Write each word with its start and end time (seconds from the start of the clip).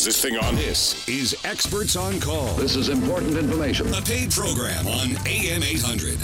Is 0.00 0.06
this 0.06 0.22
thing 0.22 0.38
on? 0.38 0.56
This 0.56 1.06
is 1.10 1.36
Experts 1.44 1.94
on 1.94 2.20
Call, 2.20 2.54
This 2.54 2.74
is 2.74 2.88
important 2.88 3.36
information. 3.36 3.86
a 3.92 4.00
paid 4.00 4.30
program 4.30 4.86
on 4.86 5.10
AM 5.26 5.62
800. 5.62 6.16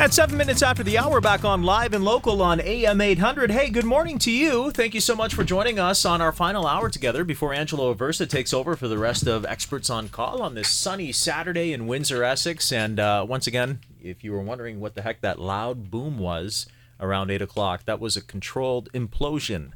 At 0.00 0.14
seven 0.14 0.38
minutes 0.38 0.62
after 0.62 0.82
the 0.82 0.96
hour, 0.96 1.20
back 1.20 1.44
on 1.44 1.62
live 1.62 1.92
and 1.92 2.02
local 2.02 2.40
on 2.40 2.58
AM 2.58 3.02
800. 3.02 3.50
Hey, 3.50 3.68
good 3.68 3.84
morning 3.84 4.18
to 4.20 4.30
you. 4.30 4.70
Thank 4.70 4.94
you 4.94 5.00
so 5.02 5.14
much 5.14 5.34
for 5.34 5.44
joining 5.44 5.78
us 5.78 6.06
on 6.06 6.22
our 6.22 6.32
final 6.32 6.66
hour 6.66 6.88
together 6.88 7.22
before 7.22 7.52
Angelo 7.52 7.94
Aversa 7.94 8.26
takes 8.26 8.54
over 8.54 8.76
for 8.76 8.88
the 8.88 8.96
rest 8.96 9.26
of 9.26 9.44
Experts 9.44 9.90
on 9.90 10.08
Call 10.08 10.40
on 10.40 10.54
this 10.54 10.70
sunny 10.70 11.12
Saturday 11.12 11.74
in 11.74 11.86
Windsor, 11.86 12.24
Essex. 12.24 12.72
And 12.72 12.98
uh, 12.98 13.26
once 13.28 13.46
again, 13.46 13.80
if 14.02 14.24
you 14.24 14.32
were 14.32 14.40
wondering 14.40 14.80
what 14.80 14.94
the 14.94 15.02
heck 15.02 15.20
that 15.20 15.38
loud 15.38 15.90
boom 15.90 16.18
was 16.18 16.64
around 16.98 17.30
8 17.30 17.42
o'clock, 17.42 17.84
that 17.84 18.00
was 18.00 18.16
a 18.16 18.22
controlled 18.22 18.90
implosion 18.94 19.72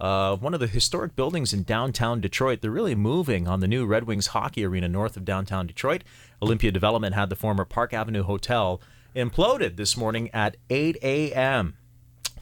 of 0.00 0.42
one 0.42 0.54
of 0.54 0.60
the 0.60 0.66
historic 0.66 1.14
buildings 1.14 1.52
in 1.52 1.62
downtown 1.62 2.20
Detroit. 2.20 2.62
They're 2.62 2.70
really 2.70 2.94
moving 2.94 3.46
on 3.46 3.60
the 3.60 3.68
new 3.68 3.84
Red 3.84 4.04
Wings 4.04 4.28
hockey 4.28 4.64
arena 4.64 4.88
north 4.88 5.16
of 5.16 5.24
downtown 5.24 5.66
Detroit. 5.66 6.02
Olympia 6.42 6.72
Development 6.72 7.14
had 7.14 7.28
the 7.28 7.36
former 7.36 7.66
Park 7.66 7.92
Avenue 7.92 8.22
Hotel 8.22 8.80
imploded 9.14 9.76
this 9.76 9.96
morning 9.96 10.30
at 10.32 10.56
8 10.70 10.96
a.m. 11.02 11.76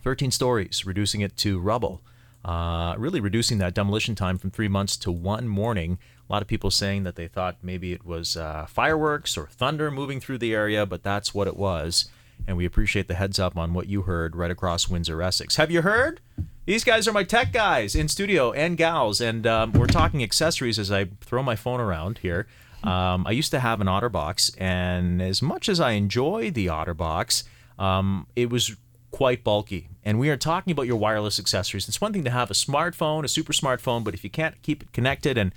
13 0.05 0.31
stories, 0.31 0.87
reducing 0.87 1.21
it 1.21 1.37
to 1.39 1.59
rubble. 1.59 2.01
Uh, 2.45 2.95
really 2.97 3.21
reducing 3.21 3.59
that 3.59 3.75
demolition 3.75 4.15
time 4.15 4.39
from 4.39 4.51
three 4.51 4.69
months 4.69 4.97
to 4.97 5.11
one 5.11 5.49
morning. 5.49 5.99
A 6.29 6.33
lot 6.33 6.43
of 6.43 6.49
people 6.49 6.71
saying 6.71 7.03
that 7.03 7.17
they 7.17 7.27
thought 7.27 7.57
maybe 7.63 7.93
it 7.93 8.07
was 8.07 8.37
uh, 8.37 8.67
fireworks 8.67 9.37
or 9.37 9.47
thunder 9.49 9.91
moving 9.91 10.21
through 10.21 10.39
the 10.39 10.55
area, 10.55 10.87
but 10.87 11.03
that's 11.03 11.35
what 11.35 11.49
it 11.49 11.57
was. 11.57 12.09
And 12.47 12.57
we 12.57 12.65
appreciate 12.65 13.09
the 13.09 13.15
heads 13.15 13.41
up 13.41 13.57
on 13.57 13.75
what 13.75 13.89
you 13.89 14.03
heard 14.03 14.37
right 14.37 14.51
across 14.51 14.89
Windsor, 14.89 15.21
Essex. 15.21 15.57
Have 15.57 15.73
you 15.73 15.83
heard? 15.83 16.21
These 16.69 16.85
guys 16.85 17.09
are 17.09 17.13
my 17.13 17.25
tech 17.25 17.51
guys 17.51 17.95
in 17.95 18.09
studio 18.09 18.53
and 18.53 18.77
gals, 18.77 19.23
and 19.23 19.47
um, 19.47 19.73
we're 19.73 19.87
talking 19.87 20.23
accessories 20.23 20.79
as 20.79 20.93
I 20.93 21.07
throw 21.23 21.43
my 21.43 21.57
phone 21.57 21.81
around 21.81 22.19
here. 22.19 22.47
Um, 22.85 23.27
I 23.27 23.31
used 23.31 23.51
to 23.53 23.61
have 23.61 23.81
an 23.81 23.87
OtterBox, 23.87 24.55
and 24.61 25.23
as 25.23 25.41
much 25.41 25.71
as 25.71 25.81
I 25.81 25.93
enjoy 25.93 26.51
the 26.51 26.67
OtterBox, 26.67 27.45
um, 27.79 28.27
it 28.37 28.51
was 28.51 28.77
quite 29.11 29.43
bulky. 29.43 29.89
And 30.05 30.19
we 30.19 30.29
are 30.29 30.37
talking 30.37 30.71
about 30.71 30.87
your 30.87 30.99
wireless 30.99 31.39
accessories. 31.39 31.89
It's 31.89 32.03
one 32.03 32.13
thing 32.13 32.25
to 32.25 32.31
have 32.31 32.51
a 32.51 32.55
smartphone, 32.55 33.25
a 33.25 33.29
super 33.29 33.55
smartphone, 33.55 34.05
but 34.05 34.13
if 34.13 34.23
you 34.23 34.29
can't 34.29 34.61
keep 34.61 34.83
it 34.83 34.93
connected 34.93 35.39
and 35.39 35.55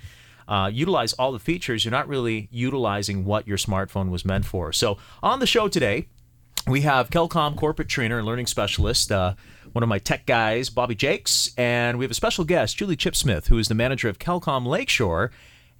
uh, 0.48 0.70
utilize 0.72 1.12
all 1.12 1.30
the 1.30 1.38
features, 1.38 1.84
you're 1.84 1.92
not 1.92 2.08
really 2.08 2.48
utilizing 2.50 3.26
what 3.26 3.46
your 3.46 3.58
smartphone 3.58 4.08
was 4.08 4.24
meant 4.24 4.46
for. 4.46 4.72
So 4.72 4.96
on 5.22 5.40
the 5.40 5.46
show 5.46 5.68
today, 5.68 6.06
we 6.66 6.82
have 6.82 7.10
Kelcom 7.10 7.56
corporate 7.56 7.88
trainer 7.88 8.18
and 8.18 8.26
learning 8.26 8.46
specialist, 8.46 9.10
uh, 9.10 9.34
one 9.72 9.82
of 9.82 9.88
my 9.88 9.98
tech 9.98 10.26
guys, 10.26 10.68
Bobby 10.70 10.94
Jakes, 10.94 11.52
and 11.56 11.98
we 11.98 12.04
have 12.04 12.10
a 12.10 12.14
special 12.14 12.44
guest, 12.44 12.76
Julie 12.76 12.96
Chipsmith, 12.96 13.48
who 13.48 13.58
is 13.58 13.68
the 13.68 13.74
manager 13.74 14.08
of 14.08 14.18
Kelcom 14.18 14.66
Lakeshore 14.66 15.30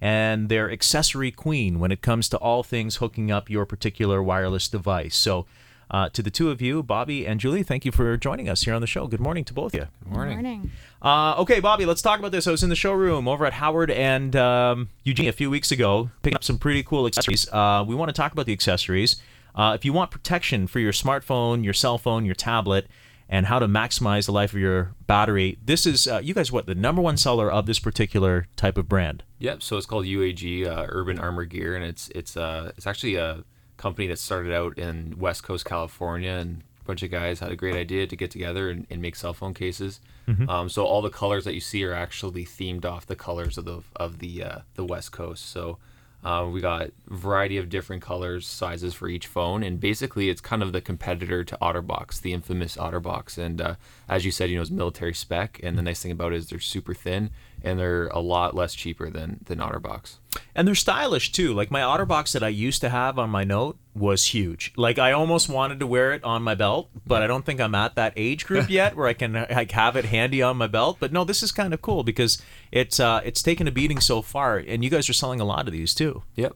and 0.01 0.49
their 0.49 0.71
accessory 0.71 1.31
queen 1.31 1.79
when 1.79 1.91
it 1.91 2.01
comes 2.01 2.27
to 2.29 2.37
all 2.37 2.63
things 2.63 2.97
hooking 2.97 3.31
up 3.31 3.49
your 3.49 3.65
particular 3.65 4.21
wireless 4.21 4.67
device. 4.67 5.15
So, 5.15 5.45
uh, 5.91 6.09
to 6.09 6.23
the 6.23 6.31
two 6.31 6.49
of 6.49 6.59
you, 6.59 6.81
Bobby 6.81 7.27
and 7.27 7.39
Julie, 7.39 7.61
thank 7.61 7.85
you 7.85 7.91
for 7.91 8.17
joining 8.17 8.49
us 8.49 8.63
here 8.63 8.73
on 8.73 8.81
the 8.81 8.87
show. 8.87 9.05
Good 9.05 9.19
morning 9.19 9.45
to 9.45 9.53
both 9.53 9.75
of 9.75 9.81
you. 9.81 9.87
Good 10.03 10.11
morning. 10.11 10.71
Uh, 11.01 11.35
okay, 11.39 11.59
Bobby, 11.59 11.85
let's 11.85 12.01
talk 12.01 12.17
about 12.17 12.31
this. 12.31 12.47
I 12.47 12.51
was 12.51 12.63
in 12.63 12.69
the 12.69 12.75
showroom 12.75 13.27
over 13.27 13.45
at 13.45 13.53
Howard 13.53 13.91
and 13.91 14.35
um, 14.35 14.89
Eugene 15.03 15.27
a 15.27 15.33
few 15.33 15.51
weeks 15.51 15.71
ago, 15.71 16.09
picking 16.23 16.35
up 16.35 16.43
some 16.43 16.57
pretty 16.57 16.81
cool 16.81 17.05
accessories. 17.05 17.47
Uh, 17.51 17.83
we 17.87 17.93
want 17.93 18.09
to 18.09 18.13
talk 18.13 18.31
about 18.31 18.47
the 18.47 18.53
accessories. 18.53 19.21
Uh, 19.55 19.73
if 19.75 19.85
you 19.85 19.93
want 19.93 20.09
protection 20.09 20.65
for 20.65 20.79
your 20.79 20.93
smartphone, 20.93 21.63
your 21.63 21.73
cell 21.73 21.99
phone, 21.99 22.25
your 22.25 22.33
tablet, 22.33 22.87
and 23.33 23.47
how 23.47 23.57
to 23.57 23.67
maximize 23.67 24.27
the 24.27 24.31
life 24.31 24.53
of 24.53 24.59
your 24.59 24.93
battery, 25.07 25.57
this 25.65 25.87
is 25.87 26.07
uh, 26.07 26.21
you 26.23 26.35
guys 26.35 26.51
what 26.51 26.67
the 26.67 26.75
number 26.75 27.01
one 27.01 27.17
seller 27.17 27.51
of 27.51 27.65
this 27.65 27.79
particular 27.79 28.45
type 28.55 28.77
of 28.77 28.87
brand. 28.87 29.23
Yep. 29.39 29.63
So 29.63 29.75
it's 29.75 29.87
called 29.87 30.05
UAG 30.05 30.67
uh, 30.67 30.85
Urban 30.87 31.17
Armor 31.17 31.45
Gear, 31.45 31.75
and 31.75 31.83
it's 31.83 32.09
it's 32.09 32.37
uh 32.37 32.71
it's 32.77 32.85
actually 32.85 33.15
a 33.15 33.43
company 33.75 34.05
that 34.05 34.19
started 34.19 34.53
out 34.53 34.77
in 34.77 35.15
West 35.17 35.41
Coast 35.41 35.65
California, 35.65 36.29
and 36.29 36.61
a 36.79 36.83
bunch 36.85 37.01
of 37.01 37.09
guys 37.09 37.39
had 37.39 37.51
a 37.51 37.55
great 37.55 37.75
idea 37.75 38.05
to 38.05 38.15
get 38.15 38.29
together 38.29 38.69
and, 38.69 38.85
and 38.91 39.01
make 39.01 39.15
cell 39.15 39.33
phone 39.33 39.55
cases. 39.55 39.99
Um, 40.47 40.69
so 40.69 40.85
all 40.85 41.01
the 41.01 41.09
colors 41.09 41.43
that 41.45 41.55
you 41.55 41.59
see 41.59 41.83
are 41.85 41.93
actually 41.93 42.45
themed 42.45 42.85
off 42.85 43.07
the 43.07 43.15
colors 43.15 43.57
of 43.57 43.65
the 43.65 43.81
of 43.95 44.19
the 44.19 44.43
uh, 44.43 44.59
the 44.75 44.85
West 44.85 45.11
Coast. 45.11 45.49
So. 45.49 45.79
Uh, 46.23 46.47
we 46.49 46.61
got 46.61 46.91
variety 47.07 47.57
of 47.57 47.69
different 47.69 48.01
colors, 48.01 48.47
sizes 48.47 48.93
for 48.93 49.07
each 49.07 49.27
phone, 49.27 49.61
and 49.61 49.79
basically 49.79 50.29
it's 50.29 50.41
kind 50.41 50.63
of 50.63 50.71
the 50.71 50.81
competitor 50.81 51.43
to 51.43 51.57
OtterBox, 51.61 52.21
the 52.21 52.33
infamous 52.33 52.77
OtterBox. 52.77 53.37
And 53.37 53.59
uh, 53.59 53.75
as 54.07 54.23
you 54.23 54.31
said, 54.31 54.49
you 54.49 54.55
know, 54.55 54.61
it's 54.61 54.71
military 54.71 55.13
spec, 55.13 55.59
and 55.61 55.77
the 55.77 55.81
nice 55.81 56.01
thing 56.01 56.11
about 56.11 56.33
it 56.33 56.37
is 56.37 56.47
they're 56.47 56.59
super 56.59 56.93
thin 56.93 57.29
and 57.63 57.79
they're 57.79 58.07
a 58.07 58.19
lot 58.19 58.55
less 58.55 58.75
cheaper 58.75 59.09
than 59.09 59.39
than 59.45 59.59
OtterBox. 59.59 60.17
And 60.53 60.67
they're 60.67 60.75
stylish 60.75 61.31
too. 61.31 61.53
Like 61.53 61.71
my 61.71 61.81
OtterBox 61.81 62.33
that 62.33 62.43
I 62.43 62.49
used 62.49 62.81
to 62.81 62.89
have 62.89 63.17
on 63.17 63.29
my 63.29 63.43
note 63.43 63.77
was 63.95 64.25
huge. 64.27 64.73
Like 64.75 64.99
I 64.99 65.11
almost 65.11 65.49
wanted 65.49 65.79
to 65.79 65.87
wear 65.87 66.11
it 66.11 66.23
on 66.23 66.43
my 66.43 66.55
belt, 66.55 66.89
but 67.05 67.21
I 67.21 67.27
don't 67.27 67.45
think 67.45 67.61
I'm 67.61 67.75
at 67.75 67.95
that 67.95 68.13
age 68.15 68.45
group 68.45 68.69
yet 68.69 68.95
where 68.95 69.07
I 69.07 69.13
can 69.13 69.33
like 69.33 69.71
have 69.71 69.95
it 69.95 70.05
handy 70.05 70.41
on 70.41 70.57
my 70.57 70.67
belt. 70.67 70.97
But 70.99 71.13
no, 71.13 71.23
this 71.23 71.41
is 71.41 71.51
kind 71.51 71.73
of 71.73 71.81
cool 71.81 72.03
because 72.03 72.41
it's 72.71 72.99
uh, 72.99 73.21
it's 73.23 73.41
taken 73.41 73.67
a 73.67 73.71
beating 73.71 73.99
so 73.99 74.21
far, 74.21 74.57
and 74.57 74.83
you 74.83 74.89
guys 74.89 75.09
are 75.09 75.13
selling 75.13 75.39
a 75.39 75.45
lot 75.45 75.67
of 75.67 75.71
these 75.71 75.93
too. 75.93 76.23
Yep. 76.35 76.55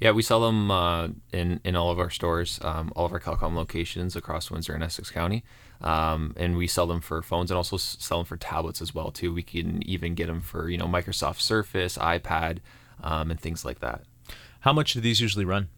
Yeah, 0.00 0.10
we 0.10 0.22
sell 0.22 0.40
them 0.40 0.68
uh, 0.68 1.08
in 1.32 1.60
in 1.62 1.76
all 1.76 1.90
of 1.90 2.00
our 2.00 2.10
stores, 2.10 2.58
um, 2.62 2.92
all 2.96 3.06
of 3.06 3.12
our 3.12 3.20
Kelcom 3.20 3.54
locations 3.54 4.16
across 4.16 4.50
Windsor 4.50 4.74
and 4.74 4.82
Essex 4.82 5.10
County, 5.10 5.44
um, 5.82 6.34
and 6.36 6.56
we 6.56 6.66
sell 6.66 6.86
them 6.86 7.00
for 7.00 7.22
phones 7.22 7.50
and 7.50 7.56
also 7.56 7.76
sell 7.76 8.18
them 8.18 8.26
for 8.26 8.36
tablets 8.36 8.80
as 8.80 8.94
well 8.94 9.10
too. 9.10 9.34
We 9.34 9.42
can 9.42 9.86
even 9.88 10.14
get 10.14 10.28
them 10.28 10.40
for 10.40 10.70
you 10.70 10.78
know 10.78 10.86
Microsoft 10.86 11.40
Surface, 11.40 11.98
iPad, 11.98 12.58
um, 13.02 13.30
and 13.30 13.40
things 13.40 13.64
like 13.64 13.80
that. 13.80 14.02
How 14.60 14.72
much 14.72 14.92
do 14.92 15.00
these 15.00 15.20
usually 15.20 15.44
run? 15.44 15.68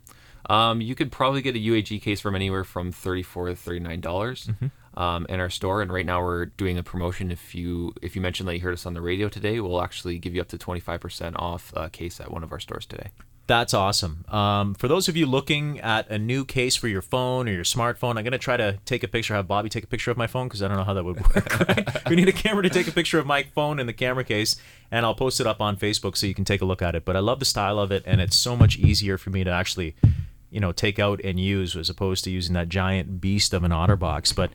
Um, 0.51 0.83
you 0.83 0.95
could 0.95 1.11
probably 1.11 1.41
get 1.41 1.57
a 1.57 1.59
UAG 1.59 2.03
case 2.03 2.21
from 2.21 2.35
anywhere 2.35 2.65
from 2.65 2.93
thirty-four 2.93 3.49
to 3.49 3.57
thirty-nine 3.57 4.01
dollars 4.01 4.51
um, 4.95 5.25
in 5.29 5.41
our 5.41 5.49
store. 5.49 5.81
And 5.81 5.91
right 5.91 6.05
now 6.05 6.23
we're 6.23 6.47
doing 6.47 6.77
a 6.77 6.83
promotion. 6.83 7.31
If 7.31 7.55
you 7.55 7.95
if 8.03 8.15
you 8.15 8.21
mentioned 8.21 8.49
that 8.49 8.55
you 8.55 8.61
heard 8.61 8.75
us 8.75 8.85
on 8.85 8.93
the 8.93 9.01
radio 9.01 9.31
today, 9.31 9.59
we'll 9.61 9.83
actually 9.83 10.19
give 10.19 10.35
you 10.35 10.43
up 10.43 10.49
to 10.49 10.59
twenty-five 10.59 11.01
percent 11.01 11.37
off 11.39 11.73
a 11.75 11.89
case 11.89 12.21
at 12.21 12.31
one 12.31 12.43
of 12.45 12.53
our 12.53 12.61
stores 12.61 12.85
today. 12.85 13.09
That's 13.47 13.75
awesome. 13.75 14.25
Um, 14.29 14.75
for 14.75 14.89
those 14.89 15.07
of 15.07 15.19
you 15.19 15.27
looking 15.27 15.79
at 15.81 16.09
a 16.09 16.19
new 16.19 16.47
case 16.47 16.77
for 16.77 16.89
your 16.89 17.03
phone 17.03 17.47
or 17.47 17.53
your 17.53 17.65
smartphone, 17.65 18.17
I'm 18.17 18.25
going 18.25 18.33
to 18.33 18.39
try 18.39 18.57
to 18.57 18.79
take 18.87 19.03
a 19.03 19.09
picture, 19.09 19.35
have 19.35 19.47
Bobby 19.47 19.69
take 19.69 19.85
a 19.85 19.87
picture 19.87 20.11
of 20.11 20.17
my 20.17 20.27
phone 20.27 20.49
because 20.49 20.63
I 20.63 20.69
don't 20.69 20.79
know 20.79 20.85
how 20.85 20.95
that 20.95 21.05
would 21.05 21.21
work. 21.21 22.05
We 22.09 22.17
need 22.17 22.29
a 22.29 22.33
camera 22.33 22.63
to 22.63 22.71
take 22.71 22.89
a 22.89 22.93
picture 22.93 23.19
of 23.19 23.27
my 23.27 23.43
phone 23.43 23.79
in 23.79 23.87
the 23.87 23.93
camera 23.93 24.25
case, 24.25 24.57
and 24.91 25.05
I'll 25.05 25.15
post 25.15 25.41
it 25.41 25.47
up 25.47 25.61
on 25.61 25.77
Facebook 25.77 26.17
so 26.17 26.27
you 26.27 26.35
can 26.35 26.45
take 26.45 26.63
a 26.63 26.65
look 26.65 26.81
at 26.81 26.95
it. 26.95 27.05
But 27.05 27.17
I 27.17 27.19
love 27.19 27.39
the 27.39 27.45
style 27.45 27.79
of 27.79 27.93
it, 27.93 28.03
and 28.07 28.21
it's 28.21 28.37
so 28.37 28.57
much 28.57 28.79
easier 28.79 29.19
for 29.19 29.29
me 29.29 29.45
to 29.45 29.51
actually, 29.51 29.95
you 30.51 30.61
know, 30.61 30.73
take 30.73 30.99
out 30.99 31.21
and 31.23 31.39
use 31.39 31.77
as 31.77 31.91
opposed 31.91 32.25
to 32.25 32.31
using 32.31 32.55
that 32.55 32.71
giant 32.71 33.21
beast 33.21 33.53
of 33.53 33.63
an 33.63 33.73
OtterBox. 33.73 34.35
But 34.35 34.53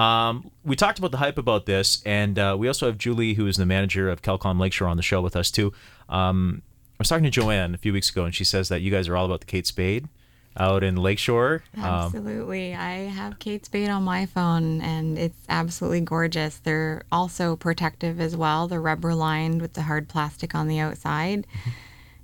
um, 0.00 0.50
we 0.64 0.76
talked 0.76 0.98
about 0.98 1.10
the 1.10 1.18
hype 1.18 1.36
about 1.36 1.66
this, 1.66 2.02
and 2.06 2.38
uh, 2.38 2.56
we 2.58 2.68
also 2.68 2.86
have 2.86 2.96
Julie, 2.96 3.34
who 3.34 3.46
is 3.46 3.56
the 3.56 3.66
manager 3.66 4.08
of 4.08 4.22
Kelcom 4.22 4.58
Lakeshore, 4.58 4.88
on 4.88 4.96
the 4.96 5.02
show 5.02 5.20
with 5.20 5.36
us 5.36 5.50
too. 5.50 5.72
Um, 6.08 6.62
was 7.00 7.08
talking 7.08 7.24
to 7.24 7.30
Joanne 7.30 7.74
a 7.74 7.78
few 7.78 7.92
weeks 7.92 8.10
ago, 8.10 8.24
and 8.24 8.34
she 8.34 8.44
says 8.44 8.68
that 8.68 8.82
you 8.82 8.90
guys 8.90 9.08
are 9.08 9.16
all 9.16 9.24
about 9.24 9.40
the 9.40 9.46
Kate 9.46 9.66
Spade 9.66 10.08
out 10.56 10.82
in 10.82 10.96
Lakeshore. 10.96 11.62
Um, 11.76 11.84
Absolutely. 11.84 12.74
I 12.74 13.04
have 13.04 13.38
Kate 13.38 13.64
Spade 13.64 13.88
on 13.88 14.02
my 14.02 14.26
phone 14.26 14.80
and 14.80 15.18
it's 15.18 15.38
absolutely 15.48 16.00
gorgeous. 16.00 16.58
They're 16.58 17.02
also 17.12 17.56
protective 17.56 18.20
as 18.20 18.36
well. 18.36 18.68
They're 18.68 18.80
rubber 18.80 19.14
lined 19.14 19.62
with 19.62 19.74
the 19.74 19.82
hard 19.82 20.08
plastic 20.08 20.54
on 20.54 20.68
the 20.68 20.78
outside. 20.78 21.46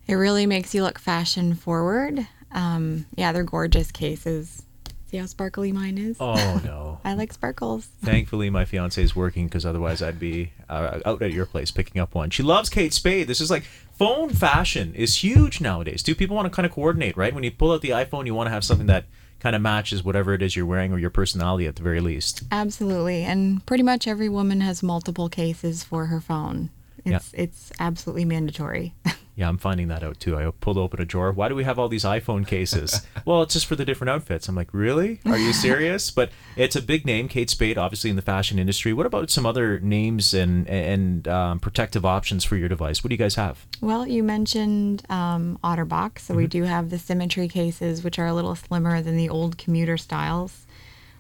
It 0.06 0.15
really 0.15 0.47
makes 0.47 0.75
you 0.75 0.82
look 0.82 0.98
fashion 0.98 1.54
forward. 1.54 2.26
Um, 2.53 3.06
yeah, 3.16 3.32
they're 3.32 3.44
gorgeous 3.44 3.91
cases. 3.91 4.65
See 5.09 5.19
how 5.19 5.26
sparkly 5.26 5.70
mine 5.70 5.98
is? 5.98 6.16
oh 6.19 6.60
no! 6.65 7.00
I 7.04 7.15
like 7.15 7.32
sparkles. 7.32 7.86
Thankfully, 8.03 8.50
my 8.50 8.65
fiance 8.65 9.00
is 9.00 9.15
working 9.15 9.47
because 9.47 9.65
otherwise 9.65 10.03
I'd 10.03 10.19
be 10.19 10.50
uh, 10.69 10.98
out 11.06 11.22
at 11.22 11.32
your 11.32 11.47
place 11.47 11.70
picking 11.70 12.03
up 12.03 12.16
one. 12.16 12.31
She 12.31 12.42
loves 12.42 12.69
Kate 12.69 12.92
Spade. 12.92 13.28
This 13.28 13.41
is 13.41 13.48
like 13.48 13.62
phone 13.98 14.31
fashion 14.31 14.95
is 14.95 15.16
huge 15.16 15.60
nowadays. 15.60 16.03
Do 16.03 16.15
people 16.15 16.37
want 16.37 16.47
to 16.47 16.54
kind 16.54 16.66
of 16.66 16.72
coordinate, 16.72 17.16
right? 17.16 17.34
When 17.34 17.45
you 17.45 17.51
pull 17.51 17.72
out 17.72 17.81
the 17.81 17.91
iPhone, 17.91 18.27
you 18.27 18.34
want 18.34 18.47
to 18.47 18.53
have 18.53 18.65
something 18.65 18.87
that 18.87 19.04
kind 19.41 19.54
of 19.54 19.63
matches 19.63 20.03
whatever 20.03 20.34
it 20.34 20.43
is 20.43 20.57
you're 20.57 20.66
wearing 20.66 20.93
or 20.93 20.98
your 20.98 21.10
personality 21.10 21.66
at 21.66 21.77
the 21.77 21.83
very 21.83 22.01
least. 22.01 22.43
Absolutely. 22.51 23.22
And 23.22 23.65
pretty 23.66 23.83
much 23.83 24.07
every 24.07 24.28
woman 24.28 24.60
has 24.60 24.83
multiple 24.83 25.28
cases 25.28 25.84
for 25.84 26.07
her 26.07 26.21
phone. 26.21 26.71
It's 27.14 27.32
it's 27.34 27.72
absolutely 27.78 28.24
mandatory. 28.24 28.94
Yeah, 29.36 29.50
I'm 29.50 29.58
finding 29.58 29.88
that 29.88 30.03
out 30.03 30.18
too. 30.18 30.34
I 30.34 30.50
pulled 30.50 30.78
open 30.78 30.98
a 30.98 31.04
drawer. 31.04 31.30
Why 31.30 31.50
do 31.50 31.54
we 31.54 31.64
have 31.64 31.78
all 31.78 31.91
these 31.91 32.04
iPhone 32.04 32.47
cases? 32.47 33.03
well, 33.26 33.42
it's 33.42 33.53
just 33.53 33.66
for 33.66 33.76
the 33.76 33.84
different 33.84 34.08
outfits. 34.08 34.48
I'm 34.48 34.54
like, 34.54 34.72
really? 34.72 35.20
Are 35.26 35.36
you 35.36 35.53
serious? 35.53 36.10
but 36.16 36.30
it's 36.56 36.74
a 36.74 36.80
big 36.80 37.04
name, 37.04 37.28
Kate 37.28 37.50
Spade, 37.50 37.76
obviously 37.76 38.08
in 38.08 38.16
the 38.16 38.22
fashion 38.22 38.58
industry. 38.58 38.94
What 38.94 39.04
about 39.04 39.28
some 39.28 39.44
other 39.44 39.78
names 39.78 40.32
and 40.32 40.66
and 40.68 41.28
um, 41.28 41.60
protective 41.60 42.06
options 42.06 42.44
for 42.44 42.56
your 42.56 42.70
device? 42.70 43.04
What 43.04 43.10
do 43.10 43.14
you 43.14 43.18
guys 43.18 43.34
have? 43.34 43.66
Well, 43.82 44.06
you 44.09 44.22
mentioned 44.22 45.04
um, 45.10 45.59
OtterBox, 45.62 46.20
so 46.20 46.34
we 46.34 46.47
do 46.47 46.62
have 46.62 46.88
the 46.88 46.98
Symmetry 46.98 47.47
cases, 47.47 48.02
which 48.02 48.18
are 48.18 48.26
a 48.26 48.32
little 48.32 48.54
slimmer 48.54 49.02
than 49.02 49.18
the 49.18 49.28
old 49.28 49.59
commuter 49.59 49.98
styles. 49.98 50.66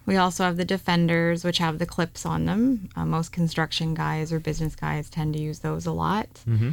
We 0.06 0.16
also 0.16 0.44
have 0.44 0.56
the 0.56 0.64
Defenders, 0.64 1.44
which 1.44 1.58
have 1.58 1.78
the 1.78 1.86
clips 1.86 2.24
on 2.24 2.46
them. 2.46 2.88
Uh, 2.96 3.04
most 3.04 3.32
construction 3.32 3.92
guys 3.92 4.32
or 4.32 4.38
business 4.38 4.76
guys 4.76 5.10
tend 5.10 5.34
to 5.34 5.40
use 5.40 5.58
those 5.58 5.84
a 5.84 5.92
lot. 5.92 6.28
Mm-hmm. 6.48 6.70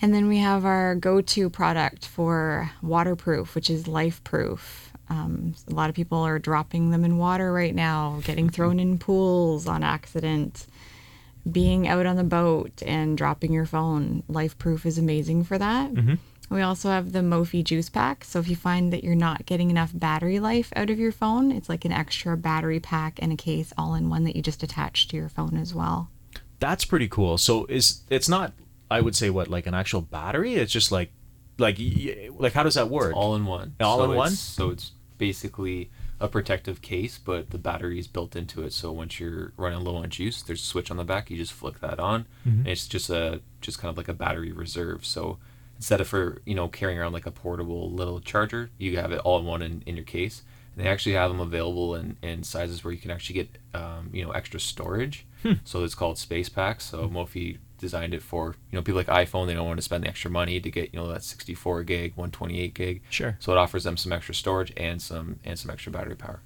And 0.00 0.14
then 0.14 0.28
we 0.28 0.38
have 0.38 0.64
our 0.64 0.94
go 0.94 1.20
to 1.20 1.50
product 1.50 2.06
for 2.06 2.70
waterproof, 2.82 3.56
which 3.56 3.68
is 3.68 3.88
life 3.88 4.22
proof. 4.22 4.92
Um, 5.10 5.54
a 5.68 5.74
lot 5.74 5.88
of 5.88 5.96
people 5.96 6.18
are 6.18 6.38
dropping 6.38 6.90
them 6.90 7.04
in 7.04 7.18
water 7.18 7.52
right 7.52 7.74
now, 7.74 8.20
getting 8.24 8.48
thrown 8.48 8.78
in 8.78 8.98
pools 9.00 9.66
on 9.66 9.82
accident, 9.82 10.66
being 11.50 11.88
out 11.88 12.06
on 12.06 12.16
the 12.16 12.24
boat 12.24 12.82
and 12.86 13.18
dropping 13.18 13.52
your 13.52 13.66
phone. 13.66 14.22
Life 14.28 14.56
proof 14.58 14.86
is 14.86 14.98
amazing 14.98 15.44
for 15.44 15.58
that. 15.58 15.90
We 16.50 16.62
also 16.62 16.88
have 16.88 17.12
the 17.12 17.18
Mophie 17.20 17.62
juice 17.64 17.88
pack. 17.90 18.24
So 18.24 18.38
if 18.38 18.48
you 18.48 18.56
find 18.56 18.92
that 18.92 19.04
you're 19.04 19.14
not 19.14 19.44
getting 19.46 19.70
enough 19.70 19.90
battery 19.94 20.40
life 20.40 20.72
out 20.74 20.88
of 20.90 20.98
your 20.98 21.12
phone, 21.12 21.52
it's 21.52 21.68
like 21.68 21.84
an 21.84 21.92
extra 21.92 22.36
battery 22.36 22.80
pack 22.80 23.18
and 23.20 23.32
a 23.32 23.36
case 23.36 23.72
all 23.76 23.94
in 23.94 24.08
one 24.08 24.24
that 24.24 24.34
you 24.36 24.42
just 24.42 24.62
attach 24.62 25.08
to 25.08 25.16
your 25.16 25.28
phone 25.28 25.56
as 25.58 25.74
well. 25.74 26.10
That's 26.58 26.84
pretty 26.84 27.08
cool. 27.08 27.38
So 27.38 27.66
is 27.66 28.00
it's 28.10 28.28
not 28.28 28.52
I 28.90 29.00
would 29.02 29.14
say 29.14 29.28
what 29.30 29.48
like 29.48 29.66
an 29.66 29.74
actual 29.74 30.00
battery? 30.00 30.54
It's 30.54 30.72
just 30.72 30.90
like 30.90 31.10
like 31.58 31.78
like 32.38 32.52
how 32.54 32.62
does 32.62 32.74
that 32.74 32.88
work? 32.88 33.14
all 33.14 33.34
in 33.36 33.44
one. 33.44 33.74
All 33.80 33.98
so 33.98 34.10
in 34.10 34.16
one? 34.16 34.30
So 34.30 34.70
it's 34.70 34.92
basically 35.18 35.90
a 36.20 36.26
protective 36.28 36.80
case, 36.82 37.18
but 37.18 37.50
the 37.50 37.58
battery 37.58 37.98
is 37.98 38.06
built 38.08 38.34
into 38.34 38.62
it. 38.64 38.72
So 38.72 38.90
once 38.90 39.20
you're 39.20 39.52
running 39.56 39.80
low 39.84 39.96
on 39.96 40.08
juice, 40.10 40.42
there's 40.42 40.62
a 40.62 40.66
switch 40.66 40.90
on 40.90 40.96
the 40.96 41.04
back. 41.04 41.30
You 41.30 41.36
just 41.36 41.52
flick 41.52 41.80
that 41.80 42.00
on, 42.00 42.26
Mm-hmm. 42.46 42.60
and 42.60 42.68
it's 42.68 42.88
just 42.88 43.10
a 43.10 43.40
just 43.60 43.78
kind 43.78 43.90
of 43.90 43.96
like 43.96 44.08
a 44.08 44.14
battery 44.14 44.50
reserve. 44.50 45.04
So 45.04 45.38
instead 45.78 46.00
of 46.00 46.08
for 46.08 46.42
you 46.44 46.54
know 46.54 46.68
carrying 46.68 46.98
around 46.98 47.12
like 47.12 47.26
a 47.26 47.30
portable 47.30 47.90
little 47.90 48.20
charger, 48.20 48.70
you 48.76 48.98
have 48.98 49.12
it 49.12 49.20
all 49.20 49.38
in 49.38 49.46
one 49.46 49.62
in, 49.62 49.82
in 49.86 49.96
your 49.96 50.04
case. 50.04 50.42
And 50.76 50.84
they 50.84 50.90
actually 50.90 51.14
have 51.14 51.30
them 51.30 51.40
available 51.40 51.94
in, 51.94 52.16
in 52.22 52.42
sizes 52.44 52.84
where 52.84 52.92
you 52.92 53.00
can 53.00 53.10
actually 53.10 53.34
get 53.34 53.58
um, 53.74 54.10
you 54.12 54.24
know 54.24 54.32
extra 54.32 54.60
storage. 54.60 55.24
Hmm. 55.42 55.54
So 55.64 55.84
it's 55.84 55.94
called 55.94 56.18
space 56.18 56.48
packs. 56.48 56.84
So 56.84 57.08
Mophie 57.08 57.58
designed 57.78 58.12
it 58.12 58.22
for 58.22 58.56
you 58.70 58.76
know 58.76 58.82
people 58.82 58.96
like 58.96 59.06
iPhone. 59.06 59.46
They 59.46 59.54
don't 59.54 59.66
want 59.66 59.78
to 59.78 59.82
spend 59.82 60.04
the 60.04 60.08
extra 60.08 60.30
money 60.30 60.60
to 60.60 60.70
get 60.70 60.92
you 60.92 61.00
know 61.00 61.08
that 61.08 61.22
64 61.22 61.84
gig, 61.84 62.12
128 62.16 62.74
gig. 62.74 63.02
Sure. 63.08 63.36
So 63.40 63.52
it 63.52 63.58
offers 63.58 63.84
them 63.84 63.96
some 63.96 64.12
extra 64.12 64.34
storage 64.34 64.72
and 64.76 65.00
some 65.00 65.38
and 65.44 65.58
some 65.58 65.70
extra 65.70 65.90
battery 65.92 66.16
power. 66.16 66.40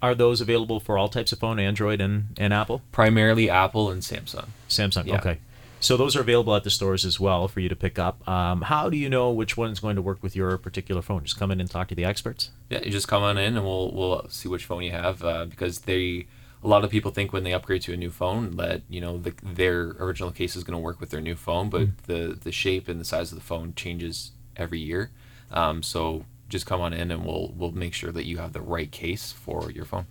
Are 0.00 0.14
those 0.14 0.40
available 0.40 0.78
for 0.78 0.96
all 0.96 1.08
types 1.08 1.32
of 1.32 1.40
phone, 1.40 1.58
Android 1.58 2.00
and, 2.00 2.28
and 2.38 2.52
Apple? 2.52 2.82
Primarily 2.92 3.50
Apple 3.50 3.90
and 3.90 4.00
Samsung. 4.00 4.46
Samsung. 4.68 5.06
Yeah. 5.06 5.16
Okay. 5.16 5.38
So 5.80 5.96
those 5.96 6.16
are 6.16 6.20
available 6.20 6.54
at 6.54 6.64
the 6.64 6.70
stores 6.70 7.04
as 7.04 7.20
well 7.20 7.46
for 7.48 7.60
you 7.60 7.68
to 7.68 7.76
pick 7.76 7.98
up. 7.98 8.26
Um, 8.28 8.62
how 8.62 8.90
do 8.90 8.96
you 8.96 9.08
know 9.08 9.30
which 9.30 9.56
one 9.56 9.70
is 9.70 9.80
going 9.80 9.96
to 9.96 10.02
work 10.02 10.22
with 10.22 10.34
your 10.34 10.58
particular 10.58 11.02
phone? 11.02 11.24
Just 11.24 11.38
come 11.38 11.50
in 11.50 11.60
and 11.60 11.70
talk 11.70 11.88
to 11.88 11.94
the 11.94 12.04
experts. 12.04 12.50
Yeah, 12.68 12.80
you 12.82 12.90
just 12.90 13.08
come 13.08 13.22
on 13.22 13.38
in 13.38 13.56
and 13.56 13.64
we'll 13.64 13.92
we'll 13.92 14.28
see 14.28 14.48
which 14.48 14.64
phone 14.64 14.82
you 14.82 14.92
have 14.92 15.22
uh, 15.22 15.44
because 15.44 15.80
they 15.80 16.26
a 16.62 16.68
lot 16.68 16.84
of 16.84 16.90
people 16.90 17.10
think 17.10 17.32
when 17.32 17.44
they 17.44 17.52
upgrade 17.52 17.82
to 17.82 17.92
a 17.92 17.96
new 17.96 18.10
phone 18.10 18.56
that 18.56 18.82
you 18.88 19.00
know 19.00 19.18
the, 19.18 19.34
their 19.42 19.90
original 20.00 20.30
case 20.30 20.56
is 20.56 20.64
going 20.64 20.76
to 20.76 20.82
work 20.82 21.00
with 21.00 21.10
their 21.10 21.20
new 21.20 21.36
phone, 21.36 21.70
but 21.70 21.96
the 22.06 22.38
the 22.42 22.52
shape 22.52 22.88
and 22.88 23.00
the 23.00 23.04
size 23.04 23.30
of 23.30 23.38
the 23.38 23.44
phone 23.44 23.74
changes 23.74 24.32
every 24.56 24.80
year. 24.80 25.10
Um, 25.50 25.82
so 25.82 26.24
just 26.48 26.66
come 26.66 26.80
on 26.80 26.92
in 26.92 27.10
and 27.10 27.24
we'll 27.24 27.54
we'll 27.56 27.72
make 27.72 27.94
sure 27.94 28.10
that 28.10 28.24
you 28.24 28.38
have 28.38 28.52
the 28.52 28.60
right 28.60 28.90
case 28.90 29.32
for 29.32 29.70
your 29.70 29.84
phone. 29.84 30.06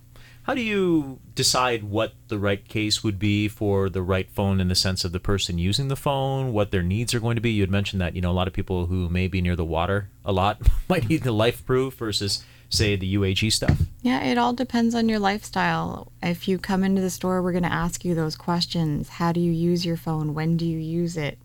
How 0.48 0.54
do 0.54 0.62
you 0.62 1.20
decide 1.34 1.84
what 1.84 2.14
the 2.28 2.38
right 2.38 2.66
case 2.66 3.04
would 3.04 3.18
be 3.18 3.48
for 3.48 3.90
the 3.90 4.00
right 4.00 4.30
phone 4.30 4.62
in 4.62 4.68
the 4.68 4.74
sense 4.74 5.04
of 5.04 5.12
the 5.12 5.20
person 5.20 5.58
using 5.58 5.88
the 5.88 5.94
phone, 5.94 6.54
what 6.54 6.70
their 6.70 6.82
needs 6.82 7.12
are 7.12 7.20
going 7.20 7.34
to 7.34 7.42
be? 7.42 7.50
You 7.50 7.64
had 7.64 7.70
mentioned 7.70 8.00
that, 8.00 8.16
you 8.16 8.22
know, 8.22 8.30
a 8.30 8.32
lot 8.32 8.48
of 8.48 8.54
people 8.54 8.86
who 8.86 9.10
may 9.10 9.28
be 9.28 9.42
near 9.42 9.56
the 9.56 9.64
water 9.66 10.08
a 10.24 10.32
lot 10.32 10.58
might 10.88 11.06
need 11.06 11.22
the 11.22 11.32
life 11.32 11.66
proof 11.66 11.96
versus, 11.96 12.46
say, 12.70 12.96
the 12.96 13.14
UAG 13.14 13.52
stuff. 13.52 13.78
Yeah, 14.00 14.24
it 14.24 14.38
all 14.38 14.54
depends 14.54 14.94
on 14.94 15.06
your 15.10 15.18
lifestyle. 15.18 16.12
If 16.22 16.48
you 16.48 16.58
come 16.58 16.82
into 16.82 17.02
the 17.02 17.10
store, 17.10 17.42
we're 17.42 17.52
going 17.52 17.62
to 17.64 17.70
ask 17.70 18.02
you 18.02 18.14
those 18.14 18.34
questions. 18.34 19.10
How 19.10 19.32
do 19.32 19.40
you 19.40 19.52
use 19.52 19.84
your 19.84 19.98
phone? 19.98 20.32
When 20.32 20.56
do 20.56 20.64
you 20.64 20.78
use 20.78 21.18
it? 21.18 21.38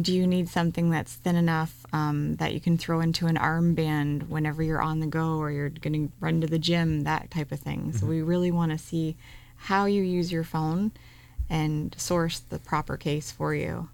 Do 0.00 0.14
you 0.14 0.26
need 0.26 0.48
something 0.48 0.90
that's 0.90 1.14
thin 1.14 1.34
enough 1.34 1.84
um, 1.92 2.36
that 2.36 2.54
you 2.54 2.60
can 2.60 2.78
throw 2.78 3.00
into 3.00 3.26
an 3.26 3.36
armband 3.36 4.28
whenever 4.28 4.62
you're 4.62 4.80
on 4.80 5.00
the 5.00 5.06
go 5.06 5.38
or 5.38 5.50
you're 5.50 5.70
going 5.70 6.08
to 6.08 6.12
run 6.20 6.40
to 6.40 6.46
the 6.46 6.58
gym? 6.58 7.02
That 7.02 7.30
type 7.30 7.50
of 7.50 7.58
thing. 7.58 7.92
So 7.92 8.06
we 8.06 8.22
really 8.22 8.52
want 8.52 8.70
to 8.72 8.78
see 8.78 9.16
how 9.56 9.86
you 9.86 10.02
use 10.02 10.30
your 10.30 10.44
phone 10.44 10.92
and 11.50 11.94
source 11.98 12.38
the 12.38 12.58
proper 12.58 12.96
case 12.96 13.32
for 13.32 13.54
you. 13.54 13.88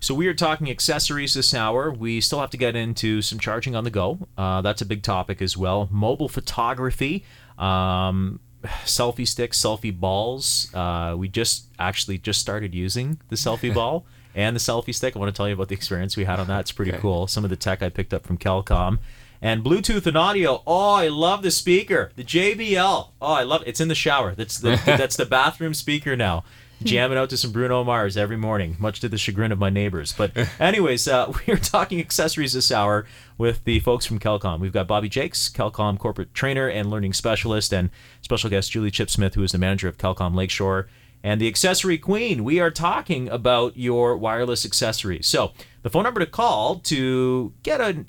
So 0.00 0.14
we 0.14 0.26
are 0.28 0.34
talking 0.34 0.70
accessories 0.70 1.34
this 1.34 1.54
hour. 1.54 1.90
We 1.90 2.20
still 2.20 2.40
have 2.40 2.50
to 2.50 2.56
get 2.56 2.76
into 2.76 3.22
some 3.22 3.38
charging 3.38 3.74
on 3.74 3.84
the 3.84 3.90
go. 3.90 4.28
Uh, 4.36 4.60
that's 4.60 4.82
a 4.82 4.86
big 4.86 5.02
topic 5.02 5.40
as 5.40 5.56
well. 5.56 5.88
Mobile 5.90 6.28
photography, 6.28 7.24
um, 7.58 8.40
selfie 8.84 9.26
sticks, 9.26 9.60
selfie 9.60 9.98
balls. 9.98 10.72
Uh, 10.74 11.14
we 11.16 11.28
just 11.28 11.66
actually 11.78 12.18
just 12.18 12.40
started 12.40 12.74
using 12.74 13.18
the 13.28 13.36
selfie 13.36 13.72
ball 13.74 14.04
and 14.34 14.54
the 14.56 14.60
selfie 14.60 14.94
stick. 14.94 15.16
I 15.16 15.18
want 15.18 15.34
to 15.34 15.36
tell 15.36 15.48
you 15.48 15.54
about 15.54 15.68
the 15.68 15.74
experience 15.74 16.16
we 16.16 16.24
had 16.24 16.40
on 16.40 16.46
that. 16.48 16.60
It's 16.60 16.72
pretty 16.72 16.92
Okay. 16.92 17.00
cool. 17.00 17.26
Some 17.26 17.44
of 17.44 17.50
the 17.50 17.56
tech 17.56 17.82
I 17.82 17.88
picked 17.88 18.12
up 18.14 18.26
from 18.26 18.38
Kelcom. 18.38 18.98
And 19.42 19.62
Bluetooth 19.62 20.06
and 20.06 20.16
audio. 20.16 20.62
Oh, 20.66 20.92
I 20.94 21.08
love 21.08 21.42
the 21.42 21.50
speaker, 21.50 22.10
the 22.16 22.24
JBL. 22.24 23.08
Oh, 23.20 23.32
I 23.32 23.42
love 23.42 23.60
it. 23.62 23.68
It's 23.68 23.80
in 23.80 23.88
the 23.88 23.94
shower. 23.94 24.34
That's 24.34 24.58
the 24.58 24.80
that's 24.86 25.16
the 25.16 25.26
bathroom 25.26 25.74
speaker 25.74 26.16
now. 26.16 26.44
Jamming 26.82 27.16
out 27.16 27.30
to 27.30 27.36
some 27.36 27.52
Bruno 27.52 27.82
Mars 27.84 28.16
every 28.16 28.36
morning, 28.36 28.76
much 28.78 29.00
to 29.00 29.08
the 29.08 29.16
chagrin 29.16 29.52
of 29.52 29.58
my 29.58 29.70
neighbors. 29.70 30.12
But 30.12 30.32
anyways, 30.60 31.06
uh, 31.08 31.32
we're 31.46 31.56
talking 31.56 31.98
accessories 32.00 32.52
this 32.52 32.70
hour 32.72 33.06
with 33.38 33.64
the 33.64 33.80
folks 33.80 34.04
from 34.06 34.18
Kelcom. 34.18 34.60
We've 34.60 34.72
got 34.72 34.86
Bobby 34.88 35.08
Jakes, 35.08 35.48
Kelcom 35.48 35.98
corporate 35.98 36.34
trainer 36.34 36.68
and 36.68 36.90
learning 36.90 37.12
specialist, 37.14 37.72
and 37.72 37.90
special 38.22 38.50
guest 38.50 38.70
Julie 38.72 38.90
Chipsmith, 38.90 39.34
who 39.34 39.42
is 39.42 39.52
the 39.52 39.58
manager 39.58 39.88
of 39.88 39.98
Kelcom 39.98 40.34
Lakeshore 40.34 40.88
and 41.24 41.40
the 41.40 41.48
accessory 41.48 41.96
queen. 41.96 42.44
We 42.44 42.60
are 42.60 42.70
talking 42.70 43.30
about 43.30 43.78
your 43.78 44.14
wireless 44.14 44.66
accessories. 44.66 45.26
So 45.26 45.52
the 45.82 45.88
phone 45.88 46.04
number 46.04 46.20
to 46.20 46.26
call 46.26 46.80
to 46.80 47.54
get 47.62 47.80
a, 47.80 48.04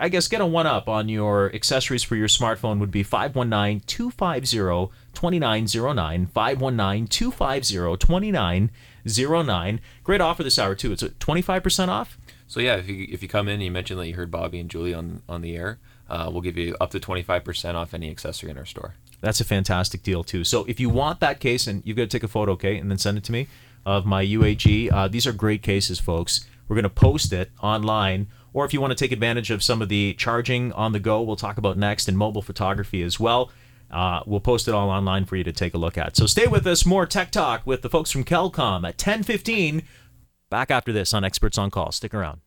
I 0.00 0.08
guess, 0.08 0.26
get 0.26 0.40
a 0.40 0.46
one 0.46 0.66
up 0.66 0.88
on 0.88 1.10
your 1.10 1.54
accessories 1.54 2.02
for 2.02 2.16
your 2.16 2.28
smartphone 2.28 2.80
would 2.80 2.90
be 2.90 3.02
519 3.02 3.82
250 3.86 4.90
2909. 5.12 6.26
519 6.26 7.06
250 7.06 8.06
2909. 8.06 9.80
Great 10.02 10.20
offer 10.22 10.42
this 10.42 10.58
hour, 10.58 10.74
too. 10.74 10.92
It's 10.92 11.02
a 11.02 11.10
25% 11.10 11.88
off. 11.88 12.18
So 12.48 12.60
yeah, 12.60 12.76
if 12.76 12.88
you 12.88 13.06
if 13.10 13.22
you 13.22 13.28
come 13.28 13.48
in, 13.48 13.54
and 13.54 13.64
you 13.64 13.72
mentioned 13.72 13.98
that 13.98 14.06
you 14.06 14.14
heard 14.14 14.30
Bobby 14.30 14.60
and 14.60 14.70
Julie 14.70 14.94
on 14.94 15.22
on 15.28 15.42
the 15.42 15.56
air. 15.56 15.80
Uh, 16.08 16.28
we'll 16.32 16.42
give 16.42 16.56
you 16.56 16.76
up 16.80 16.90
to 16.90 17.00
twenty 17.00 17.22
five 17.22 17.44
percent 17.44 17.76
off 17.76 17.94
any 17.94 18.10
accessory 18.10 18.50
in 18.50 18.58
our 18.58 18.64
store. 18.64 18.94
That's 19.20 19.40
a 19.40 19.44
fantastic 19.44 20.02
deal 20.02 20.22
too. 20.22 20.44
So 20.44 20.64
if 20.66 20.78
you 20.78 20.88
want 20.88 21.20
that 21.20 21.40
case, 21.40 21.66
and 21.66 21.82
you've 21.84 21.96
got 21.96 22.04
to 22.04 22.08
take 22.08 22.22
a 22.22 22.28
photo, 22.28 22.52
okay, 22.52 22.76
and 22.76 22.90
then 22.90 22.98
send 22.98 23.18
it 23.18 23.24
to 23.24 23.32
me 23.32 23.48
of 23.84 24.04
my 24.04 24.24
UAG. 24.24 24.92
Uh, 24.92 25.08
these 25.08 25.26
are 25.26 25.32
great 25.32 25.62
cases, 25.62 25.98
folks. 25.98 26.46
We're 26.68 26.74
going 26.74 26.84
to 26.84 26.90
post 26.90 27.32
it 27.32 27.50
online, 27.62 28.26
or 28.52 28.64
if 28.64 28.74
you 28.74 28.80
want 28.80 28.90
to 28.90 28.96
take 28.96 29.12
advantage 29.12 29.50
of 29.50 29.62
some 29.62 29.80
of 29.80 29.88
the 29.88 30.14
charging 30.14 30.72
on 30.72 30.92
the 30.92 31.00
go, 31.00 31.22
we'll 31.22 31.36
talk 31.36 31.58
about 31.58 31.78
next, 31.78 32.08
and 32.08 32.18
mobile 32.18 32.42
photography 32.42 33.02
as 33.02 33.20
well. 33.20 33.50
Uh, 33.90 34.20
we'll 34.26 34.40
post 34.40 34.66
it 34.66 34.74
all 34.74 34.90
online 34.90 35.24
for 35.24 35.36
you 35.36 35.44
to 35.44 35.52
take 35.52 35.74
a 35.74 35.78
look 35.78 35.96
at. 35.96 36.16
So 36.16 36.26
stay 36.26 36.48
with 36.48 36.66
us. 36.66 36.84
More 36.84 37.06
tech 37.06 37.30
talk 37.30 37.64
with 37.64 37.82
the 37.82 37.88
folks 37.88 38.10
from 38.10 38.24
Kelcom 38.24 38.86
at 38.86 38.98
10:15. 38.98 39.82
Back 40.50 40.70
after 40.70 40.92
this 40.92 41.14
on 41.14 41.24
Experts 41.24 41.58
on 41.58 41.70
Call. 41.70 41.92
Stick 41.92 42.14
around. 42.14 42.40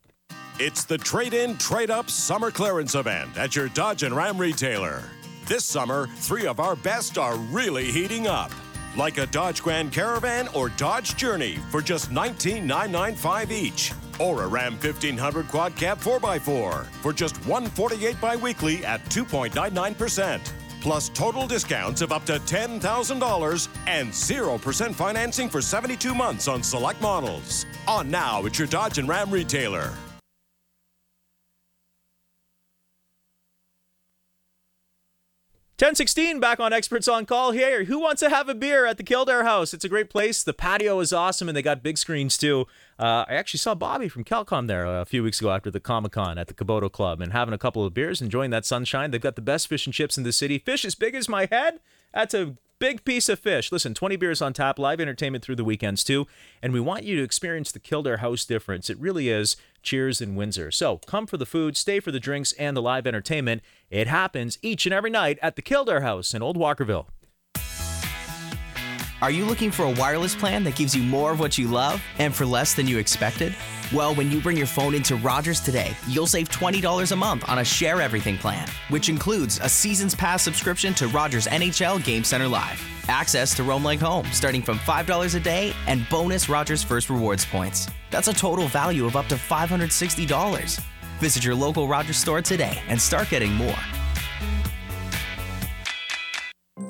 It's 0.61 0.83
the 0.83 0.97
Trade 0.97 1.33
In, 1.33 1.55
Trade 1.55 1.89
Up 1.89 2.09
Summer 2.09 2.51
Clearance 2.51 2.93
Event 2.93 3.37
at 3.37 3.55
your 3.55 3.69
Dodge 3.69 4.03
and 4.03 4.13
Ram 4.13 4.37
retailer. 4.37 5.03
This 5.45 5.63
summer, 5.63 6.07
three 6.17 6.47
of 6.47 6.59
our 6.59 6.75
best 6.75 7.17
are 7.17 7.37
really 7.37 7.85
heating 7.85 8.27
up. 8.27 8.51
Like 8.97 9.19
a 9.19 9.25
Dodge 9.27 9.63
Grand 9.63 9.93
Caravan 9.93 10.49
or 10.49 10.67
Dodge 10.67 11.15
Journey 11.15 11.59
for 11.69 11.81
just 11.81 12.11
19,995 12.11 13.53
each. 13.53 13.93
Or 14.19 14.43
a 14.43 14.47
Ram 14.47 14.73
1500 14.73 15.47
Quad 15.47 15.77
Cab 15.77 15.97
4x4 15.99 16.83
for 16.83 17.13
just 17.13 17.37
148 17.45 18.19
bi-weekly 18.19 18.83
at 18.83 19.01
2.99%. 19.05 20.41
Plus 20.81 21.07
total 21.07 21.47
discounts 21.47 22.01
of 22.01 22.11
up 22.11 22.25
to 22.25 22.33
$10,000 22.33 23.67
and 23.87 24.09
0% 24.09 24.93
financing 24.93 25.47
for 25.49 25.61
72 25.61 26.13
months 26.13 26.49
on 26.49 26.61
select 26.61 27.01
models. 27.01 27.65
On 27.87 28.11
now 28.11 28.45
at 28.45 28.59
your 28.59 28.67
Dodge 28.67 28.97
and 28.97 29.07
Ram 29.07 29.31
retailer. 29.31 29.93
Ten 35.79 35.95
sixteen 35.95 36.41
back 36.41 36.59
on 36.59 36.73
Experts 36.73 37.07
on 37.07 37.25
Call 37.25 37.51
here. 37.51 37.85
Who 37.85 37.99
wants 37.99 38.19
to 38.19 38.29
have 38.29 38.49
a 38.49 38.53
beer 38.53 38.85
at 38.85 38.97
the 38.97 39.03
Kildare 39.03 39.45
House? 39.45 39.73
It's 39.73 39.85
a 39.85 39.87
great 39.87 40.09
place. 40.09 40.43
The 40.43 40.51
patio 40.51 40.99
is 40.99 41.13
awesome, 41.13 41.47
and 41.47 41.55
they 41.55 41.61
got 41.61 41.81
big 41.81 41.97
screens 41.97 42.37
too. 42.37 42.67
Uh, 42.99 43.23
I 43.29 43.35
actually 43.35 43.59
saw 43.59 43.75
Bobby 43.75 44.09
from 44.09 44.25
Kelcom 44.25 44.67
there 44.67 44.85
a 44.85 45.05
few 45.05 45.23
weeks 45.23 45.39
ago 45.39 45.51
after 45.51 45.71
the 45.71 45.79
Comic 45.79 46.11
Con 46.11 46.37
at 46.37 46.47
the 46.47 46.53
Caboto 46.53 46.91
Club, 46.91 47.21
and 47.21 47.31
having 47.31 47.53
a 47.53 47.57
couple 47.57 47.85
of 47.85 47.93
beers, 47.93 48.21
enjoying 48.21 48.51
that 48.51 48.65
sunshine. 48.65 49.11
They've 49.11 49.21
got 49.21 49.37
the 49.37 49.41
best 49.41 49.69
fish 49.69 49.87
and 49.87 49.93
chips 49.93 50.17
in 50.17 50.25
the 50.25 50.33
city. 50.33 50.59
Fish 50.59 50.83
as 50.83 50.95
big 50.95 51.15
as 51.15 51.29
my 51.29 51.47
head. 51.49 51.79
That's 52.13 52.33
a 52.33 52.57
big 52.79 53.05
piece 53.05 53.29
of 53.29 53.39
fish. 53.39 53.71
Listen, 53.71 53.93
20 53.93 54.17
beers 54.17 54.41
on 54.41 54.51
tap, 54.51 54.79
live 54.79 54.99
entertainment 54.99 55.45
through 55.45 55.55
the 55.55 55.63
weekends 55.63 56.03
too, 56.03 56.27
and 56.61 56.73
we 56.73 56.81
want 56.81 57.05
you 57.05 57.15
to 57.15 57.23
experience 57.23 57.71
the 57.71 57.79
Kildare 57.79 58.17
House 58.17 58.43
difference. 58.43 58.89
It 58.89 58.99
really 58.99 59.29
is 59.29 59.55
Cheers 59.81 60.21
in 60.21 60.35
Windsor. 60.35 60.71
So 60.71 60.97
come 60.97 61.27
for 61.27 61.37
the 61.37 61.45
food, 61.45 61.77
stay 61.77 61.99
for 61.99 62.11
the 62.11 62.19
drinks, 62.19 62.51
and 62.53 62.75
the 62.75 62.81
live 62.81 63.07
entertainment. 63.07 63.61
It 63.89 64.07
happens 64.07 64.57
each 64.61 64.85
and 64.85 64.93
every 64.93 65.09
night 65.09 65.39
at 65.41 65.55
the 65.55 65.61
Kildare 65.61 66.01
House 66.01 66.33
in 66.33 66.41
Old 66.41 66.57
Walkerville. 66.57 67.07
Are 69.21 69.31
you 69.31 69.43
looking 69.43 69.69
for 69.69 69.83
a 69.83 69.91
wireless 69.91 70.33
plan 70.33 70.63
that 70.63 70.77
gives 70.77 70.95
you 70.95 71.03
more 71.03 71.31
of 71.31 71.41
what 71.41 71.57
you 71.57 71.67
love 71.67 72.01
and 72.19 72.33
for 72.33 72.45
less 72.45 72.73
than 72.73 72.87
you 72.87 72.97
expected? 72.97 73.53
Well, 73.91 74.15
when 74.15 74.31
you 74.31 74.39
bring 74.39 74.55
your 74.55 74.67
phone 74.67 74.95
into 74.95 75.17
Rogers 75.17 75.59
today, 75.59 75.91
you'll 76.07 76.25
save 76.25 76.47
$20 76.49 77.11
a 77.11 77.15
month 77.17 77.43
on 77.49 77.59
a 77.59 77.65
Share 77.65 78.01
Everything 78.01 78.37
plan, 78.37 78.65
which 78.87 79.09
includes 79.09 79.59
a 79.61 79.67
season's 79.67 80.15
pass 80.15 80.41
subscription 80.41 80.93
to 80.93 81.07
Rogers 81.07 81.47
NHL 81.47 82.01
Game 82.05 82.23
Center 82.23 82.47
Live, 82.47 82.81
access 83.09 83.53
to 83.55 83.63
Roam 83.63 83.83
Like 83.83 83.99
Home 83.99 84.25
starting 84.31 84.61
from 84.61 84.77
$5 84.79 85.35
a 85.35 85.39
day, 85.41 85.73
and 85.87 86.07
bonus 86.07 86.47
Rogers 86.47 86.81
First 86.81 87.09
Rewards 87.09 87.45
points. 87.45 87.89
That's 88.09 88.27
a 88.27 88.33
total 88.33 88.67
value 88.67 89.05
of 89.05 89.15
up 89.15 89.27
to 89.27 89.35
$560. 89.35 90.81
Visit 91.19 91.43
your 91.43 91.55
local 91.55 91.87
Rogers 91.87 92.17
store 92.17 92.41
today 92.41 92.81
and 92.87 92.99
start 93.01 93.29
getting 93.29 93.53
more. 93.53 93.75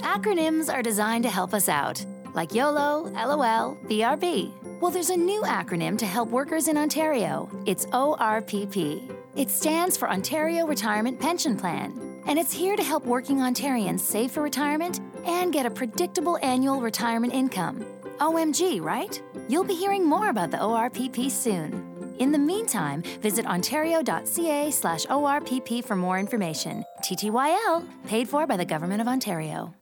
Acronyms 0.02 0.74
are 0.74 0.82
designed 0.82 1.24
to 1.24 1.30
help 1.30 1.54
us 1.54 1.70
out, 1.70 2.06
like 2.34 2.54
YOLO, 2.54 3.10
LOL, 3.14 3.78
BRB. 3.88 4.52
Well, 4.80 4.92
there's 4.92 5.10
a 5.10 5.18
new 5.18 5.42
acronym 5.42 5.98
to 5.98 6.06
help 6.06 6.30
workers 6.30 6.68
in 6.68 6.78
Ontario. 6.78 7.50
It's 7.66 7.86
ORPP. 7.88 9.16
It 9.36 9.50
stands 9.50 9.98
for 9.98 10.10
Ontario 10.10 10.66
Retirement 10.66 11.20
Pension 11.20 11.58
Plan, 11.58 12.22
and 12.26 12.38
it's 12.38 12.54
here 12.54 12.76
to 12.76 12.84
help 12.84 13.06
working 13.06 13.38
Ontarians 13.38 14.00
save 14.00 14.32
for 14.32 14.42
retirement 14.42 15.00
and 15.26 15.54
get 15.54 15.66
a 15.66 15.70
predictable 15.70 16.38
annual 16.42 16.82
retirement 16.82 17.34
income. 17.34 17.86
OMG, 18.20 18.82
right? 18.82 19.22
You'll 19.48 19.64
be 19.64 19.76
hearing 19.76 20.06
more 20.06 20.30
about 20.30 20.52
the 20.52 20.58
ORPP 20.58 21.32
soon. 21.32 22.16
In 22.20 22.32
the 22.32 22.38
meantime, 22.38 23.02
visit 23.22 23.46
ontario.ca 23.46 24.72
slash 24.72 25.06
ORPP 25.06 25.84
for 25.86 25.96
more 25.96 26.20
information. 26.20 26.84
TTYL, 27.04 27.88
paid 28.06 28.28
for 28.28 28.46
by 28.46 28.58
the 28.58 28.66
Government 28.66 29.02
of 29.02 29.08
Ontario. 29.08 29.74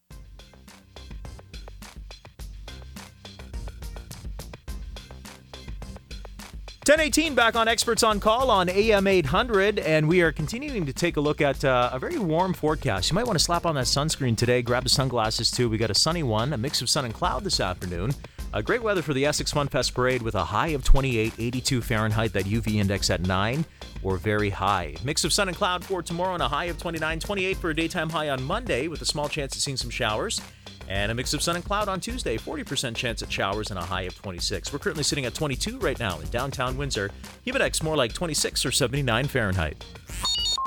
Ten 6.88 7.02
eighteen 7.02 7.36
back 7.36 7.58
on 7.58 7.68
Experts 7.68 8.02
on 8.02 8.22
Call 8.22 8.50
on 8.50 8.70
AM 8.70 9.08
800, 9.08 9.78
and 9.78 10.08
we 10.08 10.22
are 10.22 10.32
continuing 10.32 10.86
to 10.86 10.94
take 10.94 11.18
a 11.18 11.20
look 11.20 11.42
at 11.42 11.66
uh, 11.66 11.90
a 11.92 12.00
very 12.00 12.18
warm 12.18 12.54
forecast. 12.54 13.12
You 13.12 13.16
might 13.16 13.26
want 13.26 13.38
to 13.38 13.44
slap 13.44 13.66
on 13.66 13.76
that 13.76 13.88
sunscreen 13.88 14.38
today. 14.38 14.62
Grab 14.62 14.84
the 14.84 14.90
sunglasses 14.90 15.52
too. 15.52 15.68
We 15.68 15.78
got 15.78 15.92
a 15.92 15.94
sunny 15.94 16.24
one, 16.24 16.54
a 16.54 16.58
mix 16.58 16.82
of 16.82 16.90
sun 16.90 17.04
and 17.04 17.14
cloud 17.14 17.44
this 17.44 17.60
afternoon. 17.60 18.14
Uh, 18.54 18.62
great 18.62 18.82
weather 18.82 19.02
for 19.02 19.14
the 19.14 19.26
Essex 19.26 19.52
Fun 19.52 19.68
Fest 19.68 19.94
Parade 19.94 20.22
with 20.22 20.36
a 20.36 20.44
high 20.44 20.70
of 20.70 20.84
28, 20.84 21.34
82 21.38 21.82
Fahrenheit, 21.82 22.34
that 22.34 22.46
UV 22.46 22.76
index 22.76 23.10
at 23.10 23.22
9 23.22 23.66
or 24.04 24.18
very 24.18 24.50
high. 24.50 24.96
Mix 25.04 25.24
of 25.26 25.34
sun 25.34 25.50
and 25.50 25.58
cloud 25.58 25.84
for 25.84 26.02
tomorrow 26.02 26.34
and 26.34 26.42
a 26.42 26.48
high 26.48 26.66
of 26.66 26.78
29, 26.78 27.20
28 27.20 27.58
for 27.58 27.70
a 27.72 27.76
daytime 27.76 28.10
high 28.10 28.30
on 28.30 28.42
Monday 28.42 28.88
with 28.88 29.02
a 29.02 29.06
small 29.06 29.28
chance 29.28 29.56
of 29.56 29.62
seeing 29.62 29.78
some 29.78 29.90
showers. 29.90 30.42
And 30.88 31.12
a 31.12 31.16
mix 31.16 31.34
of 31.34 31.42
sun 31.42 31.58
and 31.58 31.66
cloud 31.66 31.90
on 31.90 32.00
Tuesday, 32.00 32.38
40% 32.38 32.96
chance 32.96 33.22
at 33.22 33.30
showers 33.30 33.70
and 33.72 33.78
a 33.78 33.84
high 33.84 34.04
of 34.04 34.16
26. 34.16 34.72
We're 34.72 34.80
currently 34.80 35.04
sitting 35.04 35.26
at 35.26 35.34
22 35.34 35.80
right 35.80 36.00
now 36.00 36.18
in 36.20 36.30
downtown 36.30 36.78
Windsor. 36.78 37.12
Humidex 37.46 37.84
more 37.84 37.98
like 37.98 38.14
26 38.14 38.66
or 38.66 38.72
79 38.72 39.28
Fahrenheit. 39.28 39.84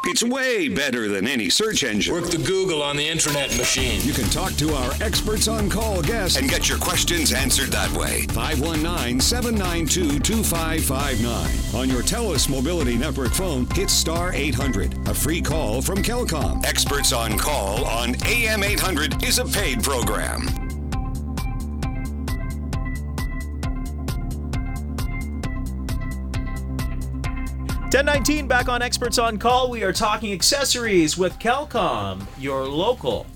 It's 0.05 0.23
way 0.23 0.69
better 0.69 1.09
than 1.09 1.27
any 1.27 1.51
search 1.51 1.85
engine. 1.85 2.15
Work 2.15 2.31
the 2.31 2.39
Google 2.39 2.83
on 2.83 2.97
the 2.97 3.07
internet 3.07 3.55
machine. 3.59 4.01
You 4.03 4.15
can 4.15 4.25
talk 4.31 4.53
to 4.55 4.73
our 4.73 4.93
experts 5.03 5.47
on 5.47 5.69
call 5.69 6.01
guests 6.01 6.39
and 6.39 6.49
get 6.49 6.69
your 6.69 6.79
questions 6.79 7.35
answered 7.35 7.71
that 7.71 7.91
way. 7.93 8.23
519 8.31 9.21
792 9.21 10.19
2559. 10.21 11.81
On 11.81 11.89
your 11.89 12.03
TELUS 12.03 12.49
Mobility 12.49 12.97
Network 12.97 13.33
phone, 13.33 13.67
hit 13.75 13.91
star 13.91 14.33
800. 14.33 15.09
A 15.09 15.15
free 15.15 15.43
call 15.43 15.83
from 15.83 15.99
Kelcom. 15.99 16.65
Experts 16.65 17.13
on 17.13 17.37
Call 17.37 17.85
on 17.85 18.17
AM 18.25 18.65
800 18.65 19.23
is 19.23 19.39
a 19.39 19.45
paid 19.45 19.83
program. 19.83 20.70
1019 27.91 28.47
back 28.47 28.69
on 28.69 28.83
Experts 28.83 29.19
on 29.19 29.37
Call. 29.37 29.69
We 29.69 29.83
are 29.83 29.93
talking 29.93 30.33
accessories 30.33 31.19
with 31.19 31.37
Kelcom, 31.41 32.25
your 32.39 32.65
local 32.65 33.27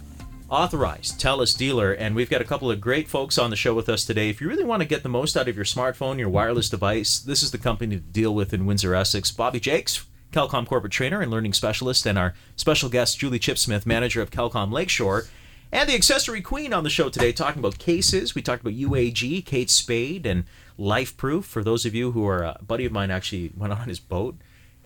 authorized 0.49 1.21
TELUS 1.21 1.57
dealer. 1.57 1.93
And 1.93 2.15
we've 2.15 2.31
got 2.31 2.41
a 2.41 2.45
couple 2.45 2.71
of 2.71 2.81
great 2.81 3.09
folks 3.09 3.37
on 3.37 3.51
the 3.51 3.57
show 3.57 3.75
with 3.75 3.89
us 3.89 4.05
today. 4.05 4.31
If 4.31 4.41
you 4.41 4.49
really 4.49 4.63
want 4.63 4.81
to 4.81 4.87
get 4.87 5.03
the 5.03 5.09
most 5.09 5.37
out 5.37 5.49
of 5.49 5.57
your 5.57 5.65
smartphone, 5.65 6.21
your 6.21 6.29
wireless 6.29 6.71
device, 6.71 7.19
this 7.19 7.43
is 7.43 7.51
the 7.51 7.59
company 7.59 7.97
to 7.97 8.01
deal 8.01 8.33
with 8.33 8.55
in 8.55 8.65
Windsor, 8.65 8.95
Essex. 8.95 9.33
Bobby 9.33 9.59
Jakes, 9.59 10.07
Kelcom 10.31 10.69
corporate 10.69 10.93
trainer 10.93 11.21
and 11.21 11.33
learning 11.33 11.55
specialist, 11.55 12.07
and 12.07 12.17
our 12.17 12.33
special 12.55 12.89
guest, 12.89 13.19
Julie 13.19 13.41
Chipsmith, 13.41 13.87
manager 13.87 14.23
of 14.23 14.31
Kelcom 14.31 14.71
Lakeshore. 14.71 15.25
And 15.73 15.89
the 15.89 15.97
accessory 15.97 16.41
queen 16.41 16.73
on 16.73 16.85
the 16.85 16.91
show 16.91 17.09
today, 17.09 17.33
talking 17.33 17.59
about 17.59 17.79
cases. 17.79 18.37
We 18.37 18.43
talked 18.43 18.63
about 18.63 18.75
UAG, 18.75 19.45
Kate 19.45 19.69
Spade, 19.69 20.25
and 20.25 20.45
Life 20.79 21.17
Proof. 21.17 21.45
For 21.45 21.65
those 21.65 21.85
of 21.85 21.97
you 21.97 22.13
who 22.13 22.25
are, 22.29 22.45
a 22.45 22.61
buddy 22.65 22.85
of 22.85 22.93
mine 22.93 23.11
actually 23.11 23.51
went 23.57 23.73
on 23.73 23.89
his 23.89 23.99
boat 23.99 24.37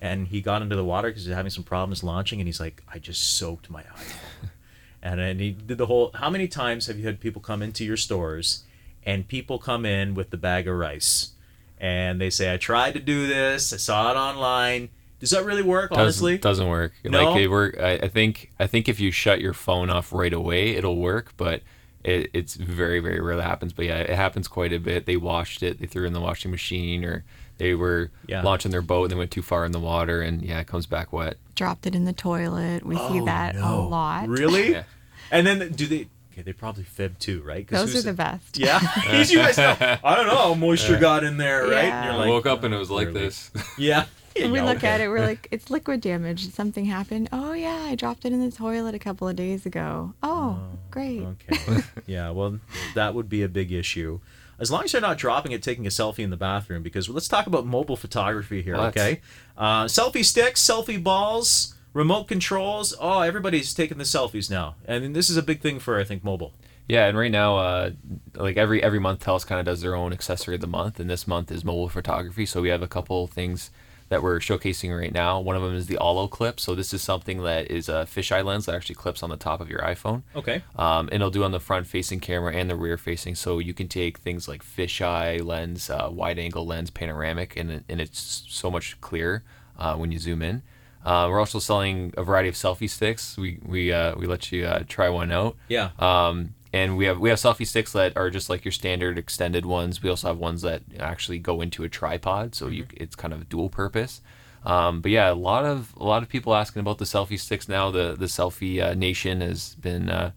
and 0.01 0.29
he 0.29 0.41
got 0.41 0.63
into 0.63 0.77
the 0.77 0.85
water 0.85 1.09
because 1.09 1.25
he's 1.25 1.35
having 1.35 1.51
some 1.51 1.65
problems 1.65 2.03
launching, 2.03 2.41
and 2.41 2.49
he's 2.49 2.61
like, 2.61 2.83
I 2.93 2.99
just 2.99 3.37
soaked 3.37 3.71
my 3.71 3.83
iPhone. 3.83 4.51
and 5.03 5.21
then 5.21 5.39
he 5.39 5.51
did 5.51 5.79
the 5.79 5.87
whole. 5.87 6.11
How 6.15 6.31
many 6.31 6.49
times 6.49 6.87
have 6.87 6.99
you 6.99 7.07
had 7.07 7.21
people 7.21 7.41
come 7.43 7.63
into 7.63 7.85
your 7.85 7.97
stores, 7.97 8.65
and 9.05 9.27
people 9.27 9.59
come 9.59 9.85
in 9.85 10.15
with 10.15 10.31
the 10.31 10.37
bag 10.37 10.69
of 10.69 10.77
rice, 10.77 11.33
and 11.79 12.21
they 12.21 12.31
say, 12.31 12.53
I 12.53 12.57
tried 12.57 12.95
to 12.95 13.01
do 13.01 13.27
this, 13.27 13.73
I 13.73 13.77
saw 13.77 14.11
it 14.11 14.17
online. 14.17 14.91
Does 15.21 15.31
that 15.31 15.45
really 15.45 15.63
work? 15.63 15.91
Honestly, 15.93 16.39
doesn't, 16.39 16.43
doesn't 16.43 16.69
work. 16.69 16.93
No? 17.05 17.33
Like 17.33 17.41
it 17.41 17.49
work. 17.49 17.77
I, 17.81 17.95
I 17.95 18.09
think 18.09 18.53
I 18.61 18.67
think 18.69 18.89
if 18.89 19.01
you 19.01 19.11
shut 19.11 19.41
your 19.41 19.53
phone 19.53 19.91
off 19.91 20.13
right 20.13 20.33
away, 20.33 20.77
it'll 20.77 20.97
work. 20.97 21.33
But 21.37 21.63
it, 22.05 22.31
it's 22.33 22.55
very 22.55 23.01
very 23.01 23.21
rare 23.21 23.37
that 23.37 23.43
happens. 23.45 23.73
But 23.73 23.87
yeah, 23.87 23.99
it 23.99 24.11
happens 24.11 24.49
quite 24.49 24.73
a 24.73 24.79
bit. 24.79 25.07
They 25.07 25.17
washed 25.17 25.63
it, 25.63 25.81
they 25.81 25.87
threw 25.87 26.05
it 26.05 26.09
in 26.09 26.13
the 26.13 26.21
washing 26.21 26.51
machine, 26.51 27.05
or 27.05 27.25
they 27.59 27.75
were 27.75 28.11
Yeah. 28.27 28.43
launching 28.43 28.71
their 28.71 28.83
boat 28.83 29.05
and 29.05 29.11
they 29.13 29.17
went 29.17 29.31
too 29.31 29.43
far 29.43 29.65
in 29.65 29.73
the 29.73 29.81
water, 29.81 30.23
and 30.23 30.43
yeah, 30.43 30.61
it 30.61 30.67
comes 30.67 30.87
back 30.87 31.13
wet. 31.13 31.37
Dropped 31.55 31.87
it 31.87 31.95
in 31.95 32.05
the 32.05 32.13
toilet. 32.13 32.87
We 32.87 32.97
see 32.97 33.21
oh, 33.21 33.25
that 33.25 33.57
a 33.57 33.75
lot. 33.75 34.29
Really? 34.29 34.71
Yeah. 34.73 34.85
And 35.31 35.47
then 35.47 35.73
do 35.73 35.87
they? 35.87 36.07
Okay, 36.33 36.43
they 36.43 36.53
probably 36.53 36.85
fib 36.85 37.19
too, 37.19 37.43
right? 37.43 37.67
'Cause 37.67 37.81
Those 37.81 37.93
who's 37.95 38.07
are 38.07 38.11
the 38.13 38.17
best. 38.17 38.57
Yeah, 38.59 38.79
Because 38.79 39.31
you 39.33 39.39
guys 39.39 39.59
know. 39.59 39.77
I 40.05 40.15
don't 40.15 40.27
know. 40.29 40.37
how 40.37 40.55
Moisture 40.55 40.97
got 40.99 41.25
in 41.25 41.37
there, 41.37 41.63
right? 41.65 41.87
Yeah. 41.87 41.97
And 41.97 42.05
you're 42.05 42.15
I 42.15 42.17
like, 42.19 42.29
woke 42.29 42.47
up 42.47 42.63
and 42.63 42.73
it 42.73 42.79
was 42.79 42.91
like 42.91 43.09
clearly. 43.11 43.27
this. 43.27 43.51
Yeah. 43.79 44.07
And 44.43 44.53
we 44.53 44.59
Yeah, 44.59 44.65
look 44.65 44.85
at 44.85 45.01
it, 45.01 45.09
we're 45.09 45.21
like, 45.25 45.49
it's 45.51 45.71
liquid 45.71 46.01
damage. 46.01 46.51
Something 46.51 46.85
happened. 46.87 47.29
Oh, 47.33 47.53
yeah, 47.53 47.87
I 47.89 47.95
dropped 47.95 48.25
it 48.25 48.33
in 48.33 48.41
the 48.45 48.51
toilet 48.55 48.95
a 48.95 48.99
couple 48.99 49.29
of 49.29 49.37
days 49.37 49.67
ago. 49.67 50.15
Oh, 50.23 50.59
great. 50.91 51.23
Okay. 51.23 51.83
yeah. 52.07 52.31
Well, 52.31 52.61
that 52.95 53.15
would 53.15 53.29
be 53.29 53.43
a 53.43 53.49
big 53.49 53.73
issue. 53.73 54.21
As 54.61 54.71
long 54.73 54.83
as 54.85 54.93
you're 54.93 55.03
not 55.03 55.19
dropping 55.19 55.53
it, 55.53 55.63
taking 55.63 55.87
a 55.87 55.91
selfie 55.91 56.25
in 56.25 56.31
the 56.31 56.37
bathroom, 56.37 56.83
because 56.83 57.09
let's 57.09 57.29
talk 57.29 57.47
about 57.47 57.65
mobile 57.65 57.97
photography 57.97 58.61
here, 58.63 58.77
What? 58.77 58.97
okay? 58.97 59.21
Uh, 59.57 59.85
selfie 59.85 60.25
sticks, 60.25 60.61
selfie 60.65 61.01
balls, 61.03 61.75
remote 61.93 62.25
controls. 62.25 62.93
Oh, 63.01 63.21
everybody's 63.21 63.73
taking 63.73 63.99
the 63.99 64.05
selfies 64.05 64.51
now, 64.51 64.75
and 64.85 65.15
this 65.15 65.31
is 65.31 65.37
a 65.37 65.43
big 65.43 65.61
thing 65.61 65.79
for 65.79 65.99
I 66.01 66.05
think 66.05 66.25
mobile. 66.25 66.55
Yeah, 66.89 67.07
and 67.07 67.17
right 67.19 67.31
now, 67.31 67.57
uh, 67.59 67.91
like 68.35 68.57
every 68.57 68.83
every 68.83 68.99
month, 68.99 69.25
Telus 69.25 69.47
kind 69.47 69.61
of 69.61 69.67
does 69.67 69.83
their 69.83 69.95
own 69.95 70.13
accessory 70.13 70.55
of 70.57 70.61
the 70.61 70.67
month, 70.67 70.99
and 70.99 71.09
this 71.09 71.27
month 71.29 71.53
is 71.53 71.65
mobile 71.65 71.89
photography. 71.89 72.45
So 72.47 72.61
we 72.63 72.71
have 72.71 72.83
a 72.83 72.89
couple 72.89 73.27
things 73.29 73.71
that 74.09 74.23
we're 74.23 74.39
showcasing 74.39 74.99
right 74.99 75.13
now. 75.13 75.41
One 75.41 75.57
of 75.57 75.63
them 75.63 75.75
is 75.75 75.87
the 75.87 75.97
olloclip. 75.97 76.61
So 76.61 76.75
this 76.75 76.95
is 76.95 77.03
something 77.03 77.43
that 77.43 77.71
is 77.71 77.89
a 77.89 78.07
fisheye 78.07 78.45
lens 78.45 78.67
that 78.67 78.75
actually 78.75 78.95
clips 78.95 79.23
on 79.23 79.31
the 79.31 79.37
top 79.37 79.61
of 79.61 79.69
your 79.69 79.81
iPhone. 79.81 80.23
Okay. 80.35 80.63
Um, 80.77 81.09
and 81.13 81.17
it'll 81.17 81.31
do 81.31 81.45
on 81.45 81.53
the 81.53 81.61
front 81.61 81.87
facing 81.87 82.21
camera 82.21 82.53
and 82.55 82.71
the 82.71 82.77
rear 82.77 82.97
facing. 82.97 83.35
So 83.35 83.59
you 83.59 83.75
can 83.75 83.89
take 83.89 84.19
things 84.19 84.49
like 84.49 84.65
fisheye 84.65 85.45
lens, 85.45 85.91
uh, 85.91 86.09
wide 86.11 86.39
angle 86.39 86.67
lens, 86.67 86.91
panoramic, 86.91 87.57
and, 87.57 87.85
and 87.89 88.01
it's 88.01 88.45
so 88.49 88.71
much 88.71 89.01
clearer 89.01 89.45
uh, 89.79 89.97
when 89.97 90.11
you 90.13 90.19
zoom 90.19 90.43
in. 90.43 90.63
Uh, 91.05 91.29
we're 91.31 91.39
also 91.39 91.59
selling 91.59 92.13
a 92.17 92.25
variety 92.25 92.49
of 92.49 92.55
selfie 92.55 92.91
sticks. 92.91 93.37
We 93.39 93.61
we 93.65 93.93
uh, 93.93 94.17
we 94.17 94.27
let 94.27 94.51
you 94.53 94.67
uh, 94.67 94.83
try 94.89 95.09
one 95.09 95.31
out. 95.31 95.57
Yeah. 95.69 95.91
Um, 95.99 96.55
and 96.73 96.97
we 96.97 97.07
have 97.07 97.19
we 97.19 97.29
have 97.31 97.39
selfie 97.39 97.67
sticks 97.67 97.93
that 97.93 98.17
are 98.17 98.31
just 98.31 98.51
like 98.51 98.65
your 98.65 98.73
standard 98.73 99.19
extended 99.19 99.65
ones. 99.67 100.03
We 100.03 100.11
also 100.11 100.29
have 100.29 100.39
ones 100.39 100.63
that 100.63 100.83
actually 100.99 101.39
go 101.39 101.61
into 101.61 101.85
a 101.85 101.89
tripod, 101.89 102.55
so 102.55 102.69
you 102.69 102.87
it's 102.93 103.17
kind 103.17 103.33
of 103.33 103.49
dual 103.49 103.69
purpose. 103.69 104.21
Um, 104.65 105.01
but 105.01 105.11
yeah, 105.11 105.31
a 105.31 105.35
lot 105.35 105.65
of 105.65 105.95
a 105.97 106.05
lot 106.05 106.23
of 106.23 106.29
people 106.29 106.55
asking 106.55 106.81
about 106.81 106.99
the 106.99 107.05
selfie 107.05 107.39
sticks 107.39 107.69
now. 107.69 107.91
The 107.91 108.15
the 108.19 108.27
selfie 108.27 108.83
uh, 108.83 108.95
nation 108.95 109.41
has 109.41 109.75
been 109.77 110.11
uh, 110.11 110.33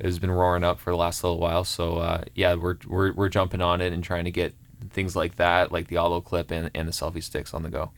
has 0.00 0.18
been 0.18 0.30
roaring 0.30 0.64
up 0.64 0.80
for 0.80 0.90
the 0.90 0.96
last 0.96 1.22
little 1.22 1.38
while. 1.38 1.64
So 1.64 1.98
uh, 1.98 2.24
yeah, 2.34 2.54
we're, 2.54 2.76
we're 2.86 3.12
we're 3.12 3.28
jumping 3.28 3.60
on 3.60 3.80
it 3.80 3.92
and 3.92 4.02
trying 4.02 4.24
to 4.24 4.30
get 4.30 4.54
things 4.90 5.16
like 5.16 5.36
that, 5.36 5.72
like 5.72 5.88
the 5.88 5.96
olloclip 5.96 6.50
and, 6.50 6.70
and 6.74 6.88
the 6.88 6.92
selfie 6.92 7.22
sticks 7.22 7.52
on 7.52 7.62
the 7.62 7.70
go. 7.70 7.90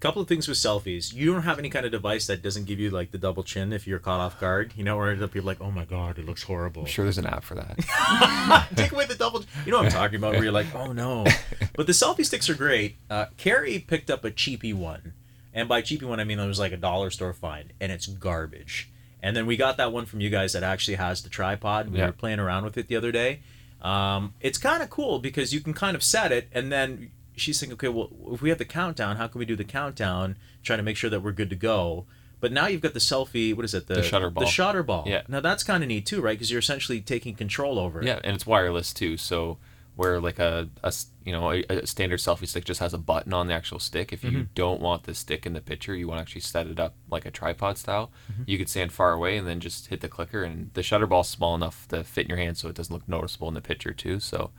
Couple 0.00 0.22
of 0.22 0.28
things 0.28 0.46
with 0.46 0.56
selfies. 0.58 1.12
You 1.12 1.32
don't 1.32 1.42
have 1.42 1.58
any 1.58 1.68
kind 1.70 1.84
of 1.84 1.92
device 1.92 2.26
that 2.28 2.40
doesn't 2.42 2.66
give 2.66 2.78
you 2.78 2.90
like 2.90 3.10
the 3.10 3.18
double 3.18 3.42
chin 3.42 3.72
if 3.72 3.86
you're 3.86 3.98
caught 3.98 4.20
off 4.20 4.38
guard. 4.38 4.72
You 4.76 4.84
know, 4.84 4.96
where 4.96 5.12
you're 5.14 5.42
like, 5.42 5.60
oh 5.60 5.70
my 5.70 5.84
god, 5.84 6.18
it 6.18 6.26
looks 6.26 6.44
horrible. 6.44 6.82
I'm 6.82 6.88
sure 6.88 7.04
there's 7.04 7.18
an 7.18 7.26
app 7.26 7.42
for 7.44 7.54
that. 7.56 8.68
Take 8.76 8.92
away 8.92 9.06
the 9.06 9.14
double. 9.16 9.44
You 9.66 9.72
know 9.72 9.78
what 9.78 9.86
I'm 9.86 9.92
talking 9.92 10.16
about? 10.16 10.34
Where 10.34 10.42
you're 10.44 10.52
like, 10.52 10.72
oh 10.74 10.92
no. 10.92 11.24
But 11.74 11.86
the 11.86 11.92
selfie 11.92 12.24
sticks 12.26 12.48
are 12.50 12.54
great. 12.54 12.96
Uh, 13.08 13.26
Carrie 13.36 13.78
picked 13.78 14.10
up 14.10 14.24
a 14.24 14.30
cheapy 14.32 14.72
one, 14.72 15.14
and 15.54 15.68
by 15.68 15.80
cheapy 15.80 16.04
one 16.06 16.18
I 16.20 16.24
mean 16.24 16.38
it 16.40 16.46
was 16.46 16.58
like 16.58 16.72
a 16.72 16.76
dollar 16.76 17.10
store 17.10 17.32
find, 17.32 17.72
and 17.80 17.92
it's 17.92 18.06
garbage. 18.06 18.90
And 19.22 19.36
then 19.36 19.46
we 19.46 19.56
got 19.56 19.76
that 19.78 19.92
one 19.92 20.06
from 20.06 20.20
you 20.20 20.30
guys 20.30 20.52
that 20.54 20.62
actually 20.62 20.96
has 20.96 21.22
the 21.22 21.28
tripod. 21.28 21.90
We 21.90 21.98
Yeah. 21.98 22.06
were 22.06 22.12
playing 22.12 22.38
around 22.40 22.64
with 22.64 22.76
it 22.78 22.88
the 22.88 22.96
other 22.96 23.10
day. 23.12 23.40
Um, 23.80 24.34
it's 24.40 24.58
kind 24.58 24.82
of 24.82 24.90
cool 24.90 25.18
because 25.20 25.52
you 25.52 25.60
can 25.60 25.72
kind 25.72 25.94
of 25.96 26.02
set 26.02 26.32
it, 26.32 26.48
and 26.52 26.70
then 26.72 27.10
she's 27.40 27.58
thinking, 27.60 27.74
okay, 27.74 27.88
well, 27.88 28.10
if 28.32 28.42
we 28.42 28.48
have 28.50 28.58
the 28.58 28.64
countdown, 28.64 29.16
how 29.16 29.26
can 29.26 29.38
we 29.38 29.44
do 29.44 29.56
the 29.56 29.64
countdown? 29.64 30.36
Trying 30.62 30.78
to 30.78 30.82
make 30.82 30.96
sure 30.96 31.10
that 31.10 31.20
we're 31.20 31.32
good 31.32 31.50
to 31.50 31.56
go. 31.56 32.06
But 32.40 32.52
now 32.52 32.66
you've 32.68 32.82
got 32.82 32.94
the 32.94 33.00
selfie. 33.00 33.54
What 33.54 33.64
is 33.64 33.74
it? 33.74 33.86
The, 33.88 33.94
The 33.94 34.02
shutter 34.02 34.30
ball. 34.30 34.44
The 34.44 34.50
shutter 34.50 34.82
ball. 34.82 35.04
Yeah. 35.06 35.22
Now 35.28 35.40
that's 35.40 35.64
kind 35.64 35.82
of 35.82 35.88
neat 35.88 36.06
too, 36.06 36.20
right? 36.20 36.34
Because 36.38 36.50
you're 36.50 36.60
essentially 36.60 37.00
taking 37.00 37.34
control 37.34 37.78
over 37.78 38.00
it. 38.00 38.06
Yeah, 38.06 38.20
and 38.22 38.34
it's 38.36 38.46
wireless 38.46 38.92
too. 38.92 39.16
So 39.16 39.58
where 39.96 40.20
like 40.20 40.38
a, 40.38 40.68
a 40.84 40.92
you 41.24 41.32
know 41.32 41.50
a, 41.50 41.64
a 41.68 41.84
standard 41.84 42.20
selfie 42.20 42.46
stick 42.46 42.64
just 42.64 42.78
has 42.78 42.94
a 42.94 42.98
button 42.98 43.32
on 43.32 43.48
the 43.48 43.54
actual 43.54 43.80
stick. 43.80 44.12
If 44.12 44.22
you 44.22 44.30
Mm-hmm. 44.30 44.42
don't 44.54 44.80
want 44.80 45.02
the 45.02 45.14
stick 45.16 45.44
in 45.46 45.54
the 45.54 45.60
picture, 45.60 45.96
you 45.96 46.06
want 46.06 46.18
to 46.18 46.22
actually 46.22 46.42
set 46.42 46.68
it 46.68 46.78
up 46.78 46.94
like 47.10 47.26
a 47.26 47.32
tripod 47.32 47.76
style. 47.76 48.12
Mm-hmm. 48.32 48.42
You 48.46 48.58
could 48.58 48.68
stand 48.68 48.92
far 48.92 49.12
away 49.12 49.36
and 49.36 49.44
then 49.44 49.58
just 49.58 49.88
hit 49.88 50.00
the 50.00 50.08
clicker, 50.08 50.44
and 50.44 50.70
the 50.74 50.84
shutter 50.84 51.08
ball's 51.08 51.28
small 51.28 51.56
enough 51.56 51.88
to 51.88 52.04
fit 52.04 52.26
in 52.26 52.28
your 52.28 52.38
hand, 52.38 52.56
so 52.56 52.68
it 52.68 52.76
doesn't 52.76 52.94
look 52.94 53.08
noticeable 53.08 53.48
in 53.48 53.54
the 53.54 53.60
picture 53.60 53.92
too. 53.92 54.20
So 54.20 54.52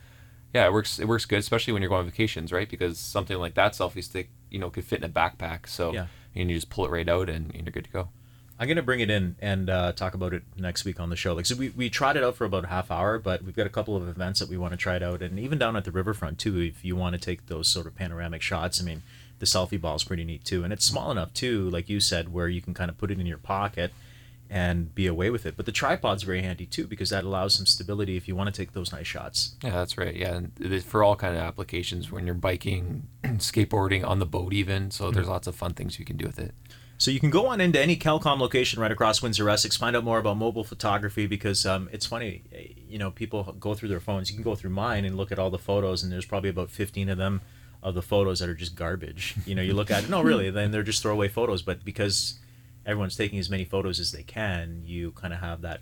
yeah, 0.54 0.66
it 0.66 0.74
works. 0.74 1.00
It 1.00 1.08
works 1.08 1.26
good, 1.26 1.40
especially 1.40 1.74
when 1.74 1.82
you're 1.82 1.90
going 1.90 2.00
on 2.06 2.10
vacations, 2.10 2.52
right? 2.52 2.70
Because 2.70 2.98
something 2.98 3.38
like 3.38 3.54
that 3.56 3.74
selfie 3.74 4.04
stick, 4.04 4.30
you 4.50 4.60
know, 4.60 4.70
could 4.70 4.84
fit 4.86 5.00
in 5.00 5.06
a 5.06 5.10
backpack. 5.10 5.68
So 5.68 5.94
Yeah. 5.94 6.08
and 6.36 6.50
you 6.50 6.56
just 6.58 6.70
pull 6.70 6.86
it 6.86 6.92
right 6.92 7.08
out, 7.10 7.30
and, 7.30 7.54
and 7.54 7.66
you're 7.66 7.72
good 7.72 7.86
to 7.86 7.90
go. 7.92 8.10
I'm 8.62 8.68
gonna 8.68 8.82
bring 8.82 9.00
it 9.00 9.10
in 9.10 9.38
and 9.40 9.70
uh, 9.70 9.94
talk 9.94 10.14
about 10.14 10.34
it 10.34 10.44
next 10.58 10.84
week 10.84 11.00
on 11.00 11.10
the 11.10 11.16
show. 11.16 11.34
Like, 11.34 11.46
so 11.46 11.56
we, 11.56 11.70
we 11.70 11.90
tried 11.90 12.18
it 12.18 12.24
out 12.26 12.36
for 12.36 12.44
about 12.44 12.66
a 12.66 12.68
half 12.68 12.92
hour, 12.92 13.18
but 13.18 13.42
we've 13.44 13.56
got 13.56 13.66
a 13.66 13.70
couple 13.70 13.96
of 13.96 14.06
events 14.10 14.42
that 14.42 14.50
we 14.50 14.58
want 14.58 14.74
to 14.74 14.78
try 14.78 14.98
it 14.98 15.04
out, 15.04 15.22
and 15.22 15.40
even 15.40 15.58
down 15.58 15.78
at 15.78 15.86
the 15.86 15.92
riverfront 15.92 16.40
too. 16.40 16.60
If 16.60 16.84
you 16.84 16.96
want 16.98 17.14
to 17.14 17.22
take 17.22 17.46
those 17.48 17.70
sort 17.70 17.88
of 17.88 17.96
panoramic 17.96 18.42
shots, 18.42 18.82
I 18.82 18.84
mean, 18.84 19.02
the 19.40 19.46
selfie 19.46 19.80
ball 19.80 19.96
is 19.96 20.04
pretty 20.04 20.26
neat 20.26 20.44
too, 20.44 20.66
and 20.66 20.74
it's 20.74 20.84
small 20.84 21.10
enough 21.10 21.34
too, 21.34 21.70
like 21.70 21.88
you 21.88 22.02
said, 22.02 22.34
where 22.34 22.50
you 22.50 22.62
can 22.62 22.74
kind 22.74 22.90
of 22.92 22.98
put 22.98 23.12
it 23.12 23.20
in 23.20 23.26
your 23.26 23.38
pocket 23.38 23.94
and 24.50 24.94
be 24.96 25.06
away 25.06 25.30
with 25.30 25.46
it. 25.46 25.56
But 25.56 25.66
the 25.66 25.72
tripod's 25.72 26.24
very 26.24 26.42
handy 26.42 26.66
too 26.66 26.88
because 26.88 27.12
that 27.12 27.24
allows 27.24 27.54
some 27.54 27.66
stability 27.66 28.18
if 28.18 28.28
you 28.28 28.36
want 28.36 28.54
to 28.54 28.62
take 28.62 28.74
those 28.74 28.92
nice 28.92 29.08
shots. 29.08 29.56
Yeah, 29.64 29.72
that's 29.72 29.98
right. 29.98 30.16
Yeah, 30.16 30.36
and 30.36 30.84
for 30.84 31.04
all 31.04 31.16
kind 31.16 31.36
of 31.36 31.42
applications 31.42 32.12
when 32.12 32.26
you're 32.26 32.36
biking, 32.36 33.08
skateboarding 33.24 34.06
on 34.06 34.20
the 34.20 34.26
boat, 34.26 34.54
even. 34.54 34.90
So 34.92 35.12
there's 35.12 35.28
lots 35.28 35.48
of 35.48 35.56
fun 35.56 35.74
things 35.74 36.00
you 36.00 36.06
can 36.06 36.18
do 36.18 36.26
with 36.26 36.40
it. 36.40 36.54
So 36.98 37.12
you 37.12 37.20
can 37.22 37.30
go 37.30 37.48
on 37.48 37.62
into 37.62 37.80
any 37.80 37.96
Kelcom 37.96 38.40
location 38.40 38.82
right 38.82 38.92
across 38.92 39.22
Windsor 39.22 39.50
Essex, 39.50 39.78
find 39.78 39.96
out 39.96 40.04
more 40.04 40.20
about 40.20 40.36
mobile 40.36 40.66
photography 40.66 41.28
because 41.28 41.66
um, 41.66 41.88
it's 41.94 42.06
funny, 42.06 42.44
you 42.90 42.98
know, 42.98 43.10
people 43.10 43.56
go 43.58 43.74
through 43.74 43.88
their 43.88 44.02
phones. 44.02 44.30
You 44.30 44.36
can 44.36 44.44
go 44.44 44.54
through 44.54 44.72
mine 44.72 45.06
and 45.06 45.16
look 45.16 45.32
at 45.32 45.40
all 45.40 45.50
the 45.50 45.58
photos, 45.58 46.04
and 46.04 46.12
there's 46.12 46.26
probably 46.26 46.50
about 46.50 46.70
15 46.70 47.08
of 47.08 47.18
them 47.18 47.40
of 47.82 47.96
the 47.96 48.02
photos 48.02 48.40
that 48.40 48.50
are 48.50 48.54
just 48.54 48.76
garbage. 48.76 49.36
You 49.46 49.56
know, 49.56 49.62
you 49.62 49.74
look 49.74 49.90
at 49.90 50.04
it, 50.04 50.10
no, 50.10 50.22
really, 50.22 50.50
then 50.50 50.72
they're 50.72 50.84
just 50.84 51.02
throwaway 51.02 51.30
photos. 51.30 51.62
But 51.62 51.86
because 51.86 52.38
everyone's 52.86 53.16
taking 53.16 53.40
as 53.40 53.50
many 53.50 53.66
photos 53.66 54.00
as 54.00 54.12
they 54.12 54.24
can, 54.24 54.84
you 54.86 55.12
kind 55.12 55.34
of 55.34 55.40
have 55.40 55.62
that, 55.62 55.82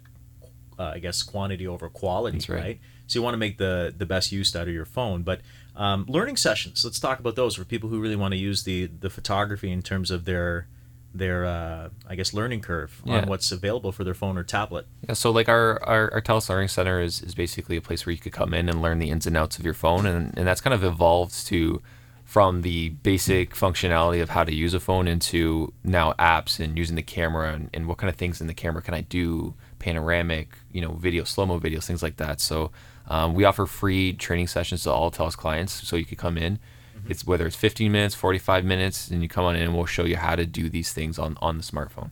uh, 0.80 0.92
I 0.96 1.00
guess, 1.00 1.24
quantity 1.24 1.68
over 1.68 1.90
quality, 1.90 2.38
That's 2.40 2.50
right. 2.50 2.80
So 3.08 3.20
you 3.20 3.24
want 3.24 3.34
to 3.36 3.38
make 3.38 3.58
the 3.58 3.94
the 3.98 4.06
best 4.06 4.32
use 4.32 4.54
out 4.56 4.68
of 4.68 4.74
your 4.74 4.86
phone. 4.86 5.24
But 5.24 5.40
um, 5.76 6.06
learning 6.10 6.36
sessions, 6.38 6.84
let's 6.84 7.00
talk 7.00 7.20
about 7.20 7.36
those 7.36 7.56
for 7.56 7.64
people 7.64 7.90
who 7.90 8.02
really 8.02 8.18
want 8.18 8.34
to 8.34 8.38
use 8.38 8.64
the 8.64 8.88
the 8.88 9.10
photography 9.10 9.72
in 9.72 9.82
terms 9.82 10.12
of 10.12 10.26
their 10.26 10.68
their 11.14 11.46
uh, 11.46 11.90
I 12.08 12.16
guess 12.16 12.34
learning 12.34 12.62
curve 12.62 13.02
Yeah. 13.06 13.20
on 13.22 13.30
what's 13.30 13.52
available 13.52 13.92
for 13.94 14.04
their 14.04 14.14
phone 14.14 14.38
or 14.38 14.44
tablet. 14.44 14.86
Yeah, 15.08 15.14
so 15.14 15.32
like 15.32 15.48
our, 15.50 15.82
our, 15.84 16.14
our 16.14 16.22
TELUS 16.22 16.50
Learning 16.50 16.68
Center 16.68 17.02
is, 17.02 17.22
is 17.22 17.34
basically 17.34 17.78
a 17.78 17.82
place 17.82 18.06
where 18.06 18.12
you 18.12 18.20
could 18.20 18.34
come 18.34 18.54
in 18.54 18.68
and 18.70 18.82
learn 18.82 19.00
the 19.00 19.10
ins 19.10 19.26
and 19.26 19.36
outs 19.36 19.58
of 19.58 19.64
your 19.66 19.74
phone. 19.74 20.06
And, 20.06 20.38
and 20.38 20.46
that's 20.46 20.62
kind 20.62 20.74
of 20.76 20.84
evolved 20.84 21.48
to 21.48 21.82
from 22.28 22.62
the 22.62 22.90
basic 22.90 23.56
functionality 23.56 24.22
of 24.22 24.30
how 24.32 24.44
to 24.44 24.54
use 24.54 24.74
a 24.74 24.82
phone 24.82 25.08
into 25.08 25.74
now 25.86 26.12
apps 26.20 26.60
and 26.60 26.78
using 26.78 26.98
the 26.98 27.02
camera 27.02 27.54
and, 27.54 27.70
and 27.74 27.88
what 27.88 27.98
kind 27.98 28.10
of 28.10 28.18
things 28.18 28.42
in 28.42 28.48
the 28.48 28.54
camera 28.54 28.82
can 28.82 28.94
I 28.94 29.00
do, 29.00 29.54
panoramic, 29.80 30.50
you 30.74 30.82
know, 30.82 30.92
video, 30.92 31.24
slow-mo 31.24 31.58
videos, 31.58 31.86
things 31.86 32.04
like 32.04 32.18
that. 32.18 32.42
So 32.42 32.72
um, 33.08 33.34
we 33.34 33.46
offer 33.46 33.66
free 33.66 34.12
training 34.12 34.48
sessions 34.48 34.84
to 34.84 34.92
all 34.92 35.10
TELUS 35.10 35.38
clients. 35.38 35.88
So 35.88 35.96
you 35.96 36.04
could 36.04 36.18
come 36.18 36.38
in. 36.38 36.60
It's 37.08 37.26
whether 37.26 37.48
it's 37.48 37.56
15 37.56 37.90
minutes, 37.94 38.14
45 38.14 38.66
minutes, 38.66 39.10
and 39.10 39.24
you 39.24 39.30
come 39.30 39.46
on 39.46 39.56
in 39.56 39.62
and 39.62 39.74
we'll 39.74 39.86
show 39.86 40.04
you 40.04 40.18
how 40.18 40.36
to 40.36 40.46
do 40.46 40.70
these 40.70 40.92
things 40.92 41.18
on, 41.18 41.38
on 41.42 41.58
the 41.58 41.64
smartphone. 41.64 42.10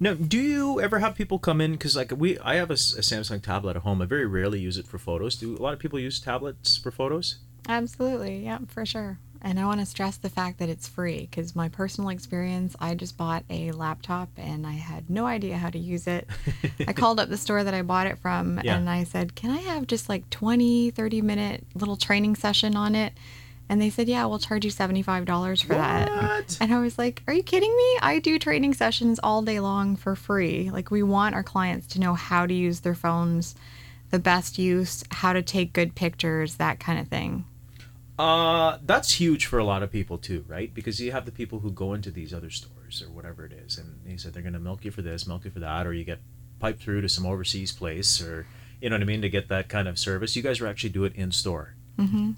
No, 0.00 0.16
do 0.16 0.40
you 0.40 0.80
ever 0.80 0.98
have 0.98 1.14
people 1.14 1.38
come 1.38 1.60
in 1.60 1.72
because 1.72 1.94
like 1.94 2.10
we 2.16 2.36
I 2.40 2.56
have 2.56 2.72
a 2.72 2.74
Samsung 2.74 3.40
tablet 3.40 3.76
at 3.76 3.82
home. 3.82 4.02
I 4.02 4.06
very 4.06 4.26
rarely 4.26 4.58
use 4.58 4.76
it 4.76 4.88
for 4.88 4.98
photos. 4.98 5.36
Do 5.36 5.56
a 5.56 5.62
lot 5.62 5.72
of 5.72 5.78
people 5.78 6.00
use 6.00 6.18
tablets 6.18 6.76
for 6.76 6.90
photos? 6.90 7.36
Absolutely, 7.68 8.44
yeah, 8.44 8.58
for 8.66 8.84
sure. 8.84 9.20
And 9.46 9.60
I 9.60 9.66
want 9.66 9.80
to 9.80 9.86
stress 9.86 10.16
the 10.16 10.30
fact 10.30 10.58
that 10.60 10.70
it's 10.70 10.88
free 10.88 11.28
because 11.30 11.54
my 11.54 11.68
personal 11.68 12.08
experience, 12.08 12.74
I 12.80 12.94
just 12.94 13.18
bought 13.18 13.44
a 13.50 13.72
laptop 13.72 14.30
and 14.38 14.66
I 14.66 14.72
had 14.72 15.10
no 15.10 15.26
idea 15.26 15.58
how 15.58 15.68
to 15.68 15.78
use 15.78 16.06
it. 16.06 16.26
I 16.88 16.92
called 16.94 17.20
up 17.20 17.28
the 17.28 17.36
store 17.36 17.62
that 17.62 17.74
I 17.74 17.82
bought 17.82 18.06
it 18.06 18.16
from 18.18 18.58
Yeah. 18.64 18.76
and 18.78 18.88
I 18.88 19.04
said, 19.04 19.34
Can 19.34 19.50
I 19.50 19.58
have 19.58 19.86
just 19.86 20.08
like 20.08 20.30
20, 20.30 20.90
30 20.92 21.20
minute 21.20 21.66
little 21.74 21.96
training 21.96 22.36
session 22.36 22.74
on 22.74 22.94
it? 22.94 23.12
And 23.68 23.82
they 23.82 23.90
said, 23.90 24.08
Yeah, 24.08 24.24
we'll 24.24 24.38
charge 24.38 24.64
you 24.64 24.70
$75 24.70 25.62
for 25.62 25.74
that. 25.74 26.10
What? 26.10 26.56
And 26.62 26.72
I 26.72 26.78
was 26.80 26.96
like, 26.96 27.22
Are 27.28 27.34
you 27.34 27.42
kidding 27.42 27.76
me? 27.76 27.98
I 28.00 28.20
do 28.20 28.38
training 28.38 28.72
sessions 28.72 29.20
all 29.22 29.42
day 29.42 29.60
long 29.60 29.96
for 29.96 30.16
free. 30.16 30.70
Like, 30.70 30.90
we 30.90 31.02
want 31.02 31.34
our 31.34 31.42
clients 31.42 31.86
to 31.88 32.00
know 32.00 32.14
how 32.14 32.46
to 32.46 32.54
use 32.54 32.80
their 32.80 32.94
phones, 32.94 33.54
the 34.10 34.18
best 34.18 34.58
use, 34.58 35.04
how 35.10 35.34
to 35.34 35.42
take 35.42 35.74
good 35.74 35.94
pictures, 35.94 36.54
that 36.56 36.80
kind 36.80 36.98
of 36.98 37.08
thing. 37.08 37.44
Uh, 38.18 38.78
that's 38.84 39.12
huge 39.12 39.46
for 39.46 39.58
a 39.58 39.64
lot 39.64 39.82
of 39.82 39.90
people 39.90 40.18
too, 40.18 40.44
right? 40.46 40.72
Because 40.72 41.00
you 41.00 41.10
have 41.12 41.24
the 41.24 41.32
people 41.32 41.58
who 41.58 41.70
go 41.72 41.94
into 41.94 42.10
these 42.10 42.32
other 42.32 42.50
stores 42.50 43.02
or 43.02 43.10
whatever 43.10 43.44
it 43.44 43.52
is, 43.52 43.76
and 43.76 44.00
they 44.04 44.16
said 44.16 44.32
they're 44.32 44.42
going 44.42 44.52
to 44.52 44.60
milk 44.60 44.84
you 44.84 44.90
for 44.90 45.02
this, 45.02 45.26
milk 45.26 45.44
you 45.44 45.50
for 45.50 45.60
that, 45.60 45.86
or 45.86 45.92
you 45.92 46.04
get 46.04 46.20
piped 46.60 46.80
through 46.80 47.00
to 47.00 47.08
some 47.08 47.26
overseas 47.26 47.72
place, 47.72 48.22
or 48.22 48.46
you 48.80 48.88
know 48.88 48.94
what 48.94 49.02
I 49.02 49.06
mean, 49.06 49.22
to 49.22 49.28
get 49.28 49.48
that 49.48 49.68
kind 49.68 49.88
of 49.88 49.98
service. 49.98 50.36
You 50.36 50.42
guys 50.42 50.62
actually 50.62 50.90
do 50.90 51.04
it 51.04 51.14
in 51.16 51.32
store. 51.32 51.74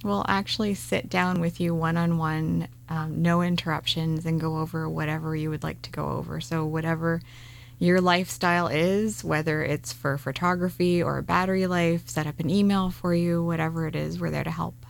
We'll 0.07 0.25
actually 0.29 0.75
sit 0.75 1.11
down 1.11 1.41
with 1.41 1.61
you 1.61 1.75
one 1.75 1.97
on 1.99 2.17
one, 2.17 2.69
no 3.09 3.43
interruptions, 3.43 4.25
and 4.25 4.41
go 4.41 4.59
over 4.59 4.89
whatever 4.89 5.37
you 5.37 5.51
would 5.51 5.63
like 5.63 5.83
to 5.83 5.91
go 5.91 6.09
over. 6.09 6.41
So, 6.41 6.65
whatever 6.65 7.21
your 7.79 8.01
lifestyle 8.01 8.69
is, 8.69 9.23
whether 9.23 9.63
it's 9.63 9.93
for 9.93 10.17
photography 10.17 11.03
or 11.03 11.21
battery 11.21 11.67
life, 11.67 12.09
set 12.09 12.27
up 12.27 12.41
an 12.41 12.49
email 12.49 12.91
for 12.91 13.15
you, 13.15 13.45
whatever 13.45 13.87
it 13.87 13.95
is, 13.95 14.19
we're 14.19 14.31
there 14.31 14.45
to 14.45 14.51
help. 14.51 14.86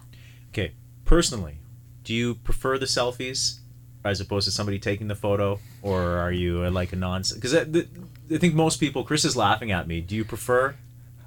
Personally, 1.07 1.59
do 2.05 2.13
you 2.13 2.35
prefer 2.35 2.77
the 2.79 2.87
selfies 2.87 3.61
as 4.05 4.21
opposed 4.21 4.45
to 4.47 4.51
somebody 4.53 4.79
taking 4.79 5.09
the 5.09 5.15
photo, 5.15 5.59
or 5.83 6.03
are 6.03 6.31
you 6.33 6.69
like 6.71 6.93
a 6.93 6.97
non? 6.97 7.23
Because 7.35 7.55
I, 7.55 7.61
I 7.63 8.37
think 8.39 8.55
most 8.55 8.79
people. 8.79 9.03
Chris 9.05 9.25
is 9.25 9.37
laughing 9.37 9.73
at 9.73 9.89
me. 9.89 10.01
Do 10.01 10.15
you 10.15 10.25
prefer? 10.25 10.75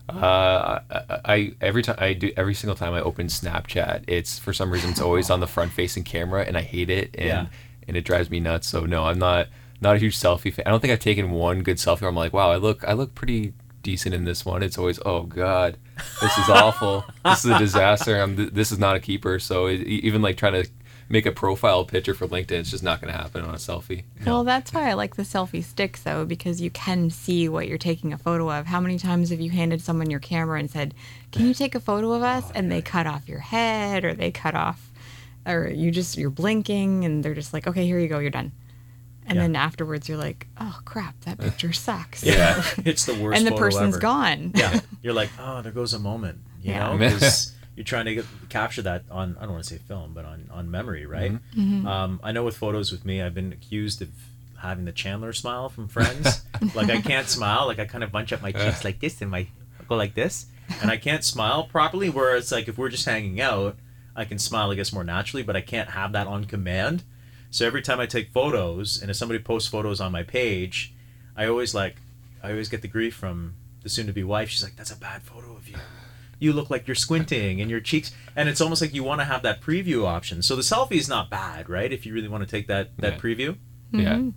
Uh, 0.08 0.80
I, 0.90 1.04
I 1.26 1.52
every 1.62 1.82
time 1.84 1.96
I 2.00 2.14
do 2.14 2.32
every 2.36 2.54
single 2.54 2.76
time 2.76 2.94
I 2.94 3.02
open 3.02 3.28
Snapchat, 3.28 4.04
it's 4.08 4.38
for 4.40 4.54
some 4.54 4.72
reason 4.72 4.92
it's 4.92 5.02
always 5.02 5.30
on 5.30 5.40
the 5.40 5.48
front 5.48 5.72
facing 5.72 6.04
camera, 6.04 6.44
and 6.46 6.58
I 6.58 6.62
hate 6.62 6.90
it, 6.90 7.12
and 7.18 7.28
Yeah. 7.28 7.46
and 7.88 7.96
it 7.98 8.06
drives 8.06 8.30
me 8.30 8.40
nuts. 8.40 8.68
So 8.68 8.86
no, 8.86 9.06
I'm 9.06 9.20
not 9.20 9.48
not 9.82 9.96
a 9.96 10.00
huge 10.00 10.18
selfie 10.18 10.54
fan. 10.54 10.64
I 10.66 10.72
don't 10.72 10.80
think 10.82 10.92
I've 10.92 11.00
taken 11.00 11.32
one 11.32 11.64
good 11.64 11.78
selfie 11.78 12.02
where 12.02 12.10
I'm 12.10 12.16
like, 12.16 12.34
wow, 12.34 12.52
I 12.52 12.58
look 12.58 12.84
I 12.88 12.94
look 12.94 13.16
pretty 13.16 13.54
decent 13.90 14.14
in 14.14 14.24
this 14.24 14.46
one. 14.46 14.62
It's 14.62 14.78
always, 14.78 15.00
oh 15.04 15.24
god, 15.24 15.78
this 16.22 16.38
is 16.38 16.48
awful. 16.48 17.04
this 17.26 17.44
is 17.44 17.50
a 17.52 17.58
disaster. 17.58 18.22
I'm 18.22 18.36
th- 18.36 18.52
this 18.52 18.72
is 18.72 18.78
not 18.78 18.96
a 18.96 19.00
keeper. 19.00 19.40
So 19.40 19.66
it, 19.66 19.82
even 19.82 20.22
like 20.22 20.38
trying 20.38 20.64
to 20.64 20.70
make 21.10 21.26
a 21.26 21.32
profile 21.32 21.84
picture 21.86 22.14
for 22.14 22.28
LinkedIn, 22.28 22.52
it's 22.52 22.70
just 22.70 22.84
not 22.84 23.02
going 23.02 23.12
to 23.12 23.20
happen 23.20 23.44
on 23.44 23.56
a 23.56 23.58
selfie. 23.58 24.04
Well, 24.28 24.44
that's 24.44 24.72
why 24.72 24.90
I 24.90 24.94
like 24.94 25.16
the 25.16 25.24
selfie 25.24 25.64
sticks, 25.64 26.04
though, 26.04 26.24
because 26.24 26.62
you 26.62 26.70
can 26.70 27.10
see 27.10 27.50
what 27.50 27.68
you're 27.68 27.80
taking 27.80 28.14
a 28.14 28.18
photo 28.18 28.52
of. 28.52 28.68
How 28.68 28.80
many 28.80 29.00
times 29.00 29.32
have 29.32 29.40
you 29.40 29.50
handed 29.50 29.82
someone 29.82 30.12
your 30.12 30.20
camera 30.20 30.60
and 30.60 30.70
said, 30.70 30.94
Can 31.32 31.48
you 31.48 31.56
take 31.56 31.74
a 31.74 31.80
photo 31.80 32.12
of 32.14 32.22
us? 32.22 32.52
And 32.54 32.72
they 32.72 32.84
cut 32.84 33.08
off 33.08 33.28
your 33.28 33.40
head 33.40 34.06
or 34.06 34.14
they 34.14 34.30
cut 34.30 34.54
off, 34.54 34.92
or 35.48 35.68
you 35.68 35.90
just, 35.90 36.16
you're 36.16 36.30
blinking 36.30 37.06
and 37.06 37.24
they're 37.24 37.34
just 37.34 37.54
like, 37.54 37.66
Okay, 37.66 37.86
here 37.88 37.98
you 37.98 38.08
go, 38.08 38.20
you're 38.20 38.30
done. 38.30 38.52
And 39.30 39.36
Yeah. 39.38 39.44
then 39.44 39.56
afterwards 39.56 40.10
you're 40.10 40.18
like, 40.18 40.48
Oh 40.60 40.80
crap, 40.86 41.20
that 41.22 41.38
picture 41.48 41.72
sucks. 41.72 42.24
Yeah. 42.24 42.62
it's 42.86 43.06
the 43.06 43.14
worst. 43.16 43.38
and 43.38 43.46
the 43.48 43.52
photo 43.52 43.64
person's 43.64 43.96
ever. 43.96 44.02
gone. 44.02 44.52
yeah 44.56 44.80
you're 45.02 45.14
like 45.14 45.30
oh 45.40 45.62
there 45.62 45.72
goes 45.72 45.94
a 45.94 46.00
moment 46.00 46.40
you 46.62 46.72
Yeah. 46.74 46.88
know 46.92 46.98
because 46.98 47.54
you're 47.76 47.86
trying 47.86 48.06
to 48.06 48.16
get, 48.16 48.26
capture 48.50 48.82
that 48.82 49.04
on 49.10 49.38
i 49.40 49.44
don't 49.44 49.54
want 49.54 49.64
to 49.64 49.70
say 49.70 49.78
film 49.88 50.14
but 50.14 50.26
on 50.26 50.50
on 50.52 50.70
memory 50.70 51.06
right 51.06 51.32
um, 51.58 52.20
i 52.24 52.32
know 52.34 52.44
with 52.44 52.58
photos 52.58 52.92
with 52.92 53.06
me 53.06 53.22
i've 53.22 53.34
been 53.34 53.54
accused 53.54 54.02
of 54.02 54.10
having 54.58 54.84
the 54.84 54.92
chandler 54.92 55.32
smile 55.32 55.70
from 55.70 55.88
friends 55.88 56.42
like 56.76 56.90
i 56.90 57.00
can't 57.00 57.30
smile 57.30 57.66
like 57.68 57.80
i 57.80 57.86
kind 57.86 58.04
of 58.04 58.12
bunch 58.12 58.34
up 58.34 58.42
my 58.42 58.52
cheeks 58.52 58.84
like 58.84 59.00
this 59.00 59.22
and 59.22 59.32
my 59.32 59.48
go 59.88 59.96
like 59.96 60.14
this 60.16 60.48
and 60.82 60.92
i 60.92 60.98
can't 60.98 61.24
smile 61.24 61.64
properly 61.64 62.10
where 62.10 62.36
it's 62.36 62.52
like 62.52 62.68
if 62.68 62.78
we're 62.78 62.90
just 62.90 63.06
hanging 63.06 63.40
out 63.40 63.78
i 64.18 64.26
can 64.26 64.38
smile 64.38 64.70
i 64.72 64.76
guess 64.76 64.92
more 64.92 65.06
naturally 65.06 65.44
but 65.44 65.56
i 65.56 65.62
can't 65.62 65.92
have 65.92 66.12
that 66.12 66.28
on 66.28 66.44
command 66.44 67.04
so 67.52 67.66
every 67.66 67.82
time 67.82 68.00
i 68.00 68.06
take 68.06 68.32
photos 68.32 69.02
and 69.02 69.10
if 69.12 69.18
somebody 69.18 69.40
posts 69.40 69.70
photos 69.70 70.00
on 70.00 70.12
my 70.12 70.24
page 70.24 70.94
i 71.36 71.46
always 71.46 71.74
like 71.74 71.96
i 72.44 72.50
always 72.52 72.70
get 72.70 72.82
the 72.82 72.88
grief 72.88 73.16
from 73.16 73.54
the 73.82 73.88
soon-to-be 73.90 74.24
wife. 74.26 74.50
She's 74.50 74.62
like 74.62 74.76
that's 74.76 74.92
a 74.92 74.98
bad 74.98 75.24
photo 75.24 75.56
of 75.56 75.70
you. 75.70 75.78
You 76.38 76.52
look 76.52 76.70
like 76.70 76.86
you're 76.86 76.96
squinting 76.96 77.62
and 77.62 77.72
your 77.72 77.80
cheeks 77.80 78.12
and 78.36 78.50
it's 78.50 78.60
almost 78.60 78.82
like 78.82 78.94
you 78.94 79.06
want 79.06 79.22
to 79.22 79.26
have 79.26 79.42
that 79.44 79.62
preview 79.62 80.06
option. 80.06 80.42
So 80.42 80.58
the 80.58 80.62
selfie 80.64 80.98
is 80.98 81.08
not 81.08 81.30
bad 81.30 81.70
right? 81.70 81.90
If 81.92 82.06
you 82.06 82.14
really 82.14 82.28
want 82.28 82.44
to 82.44 82.50
take 82.50 82.68
that 82.68 82.90
that 82.98 83.14
Yeah. 83.14 83.20
preview. 83.20 83.58
Yeah, 83.94 84.14
mm-hmm. 84.16 84.30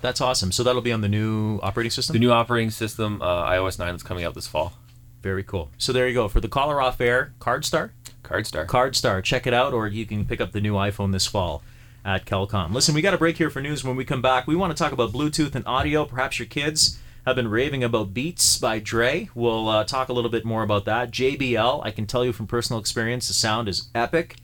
That's 0.00 0.20
awesome. 0.20 0.52
So 0.52 0.62
that'll 0.62 0.82
be 0.82 0.92
on 0.92 1.00
the 1.00 1.08
new 1.08 1.58
operating 1.62 1.90
system? 1.90 2.14
The 2.14 2.20
new 2.20 2.30
operating 2.30 2.70
system, 2.70 3.20
uh, 3.20 3.50
iOS 3.50 3.78
9, 3.78 3.94
is 3.94 4.02
coming 4.02 4.24
out 4.24 4.34
this 4.34 4.46
fall. 4.46 4.74
Very 5.22 5.42
cool. 5.42 5.70
So 5.78 5.92
there 5.92 6.06
you 6.06 6.14
go. 6.14 6.28
For 6.28 6.40
the 6.40 6.48
caller 6.48 6.80
off 6.80 7.00
air, 7.00 7.34
CardStar? 7.40 7.90
CardStar. 8.22 8.66
CardStar. 8.66 9.22
Check 9.24 9.46
it 9.46 9.54
out, 9.54 9.72
or 9.72 9.88
you 9.88 10.06
can 10.06 10.24
pick 10.24 10.40
up 10.40 10.52
the 10.52 10.60
new 10.60 10.74
iPhone 10.74 11.12
this 11.12 11.26
fall 11.26 11.62
at 12.04 12.24
Kelcom. 12.24 12.72
Listen, 12.72 12.94
we 12.94 13.02
got 13.02 13.14
a 13.14 13.18
break 13.18 13.36
here 13.36 13.50
for 13.50 13.60
news. 13.60 13.82
When 13.82 13.96
we 13.96 14.04
come 14.04 14.22
back, 14.22 14.46
we 14.46 14.54
want 14.54 14.76
to 14.76 14.80
talk 14.80 14.92
about 14.92 15.12
Bluetooth 15.12 15.54
and 15.54 15.66
audio. 15.66 16.04
Perhaps 16.04 16.38
your 16.38 16.46
kids 16.46 16.98
have 17.26 17.36
been 17.36 17.48
raving 17.48 17.82
about 17.82 18.14
Beats 18.14 18.58
by 18.58 18.78
Dre. 18.78 19.28
We'll 19.34 19.68
uh, 19.68 19.84
talk 19.84 20.08
a 20.08 20.12
little 20.12 20.30
bit 20.30 20.44
more 20.44 20.62
about 20.62 20.84
that. 20.84 21.10
JBL, 21.10 21.84
I 21.84 21.90
can 21.90 22.06
tell 22.06 22.24
you 22.24 22.32
from 22.32 22.46
personal 22.46 22.80
experience, 22.80 23.28
the 23.28 23.34
sound 23.34 23.68
is 23.68 23.88
epic. 23.94 24.36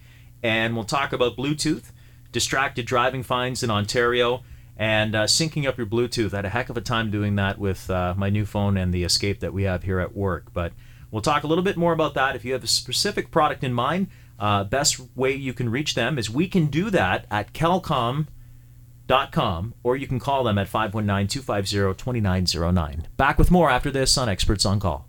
And 0.42 0.74
we'll 0.74 0.84
talk 0.84 1.12
about 1.12 1.36
Bluetooth, 1.36 1.92
distracted 2.32 2.84
driving 2.84 3.22
fines 3.22 3.62
in 3.62 3.70
Ontario, 3.70 4.42
and 4.76 5.14
uh, 5.14 5.24
syncing 5.24 5.66
up 5.66 5.78
your 5.78 5.86
Bluetooth. 5.86 6.32
I 6.32 6.38
had 6.38 6.44
a 6.44 6.50
heck 6.50 6.68
of 6.68 6.76
a 6.76 6.80
time 6.80 7.10
doing 7.10 7.36
that 7.36 7.58
with 7.58 7.88
uh, 7.90 8.14
my 8.16 8.30
new 8.30 8.44
phone 8.44 8.76
and 8.76 8.92
the 8.92 9.04
Escape 9.04 9.40
that 9.40 9.52
we 9.52 9.64
have 9.64 9.84
here 9.84 10.00
at 10.00 10.14
work. 10.14 10.52
But 10.52 10.72
we'll 11.10 11.22
talk 11.22 11.44
a 11.44 11.46
little 11.46 11.64
bit 11.64 11.76
more 11.76 11.92
about 11.92 12.14
that. 12.14 12.36
If 12.36 12.44
you 12.44 12.52
have 12.52 12.64
a 12.64 12.68
specific 12.68 13.30
product 13.30 13.62
in 13.62 13.72
mind, 13.72 14.08
uh, 14.38 14.64
best 14.64 15.00
way 15.14 15.32
you 15.32 15.52
can 15.52 15.68
reach 15.68 15.94
them 15.94 16.18
is 16.18 16.28
we 16.28 16.48
can 16.48 16.66
do 16.66 16.90
that 16.90 17.26
at 17.30 17.52
kelcom.com 17.52 18.26
or 19.82 19.96
you 19.96 20.08
can 20.08 20.18
call 20.18 20.44
them 20.44 20.58
at 20.58 20.68
519-250-2909. 20.68 23.04
Back 23.16 23.38
with 23.38 23.50
more 23.50 23.70
after 23.70 23.90
this 23.90 24.18
on 24.18 24.28
Experts 24.28 24.66
on 24.66 24.80
Call. 24.80 25.08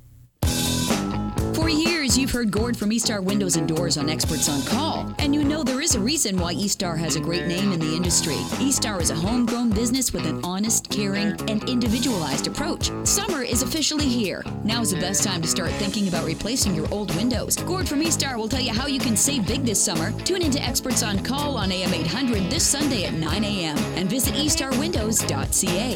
For 1.55 1.69
years, 1.69 1.94
you've 2.21 2.31
heard 2.31 2.51
Gord 2.51 2.77
from 2.77 2.91
eStar 2.91 3.21
Windows 3.21 3.55
and 3.55 3.67
Doors 3.67 3.97
on 3.97 4.09
Experts 4.09 4.47
on 4.47 4.61
Call, 4.61 5.13
and 5.19 5.33
you 5.33 5.43
know 5.43 5.63
there 5.63 5.81
is 5.81 5.95
a 5.95 5.99
reason 5.99 6.37
why 6.37 6.53
eStar 6.53 6.97
has 6.97 7.15
a 7.15 7.19
great 7.19 7.47
name 7.47 7.71
in 7.71 7.79
the 7.79 7.95
industry. 7.95 8.35
eStar 8.63 9.01
is 9.01 9.09
a 9.09 9.15
homegrown 9.15 9.71
business 9.71 10.13
with 10.13 10.25
an 10.25 10.39
honest, 10.43 10.89
caring, 10.89 11.29
and 11.49 11.67
individualized 11.67 12.47
approach. 12.47 12.91
Summer 13.05 13.41
is 13.41 13.63
officially 13.63 14.07
here. 14.07 14.43
Now 14.63 14.81
is 14.81 14.91
the 14.91 14.99
best 14.99 15.23
time 15.23 15.41
to 15.41 15.47
start 15.47 15.71
thinking 15.71 16.07
about 16.07 16.25
replacing 16.25 16.75
your 16.75 16.87
old 16.93 17.13
windows. 17.15 17.55
Gord 17.57 17.87
from 17.89 18.01
eStar 18.01 18.37
will 18.37 18.49
tell 18.49 18.61
you 18.61 18.71
how 18.71 18.87
you 18.87 18.99
can 18.99 19.17
save 19.17 19.47
big 19.47 19.63
this 19.63 19.83
summer. 19.83 20.11
Tune 20.23 20.41
into 20.41 20.61
Experts 20.61 21.01
on 21.01 21.23
Call 21.23 21.57
on 21.57 21.71
AM 21.71 21.93
800 21.93 22.51
this 22.51 22.65
Sunday 22.65 23.05
at 23.05 23.13
9 23.13 23.43
a.m. 23.43 23.77
and 23.95 24.09
visit 24.09 24.35
estarwindows.ca. 24.35 25.95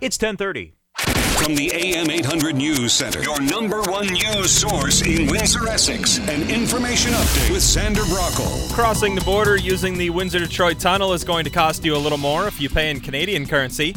It's 0.00 0.16
1030. 0.16 0.77
From 1.48 1.56
the 1.56 1.72
AM 1.72 2.10
800 2.10 2.56
News 2.56 2.92
Center, 2.92 3.22
your 3.22 3.40
number 3.40 3.80
one 3.84 4.06
news 4.06 4.50
source 4.50 5.00
in 5.00 5.28
Windsor, 5.28 5.66
Essex. 5.66 6.18
An 6.28 6.50
information 6.50 7.12
update 7.12 7.50
with 7.50 7.62
Sander 7.62 8.02
Brockle. 8.02 8.70
Crossing 8.74 9.14
the 9.14 9.22
border 9.22 9.56
using 9.56 9.96
the 9.96 10.10
Windsor 10.10 10.40
Detroit 10.40 10.78
Tunnel 10.78 11.14
is 11.14 11.24
going 11.24 11.44
to 11.44 11.50
cost 11.50 11.86
you 11.86 11.96
a 11.96 11.96
little 11.96 12.18
more 12.18 12.46
if 12.46 12.60
you 12.60 12.68
pay 12.68 12.90
in 12.90 13.00
Canadian 13.00 13.46
currency. 13.46 13.96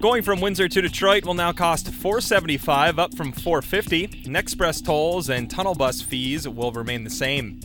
Going 0.00 0.24
from 0.24 0.40
Windsor 0.40 0.66
to 0.66 0.80
Detroit 0.80 1.24
will 1.24 1.34
now 1.34 1.52
cost 1.52 1.86
475 1.86 2.98
up 2.98 3.14
from 3.14 3.30
450. 3.30 4.24
And 4.26 4.36
express 4.36 4.80
tolls 4.80 5.30
and 5.30 5.48
tunnel 5.48 5.76
bus 5.76 6.02
fees 6.02 6.48
will 6.48 6.72
remain 6.72 7.04
the 7.04 7.10
same. 7.10 7.60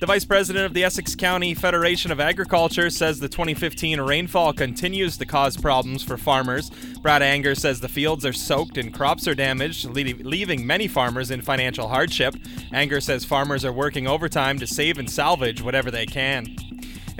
The 0.00 0.06
vice 0.06 0.24
president 0.24 0.64
of 0.64 0.72
the 0.72 0.82
Essex 0.82 1.14
County 1.14 1.52
Federation 1.52 2.10
of 2.10 2.20
Agriculture 2.20 2.88
says 2.88 3.20
the 3.20 3.28
2015 3.28 4.00
rainfall 4.00 4.54
continues 4.54 5.18
to 5.18 5.26
cause 5.26 5.58
problems 5.58 6.02
for 6.02 6.16
farmers. 6.16 6.70
Brad 7.02 7.20
Anger 7.20 7.54
says 7.54 7.80
the 7.80 7.88
fields 7.88 8.24
are 8.24 8.32
soaked 8.32 8.78
and 8.78 8.94
crops 8.94 9.28
are 9.28 9.34
damaged, 9.34 9.84
leaving 9.84 10.66
many 10.66 10.88
farmers 10.88 11.30
in 11.30 11.42
financial 11.42 11.86
hardship. 11.86 12.34
Anger 12.72 13.02
says 13.02 13.26
farmers 13.26 13.62
are 13.62 13.74
working 13.74 14.06
overtime 14.08 14.58
to 14.60 14.66
save 14.66 14.96
and 14.96 15.10
salvage 15.10 15.60
whatever 15.60 15.90
they 15.90 16.06
can. 16.06 16.56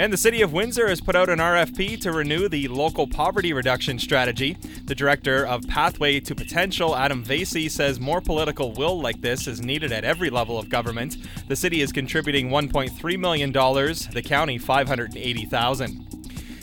And 0.00 0.10
the 0.10 0.16
City 0.16 0.40
of 0.40 0.54
Windsor 0.54 0.88
has 0.88 1.02
put 1.02 1.14
out 1.14 1.28
an 1.28 1.40
RFP 1.40 2.00
to 2.00 2.10
renew 2.10 2.48
the 2.48 2.68
local 2.68 3.06
poverty 3.06 3.52
reduction 3.52 3.98
strategy. 3.98 4.56
The 4.86 4.94
director 4.94 5.46
of 5.46 5.68
Pathway 5.68 6.20
to 6.20 6.34
Potential, 6.34 6.96
Adam 6.96 7.22
Vasey, 7.22 7.70
says 7.70 8.00
more 8.00 8.22
political 8.22 8.72
will 8.72 8.98
like 8.98 9.20
this 9.20 9.46
is 9.46 9.60
needed 9.60 9.92
at 9.92 10.04
every 10.04 10.30
level 10.30 10.58
of 10.58 10.70
government. 10.70 11.18
The 11.48 11.56
city 11.56 11.82
is 11.82 11.92
contributing 11.92 12.48
$1.3 12.48 13.18
million, 13.18 13.52
the 13.52 14.22
county 14.24 14.58
$580,000. 14.58 16.19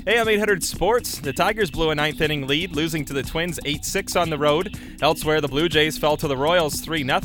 AM 0.08 0.30
800 0.30 0.64
Sports. 0.64 1.20
The 1.20 1.34
Tigers 1.34 1.70
blew 1.70 1.90
a 1.90 1.96
ninth 1.96 2.22
inning 2.22 2.48
lead, 2.48 2.74
losing 2.74 3.04
to 3.04 3.14
the 3.14 3.22
Twins 3.22 3.60
8 3.66 3.84
6 3.84 4.16
on 4.16 4.30
the 4.30 4.38
road. 4.38 4.80
Elsewhere, 5.02 5.42
the 5.42 5.50
Blue 5.50 5.68
Jays 5.68 5.98
fell 5.98 6.16
to 6.16 6.30
the 6.30 6.38
Royals 6.38 6.80
3 6.80 7.04
0. 7.04 7.20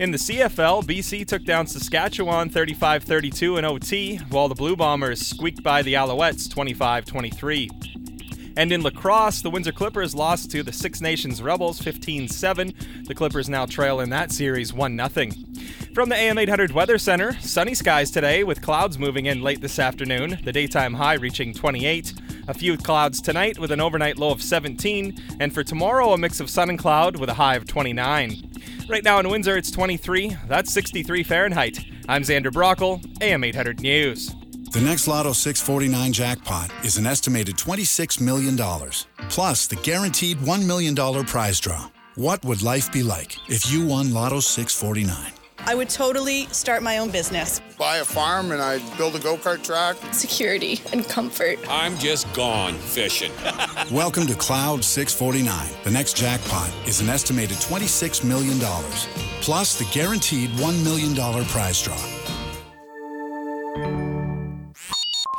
In 0.00 0.12
the 0.12 0.16
CFL, 0.16 0.82
BC 0.84 1.26
took 1.26 1.44
down 1.44 1.66
Saskatchewan 1.66 2.48
35 2.48 3.04
32 3.04 3.58
in 3.58 3.66
OT, 3.66 4.16
while 4.30 4.48
the 4.48 4.54
Blue 4.54 4.74
Bombers 4.74 5.26
squeaked 5.26 5.62
by 5.62 5.82
the 5.82 5.92
Alouettes 5.92 6.50
25 6.50 7.04
23. 7.04 7.68
And 8.56 8.72
in 8.72 8.82
lacrosse, 8.82 9.42
the 9.42 9.50
Windsor 9.50 9.72
Clippers 9.72 10.14
lost 10.14 10.50
to 10.52 10.62
the 10.62 10.72
Six 10.72 11.02
Nations 11.02 11.42
Rebels 11.42 11.78
15 11.80 12.26
7. 12.26 12.72
The 13.04 13.14
Clippers 13.14 13.50
now 13.50 13.66
trail 13.66 14.00
in 14.00 14.08
that 14.10 14.32
series 14.32 14.72
1 14.72 14.96
0. 15.10 15.30
From 15.94 16.08
the 16.08 16.14
AM 16.16 16.38
800 16.38 16.72
Weather 16.72 16.96
Center, 16.96 17.34
sunny 17.40 17.74
skies 17.74 18.10
today 18.10 18.44
with 18.44 18.62
clouds 18.62 18.98
moving 18.98 19.26
in 19.26 19.42
late 19.42 19.60
this 19.60 19.78
afternoon, 19.78 20.38
the 20.42 20.52
daytime 20.52 20.94
high 20.94 21.14
reaching 21.14 21.52
28. 21.52 22.14
A 22.48 22.54
few 22.54 22.78
clouds 22.78 23.20
tonight 23.20 23.58
with 23.58 23.72
an 23.72 23.80
overnight 23.80 24.18
low 24.18 24.30
of 24.30 24.40
17, 24.40 25.20
and 25.40 25.52
for 25.52 25.62
tomorrow, 25.62 26.12
a 26.12 26.18
mix 26.18 26.40
of 26.40 26.48
sun 26.48 26.70
and 26.70 26.78
cloud 26.78 27.18
with 27.18 27.28
a 27.28 27.34
high 27.34 27.56
of 27.56 27.66
29. 27.66 28.52
Right 28.88 29.04
now 29.04 29.18
in 29.18 29.28
Windsor, 29.28 29.56
it's 29.56 29.70
23. 29.70 30.36
That's 30.46 30.72
63 30.72 31.24
Fahrenheit. 31.24 31.84
I'm 32.08 32.22
Xander 32.22 32.52
Brockle, 32.52 33.04
AM 33.20 33.44
800 33.44 33.80
News. 33.80 34.34
The 34.76 34.82
next 34.82 35.08
Lotto 35.08 35.32
649 35.32 36.12
jackpot 36.12 36.70
is 36.84 36.98
an 36.98 37.06
estimated 37.06 37.56
$26 37.56 38.20
million, 38.20 38.58
plus 39.30 39.66
the 39.66 39.76
guaranteed 39.76 40.36
$1 40.42 40.66
million 40.66 40.94
prize 41.24 41.60
draw. 41.60 41.88
What 42.14 42.44
would 42.44 42.60
life 42.60 42.92
be 42.92 43.02
like 43.02 43.38
if 43.48 43.70
you 43.70 43.86
won 43.86 44.12
Lotto 44.12 44.38
649? 44.38 45.32
I 45.60 45.74
would 45.74 45.88
totally 45.88 46.44
start 46.48 46.82
my 46.82 46.98
own 46.98 47.08
business. 47.08 47.62
Buy 47.78 47.96
a 47.96 48.04
farm 48.04 48.52
and 48.52 48.60
I'd 48.60 48.82
build 48.98 49.16
a 49.16 49.18
go 49.18 49.38
kart 49.38 49.64
track. 49.64 49.96
Security 50.12 50.82
and 50.92 51.08
comfort. 51.08 51.58
I'm 51.70 51.96
just 51.96 52.30
gone 52.34 52.74
fishing. 52.74 53.32
Welcome 53.90 54.26
to 54.26 54.34
Cloud 54.34 54.84
649. 54.84 55.84
The 55.84 55.90
next 55.90 56.18
jackpot 56.18 56.70
is 56.86 57.00
an 57.00 57.08
estimated 57.08 57.56
$26 57.56 58.24
million, 58.24 58.58
plus 59.40 59.78
the 59.78 59.86
guaranteed 59.90 60.50
$1 60.50 60.84
million 60.84 61.14
prize 61.46 61.80
draw. 61.80 61.96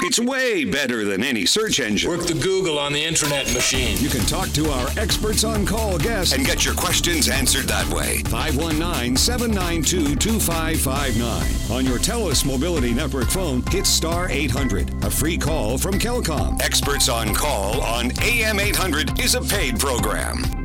It's 0.01 0.19
way 0.19 0.63
better 0.63 1.03
than 1.05 1.23
any 1.23 1.47
search 1.47 1.79
engine. 1.79 2.11
Work 2.11 2.27
the 2.27 2.35
Google 2.35 2.77
on 2.77 2.93
the 2.93 3.03
internet 3.03 3.51
machine. 3.51 3.97
You 3.97 4.09
can 4.09 4.21
talk 4.27 4.49
to 4.49 4.69
our 4.69 4.87
experts 4.95 5.43
on 5.43 5.65
call 5.65 5.97
guests 5.97 6.33
and 6.33 6.45
get 6.45 6.63
your 6.63 6.75
questions 6.75 7.29
answered 7.29 7.65
that 7.65 7.87
way. 7.91 8.19
519 8.25 9.15
792 9.15 10.15
2559. 10.15 11.75
On 11.75 11.83
your 11.83 11.97
TELUS 11.97 12.45
Mobility 12.45 12.93
Network 12.93 13.29
phone, 13.29 13.63
hit 13.71 13.87
star 13.87 14.29
800. 14.29 15.03
A 15.03 15.09
free 15.09 15.37
call 15.37 15.79
from 15.79 15.95
Kelcom. 15.95 16.61
Experts 16.61 17.09
on 17.09 17.33
call 17.33 17.81
on 17.81 18.11
AM 18.21 18.59
800 18.59 19.19
is 19.19 19.33
a 19.33 19.41
paid 19.41 19.79
program. 19.79 20.56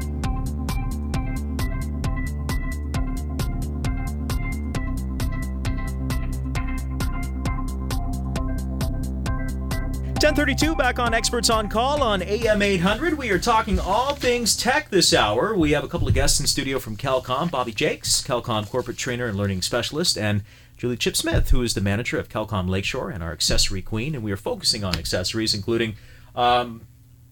Ten 10.22 10.36
thirty-two 10.36 10.76
back 10.76 11.00
on 11.00 11.14
Experts 11.14 11.50
on 11.50 11.68
Call 11.68 12.00
on 12.00 12.22
AM 12.22 12.62
800. 12.62 13.18
We 13.18 13.30
are 13.30 13.40
talking 13.40 13.80
all 13.80 14.14
things 14.14 14.56
tech 14.56 14.88
this 14.88 15.12
hour. 15.12 15.56
We 15.56 15.72
have 15.72 15.82
a 15.82 15.88
couple 15.88 16.06
of 16.06 16.14
guests 16.14 16.38
in 16.38 16.46
studio 16.46 16.78
from 16.78 16.96
Kelcom. 16.96 17.50
Bobby 17.50 17.72
Jakes, 17.72 18.22
Kelcom 18.22 18.70
corporate 18.70 18.96
trainer 18.96 19.26
and 19.26 19.36
learning 19.36 19.62
specialist, 19.62 20.16
and 20.16 20.44
Julie 20.76 20.96
Chip 20.96 21.16
Smith, 21.16 21.50
who 21.50 21.60
is 21.62 21.74
the 21.74 21.80
manager 21.80 22.20
of 22.20 22.28
Kelcom 22.28 22.68
Lakeshore 22.68 23.10
and 23.10 23.20
our 23.20 23.32
accessory 23.32 23.82
queen. 23.82 24.14
And 24.14 24.22
we 24.22 24.30
are 24.30 24.36
focusing 24.36 24.84
on 24.84 24.96
accessories, 24.96 25.54
including 25.54 25.96
um, 26.36 26.82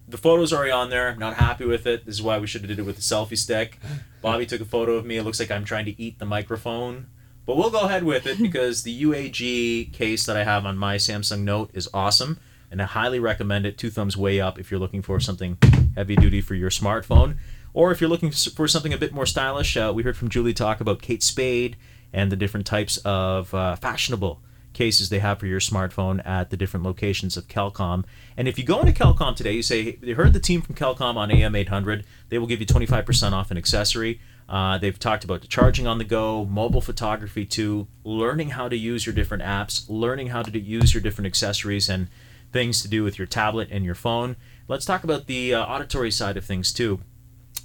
the 0.09 0.19
photos 0.19 0.53
already 0.53 0.73
on 0.73 0.91
there. 0.91 1.11
I'm 1.11 1.19
not 1.21 1.35
happy 1.35 1.67
with 1.67 1.87
it. 1.87 2.07
This 2.07 2.17
is 2.17 2.23
why 2.23 2.41
we 2.41 2.49
should 2.49 2.63
have 2.63 2.71
did 2.71 2.81
it 2.81 2.87
with 2.87 2.99
a 2.99 3.03
selfie 3.03 3.39
stick. 3.39 3.79
Bobby 4.21 4.47
took 4.47 4.63
a 4.63 4.65
photo 4.65 4.97
of 4.97 5.07
me. 5.07 5.17
It 5.17 5.23
looks 5.23 5.39
like 5.39 5.53
I'm 5.53 5.65
trying 5.65 5.85
to 5.85 6.03
eat 6.03 6.19
the 6.19 6.27
microphone. 6.27 7.07
But 7.47 7.57
we'll 7.57 7.71
go 7.71 7.83
ahead 7.83 8.03
with 8.03 8.27
it 8.27 8.43
because 8.43 8.83
the 8.83 9.05
UAG 9.05 9.93
case 9.93 10.27
that 10.27 10.37
I 10.37 10.43
have 10.43 10.67
on 10.67 10.77
my 10.77 10.97
Samsung 10.97 11.43
Note 11.43 11.71
is 11.73 11.89
awesome 11.95 12.41
and 12.71 12.81
I 12.81 12.87
highly 12.87 13.19
recommend 13.19 13.67
it. 13.67 13.79
Two 13.79 13.91
thumbs 13.91 14.17
way 14.17 14.41
up 14.41 14.59
if 14.59 14.71
you're 14.71 14.81
looking 14.81 15.03
for 15.03 15.21
something 15.21 15.59
heavy 15.97 16.17
duty 16.17 16.41
for 16.41 16.55
your 16.55 16.71
smartphone, 16.71 17.37
or 17.73 17.91
if 17.93 18.01
you're 18.01 18.11
looking 18.11 18.31
for 18.31 18.69
something 18.69 18.93
a 18.93 18.99
bit 18.99 19.13
more 19.13 19.27
stylish. 19.27 19.77
Uh, 19.77 19.93
we 19.95 20.03
heard 20.03 20.17
from 20.17 20.29
Julie 20.29 20.55
talk 20.55 20.81
about 20.81 21.03
Kate 21.03 21.23
Spade 21.23 21.77
and 22.13 22.31
the 22.31 22.37
different 22.37 22.67
types 22.67 22.97
of 22.99 23.53
uh, 23.55 23.77
fashionable 23.77 24.41
cases 24.73 25.09
they 25.09 25.19
have 25.19 25.39
for 25.39 25.47
your 25.47 25.61
smartphone 25.61 26.25
at 26.27 26.51
the 26.51 26.57
different 26.57 26.85
locations 26.85 27.37
of 27.37 27.49
Kelcom. 27.49 28.05
And 28.37 28.47
if 28.47 28.59
you 28.59 28.65
go 28.65 28.81
into 28.81 28.93
Kelcom 28.93 29.35
today, 29.35 29.53
you 29.53 29.63
say 29.63 29.97
they 29.97 30.13
heard 30.13 30.33
the 30.33 30.41
team 30.41 30.63
from 30.63 30.75
Kelcom 30.75 31.17
on 31.17 31.31
AM 31.31 31.57
800. 31.57 32.05
They 32.29 32.39
will 32.39 32.47
give 32.47 32.61
you 32.61 32.67
25% 32.67 33.33
off 33.33 33.51
an 33.51 33.57
accessory. 33.57 34.21
Uh, 34.49 34.79
they've 34.79 34.99
talked 34.99 35.25
about 35.25 35.43
the 35.43 35.47
charging 35.47 35.87
on 35.87 35.99
the 35.99 36.05
go, 36.05 36.45
mobile 36.45 36.81
photography 36.81 37.47
too, 37.47 37.87
learning 38.05 38.51
how 38.51 38.69
to 38.69 38.77
use 38.77 39.07
your 39.07 39.15
different 39.15 39.43
apps, 39.45 39.85
learning 39.89 40.29
how 40.29 40.43
to 40.43 40.59
use 40.59 40.93
your 40.93 41.01
different 41.01 41.27
accessories, 41.27 41.89
and 41.89 42.09
things 42.53 42.83
to 42.83 42.89
do 42.89 43.03
with 43.03 43.19
your 43.19 43.27
tablet 43.27 43.69
and 43.71 43.85
your 43.85 43.95
phone. 43.95 44.37
Let's 44.69 44.85
talk 44.85 45.05
about 45.05 45.27
the 45.27 45.55
uh, 45.55 45.65
auditory 45.65 46.11
side 46.11 46.37
of 46.37 46.45
things 46.45 46.73
too. 46.73 47.01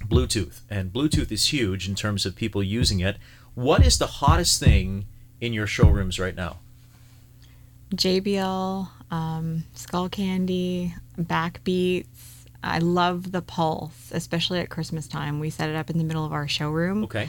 Bluetooth. 0.04 0.60
And 0.70 0.92
Bluetooth 0.92 1.32
is 1.32 1.52
huge 1.52 1.88
in 1.88 1.94
terms 1.94 2.26
of 2.26 2.36
people 2.36 2.62
using 2.62 3.00
it. 3.00 3.16
What 3.54 3.84
is 3.84 3.98
the 3.98 4.06
hottest 4.06 4.60
thing 4.60 5.06
in 5.40 5.52
your 5.52 5.66
showrooms 5.66 6.18
right 6.18 6.34
now? 6.34 6.58
JBL, 7.94 8.88
um, 9.10 9.64
Skullcandy, 9.74 10.94
Backbeats. 11.18 12.06
I 12.62 12.78
love 12.78 13.32
the 13.32 13.42
Pulse, 13.42 14.10
especially 14.12 14.58
at 14.58 14.70
Christmas 14.70 15.06
time. 15.06 15.38
We 15.38 15.50
set 15.50 15.70
it 15.70 15.76
up 15.76 15.88
in 15.88 15.98
the 15.98 16.04
middle 16.04 16.24
of 16.24 16.32
our 16.32 16.48
showroom. 16.48 17.04
Okay 17.04 17.28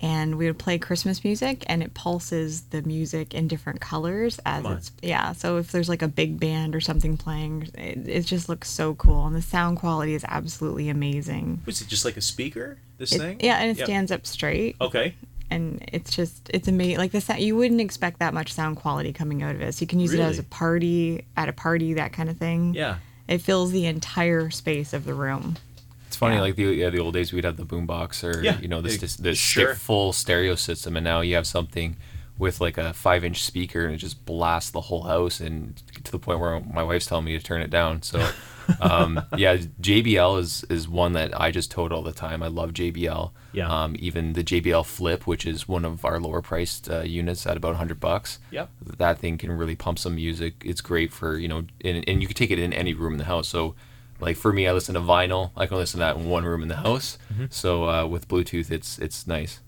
and 0.00 0.36
we 0.36 0.46
would 0.46 0.58
play 0.58 0.78
Christmas 0.78 1.22
music 1.24 1.62
and 1.66 1.82
it 1.82 1.92
pulses 1.92 2.62
the 2.62 2.80
music 2.82 3.34
in 3.34 3.48
different 3.48 3.80
colors 3.80 4.40
as 4.46 4.64
it's 4.64 4.92
yeah. 5.02 5.32
So 5.32 5.58
if 5.58 5.72
there's 5.72 5.88
like 5.88 6.02
a 6.02 6.08
big 6.08 6.40
band 6.40 6.74
or 6.74 6.80
something 6.80 7.16
playing, 7.16 7.68
it, 7.74 8.08
it 8.08 8.22
just 8.22 8.48
looks 8.48 8.70
so 8.70 8.94
cool 8.94 9.26
and 9.26 9.36
the 9.36 9.42
sound 9.42 9.78
quality 9.78 10.14
is 10.14 10.24
absolutely 10.26 10.88
amazing. 10.88 11.60
Was 11.66 11.82
it 11.82 11.88
just 11.88 12.04
like 12.04 12.16
a 12.16 12.22
speaker? 12.22 12.78
This 12.96 13.12
it, 13.12 13.18
thing? 13.18 13.40
Yeah, 13.40 13.58
and 13.58 13.70
it 13.70 13.76
yep. 13.76 13.86
stands 13.86 14.10
up 14.10 14.26
straight. 14.26 14.76
Okay. 14.80 15.14
And 15.50 15.84
it's 15.92 16.14
just 16.14 16.48
it's 16.54 16.68
amazing. 16.68 16.98
Like 16.98 17.12
the 17.12 17.20
sound, 17.20 17.40
you 17.40 17.56
wouldn't 17.56 17.80
expect 17.80 18.20
that 18.20 18.32
much 18.32 18.54
sound 18.54 18.76
quality 18.76 19.12
coming 19.12 19.42
out 19.42 19.54
of 19.54 19.60
it. 19.60 19.74
So 19.74 19.82
you 19.82 19.86
can 19.86 20.00
use 20.00 20.12
really? 20.12 20.24
it 20.24 20.28
as 20.28 20.38
a 20.38 20.44
party 20.44 21.26
at 21.36 21.48
a 21.48 21.52
party, 21.52 21.94
that 21.94 22.12
kind 22.12 22.30
of 22.30 22.38
thing. 22.38 22.72
Yeah. 22.72 22.96
It 23.28 23.42
fills 23.42 23.70
the 23.70 23.86
entire 23.86 24.50
space 24.50 24.92
of 24.92 25.04
the 25.04 25.14
room 25.14 25.56
funny, 26.20 26.36
yeah. 26.36 26.42
like 26.42 26.56
the 26.56 26.64
yeah, 26.64 26.90
the 26.90 27.00
old 27.00 27.14
days 27.14 27.32
we'd 27.32 27.44
have 27.44 27.56
the 27.56 27.66
boombox 27.66 28.22
or 28.22 28.42
yeah, 28.42 28.60
you 28.60 28.68
know 28.68 28.80
this 28.80 28.98
this, 28.98 29.16
this 29.16 29.38
sure. 29.38 29.74
full 29.74 30.12
stereo 30.12 30.54
system, 30.54 30.96
and 30.96 31.02
now 31.02 31.20
you 31.20 31.34
have 31.34 31.46
something 31.46 31.96
with 32.38 32.60
like 32.60 32.78
a 32.78 32.92
five 32.92 33.22
inch 33.24 33.42
speaker 33.44 33.84
and 33.84 33.94
it 33.94 33.98
just 33.98 34.24
blasts 34.24 34.70
the 34.70 34.80
whole 34.80 35.02
house 35.02 35.40
and 35.40 35.82
to 36.04 36.10
the 36.10 36.18
point 36.18 36.40
where 36.40 36.58
my 36.60 36.82
wife's 36.82 37.04
telling 37.04 37.26
me 37.26 37.36
to 37.36 37.44
turn 37.44 37.60
it 37.60 37.68
down. 37.68 38.00
So 38.00 38.30
um, 38.80 39.20
yeah, 39.36 39.56
JBL 39.56 40.38
is 40.38 40.64
is 40.70 40.88
one 40.88 41.12
that 41.14 41.38
I 41.38 41.50
just 41.50 41.70
tote 41.70 41.92
all 41.92 42.02
the 42.02 42.12
time. 42.12 42.42
I 42.42 42.48
love 42.48 42.72
JBL. 42.72 43.30
Yeah. 43.52 43.68
Um, 43.68 43.96
even 43.98 44.32
the 44.34 44.44
JBL 44.44 44.86
Flip, 44.86 45.26
which 45.26 45.44
is 45.44 45.68
one 45.68 45.84
of 45.84 46.04
our 46.04 46.18
lower 46.20 46.40
priced 46.40 46.90
uh, 46.90 47.00
units 47.00 47.46
at 47.46 47.56
about 47.56 47.76
hundred 47.76 48.00
bucks. 48.00 48.38
Yep. 48.50 48.70
That 48.98 49.18
thing 49.18 49.36
can 49.36 49.52
really 49.52 49.76
pump 49.76 49.98
some 49.98 50.14
music. 50.14 50.62
It's 50.64 50.80
great 50.80 51.12
for 51.12 51.36
you 51.36 51.48
know, 51.48 51.64
and, 51.84 52.08
and 52.08 52.22
you 52.22 52.26
can 52.26 52.36
take 52.36 52.50
it 52.50 52.58
in 52.58 52.72
any 52.72 52.94
room 52.94 53.12
in 53.12 53.18
the 53.18 53.24
house. 53.24 53.48
So 53.48 53.74
like 54.20 54.36
for 54.36 54.52
me, 54.52 54.66
I 54.66 54.72
listen 54.72 54.94
to 54.94 55.00
vinyl. 55.00 55.50
I 55.56 55.66
can 55.66 55.76
listen 55.76 55.98
to 55.98 56.04
that 56.04 56.16
in 56.16 56.28
one 56.28 56.44
room 56.44 56.62
in 56.62 56.68
the 56.68 56.76
house. 56.76 57.18
Mm-hmm. 57.32 57.46
So 57.50 57.88
uh, 57.88 58.06
with 58.06 58.28
Bluetooth, 58.28 58.70
it's 58.70 58.98
it's 58.98 59.26
nice. 59.26 59.60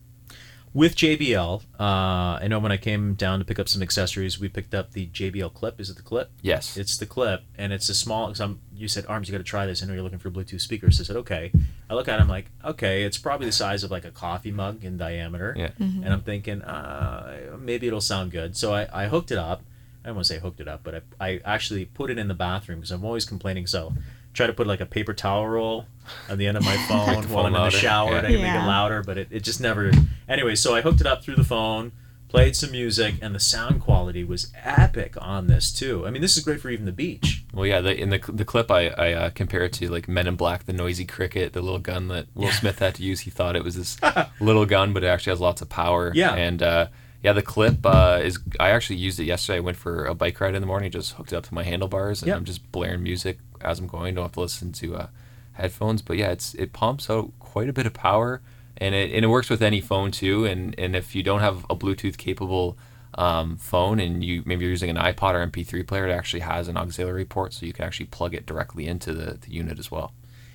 With 0.75 0.97
JBL, 0.97 1.62
uh, 1.79 1.83
I 1.83 2.47
know 2.49 2.59
when 2.59 2.73
I 2.73 2.79
came 2.79 3.12
down 3.12 3.41
to 3.41 3.45
pick 3.45 3.59
up 3.59 3.69
some 3.69 3.83
accessories, 3.83 4.41
we 4.41 4.49
picked 4.49 4.75
up 4.75 4.93
the 4.93 5.07
JBL 5.09 5.53
Clip. 5.53 5.79
Is 5.79 5.91
it 5.91 5.97
the 5.97 6.03
Clip? 6.03 6.31
Yes. 6.41 6.79
It's 6.79 6.97
the 6.97 7.05
Clip, 7.05 7.43
and 7.59 7.75
it's 7.75 7.91
a 7.91 7.95
small. 7.95 8.29
Cause 8.29 8.41
I'm, 8.41 8.59
you 8.75 8.88
said, 8.88 9.05
Arms, 9.07 9.29
you 9.29 9.33
got 9.33 9.38
to 9.38 9.45
try 9.45 9.67
this. 9.67 9.83
I 9.83 9.87
know 9.87 9.93
you're 9.93 10.03
looking 10.03 10.19
for 10.19 10.31
Bluetooth 10.31 10.62
speakers. 10.62 10.97
So 10.97 11.03
I 11.03 11.05
said, 11.05 11.17
okay. 11.17 11.53
I 11.91 11.95
look 11.95 12.09
at 12.09 12.19
it, 12.19 12.23
I'm 12.23 12.29
like, 12.29 12.47
okay, 12.65 13.03
it's 13.03 13.19
probably 13.19 13.45
the 13.45 13.53
size 13.53 13.85
of 13.85 13.91
like 13.91 14.07
a 14.07 14.11
coffee 14.11 14.51
mug 14.51 14.83
in 14.83 14.97
diameter. 14.97 15.55
Yeah. 15.59 15.73
Mm-hmm. 15.79 16.05
And 16.05 16.12
I'm 16.12 16.23
thinking, 16.23 16.62
uh, 16.62 17.59
maybe 17.61 17.87
it'll 17.87 18.01
sound 18.01 18.31
good. 18.31 18.57
So 18.57 18.73
I, 18.73 18.88
I 19.05 19.09
hooked 19.09 19.31
it 19.31 19.38
up. 19.38 19.62
I 20.03 20.09
don't 20.09 20.17
want 20.17 20.27
to 20.27 20.35
say 20.35 20.41
hooked 20.41 20.61
it 20.61 20.69
up, 20.69 20.81
but 20.83 21.05
I, 21.21 21.29
I 21.29 21.41
actually 21.45 21.85
put 21.85 22.11
it 22.11 22.19
in 22.19 22.29
the 22.29 22.35
bathroom 22.35 22.81
because 22.81 22.91
I'm 22.91 23.05
always 23.05 23.27
complaining. 23.27 23.67
So 23.67 23.93
try 24.33 24.47
to 24.47 24.53
put 24.53 24.66
like 24.66 24.81
a 24.81 24.87
paper 24.87 25.12
towel 25.12 25.47
roll 25.47 25.87
on 26.29 26.38
the 26.38 26.47
end 26.47 26.57
of 26.57 26.64
my 26.64 26.77
phone 26.88 27.25
while 27.31 27.47
I'm 27.47 27.55
in 27.55 27.62
the 27.62 27.71
shower 27.71 28.12
yeah. 28.12 28.21
to 28.23 28.33
yeah. 28.33 28.38
make 28.38 28.62
it 28.62 28.66
louder, 28.66 29.03
but 29.03 29.18
it, 29.18 29.29
it 29.31 29.40
just 29.40 29.61
never. 29.61 29.90
Anyway, 30.29 30.55
so 30.55 30.75
I 30.75 30.81
hooked 30.81 31.01
it 31.01 31.07
up 31.07 31.23
through 31.23 31.37
the 31.37 31.45
phone, 31.45 31.92
played 32.29 32.57
some 32.57 32.71
music, 32.71 33.16
and 33.21 33.35
the 33.35 33.40
sound 33.40 33.81
quality 33.81 34.25
was 34.25 34.53
epic 34.64 35.16
on 35.21 35.47
this 35.47 35.73
too. 35.73 36.07
I 36.07 36.11
mean, 36.11 36.23
this 36.23 36.37
is 36.37 36.45
great 36.45 36.61
for 36.61 36.71
even 36.71 36.87
the 36.87 36.92
beach. 36.92 37.45
Well, 37.53 37.66
yeah, 37.66 37.81
the, 37.81 37.95
in 37.95 38.11
the 38.11 38.18
the 38.29 38.45
clip 38.45 38.71
I 38.71 38.88
I 38.88 39.12
uh, 39.12 39.31
compare 39.31 39.62
it 39.64 39.73
to 39.75 39.88
like 39.90 40.09
Men 40.09 40.27
in 40.27 40.37
Black, 40.37 40.64
the 40.64 40.73
noisy 40.73 41.05
cricket, 41.05 41.53
the 41.53 41.62
little 41.62 41.79
gun 41.79 42.09
that 42.09 42.27
Will 42.35 42.51
Smith 42.51 42.79
had 42.79 42.95
to 42.97 43.03
use. 43.03 43.21
He 43.21 43.31
thought 43.31 43.57
it 43.57 43.64
was 43.64 43.77
this 43.77 43.99
little 44.40 44.66
gun, 44.66 44.92
but 44.92 45.05
it 45.05 45.09
actually 45.09 45.33
has 45.33 45.40
lots 45.40 45.62
of 45.62 45.68
power. 45.68 46.12
Yeah, 46.14 46.35
and. 46.35 46.62
Uh, 46.62 46.87
yeah, 47.22 47.32
the 47.32 47.42
clip 47.42 47.87
uh, 47.87 48.20
is. 48.22 48.40
I 48.58 48.70
actually 48.70 48.96
used 48.96 49.20
it 49.20 49.24
yesterday. 49.24 49.58
I 49.58 49.61
went 49.61 49.76
for 49.76 50.04
a 50.04 50.14
bike 50.14 50.40
ride 50.40 50.54
in 50.54 50.61
the 50.61 50.66
morning. 50.66 50.90
Just 50.90 51.12
hooked 51.12 51.32
it 51.32 51.37
up 51.37 51.44
to 51.44 51.54
my 51.54 51.62
handlebars, 51.62 52.22
and 52.22 52.28
yep. 52.28 52.37
I'm 52.37 52.44
just 52.44 52.70
blaring 52.72 53.02
music 53.02 53.38
as 53.61 53.78
I'm 53.78 53.87
going. 53.87 54.14
Don't 54.14 54.24
have 54.24 54.32
to 54.32 54.40
listen 54.40 54.72
to 54.72 54.96
uh, 54.96 55.06
headphones. 55.52 56.02
But 56.02 56.16
yeah, 56.16 56.32
it's 56.32 56.54
it 56.54 56.72
pumps 56.72 57.08
out 57.08 57.32
quite 57.38 57.68
a 57.68 57.72
bit 57.72 57.87
of 57.87 57.94
power, 57.94 58.42
and 58.76 58.94
it 58.94 59.12
and 59.12 59.24
it 59.24 59.28
works 59.28 59.48
with 59.48 59.62
any 59.62 59.80
phone 59.80 60.11
too. 60.11 60.44
And 60.44 60.74
and 60.78 60.96
if 60.96 61.14
you 61.14 61.22
don't 61.22 61.40
have 61.40 61.64
a 61.70 61.76
Bluetooth 61.76 62.16
capable 62.16 62.76
um, 63.14 63.56
phone 63.56 64.00
and 64.00 64.24
you 64.24 64.42
maybe 64.44 64.64
you're 64.64 64.70
using 64.70 64.90
an 64.90 64.96
iPod 64.96 65.35
or 65.35 65.46
MP3 65.46 65.87
player, 65.87 66.08
it 66.08 66.12
actually 66.12 66.40
has 66.40 66.66
an 66.66 66.76
auxiliary 66.76 67.24
port, 67.24 67.52
so 67.52 67.66
you 67.66 67.72
can 67.72 67.85
actually 67.85 68.06
plug 68.06 68.35
it 68.35 68.46
directly 68.46 68.88
into 68.88 69.12
the, 69.12 69.38
the 69.40 69.52
unit 69.52 69.78
as 69.78 69.92
well. 69.92 70.12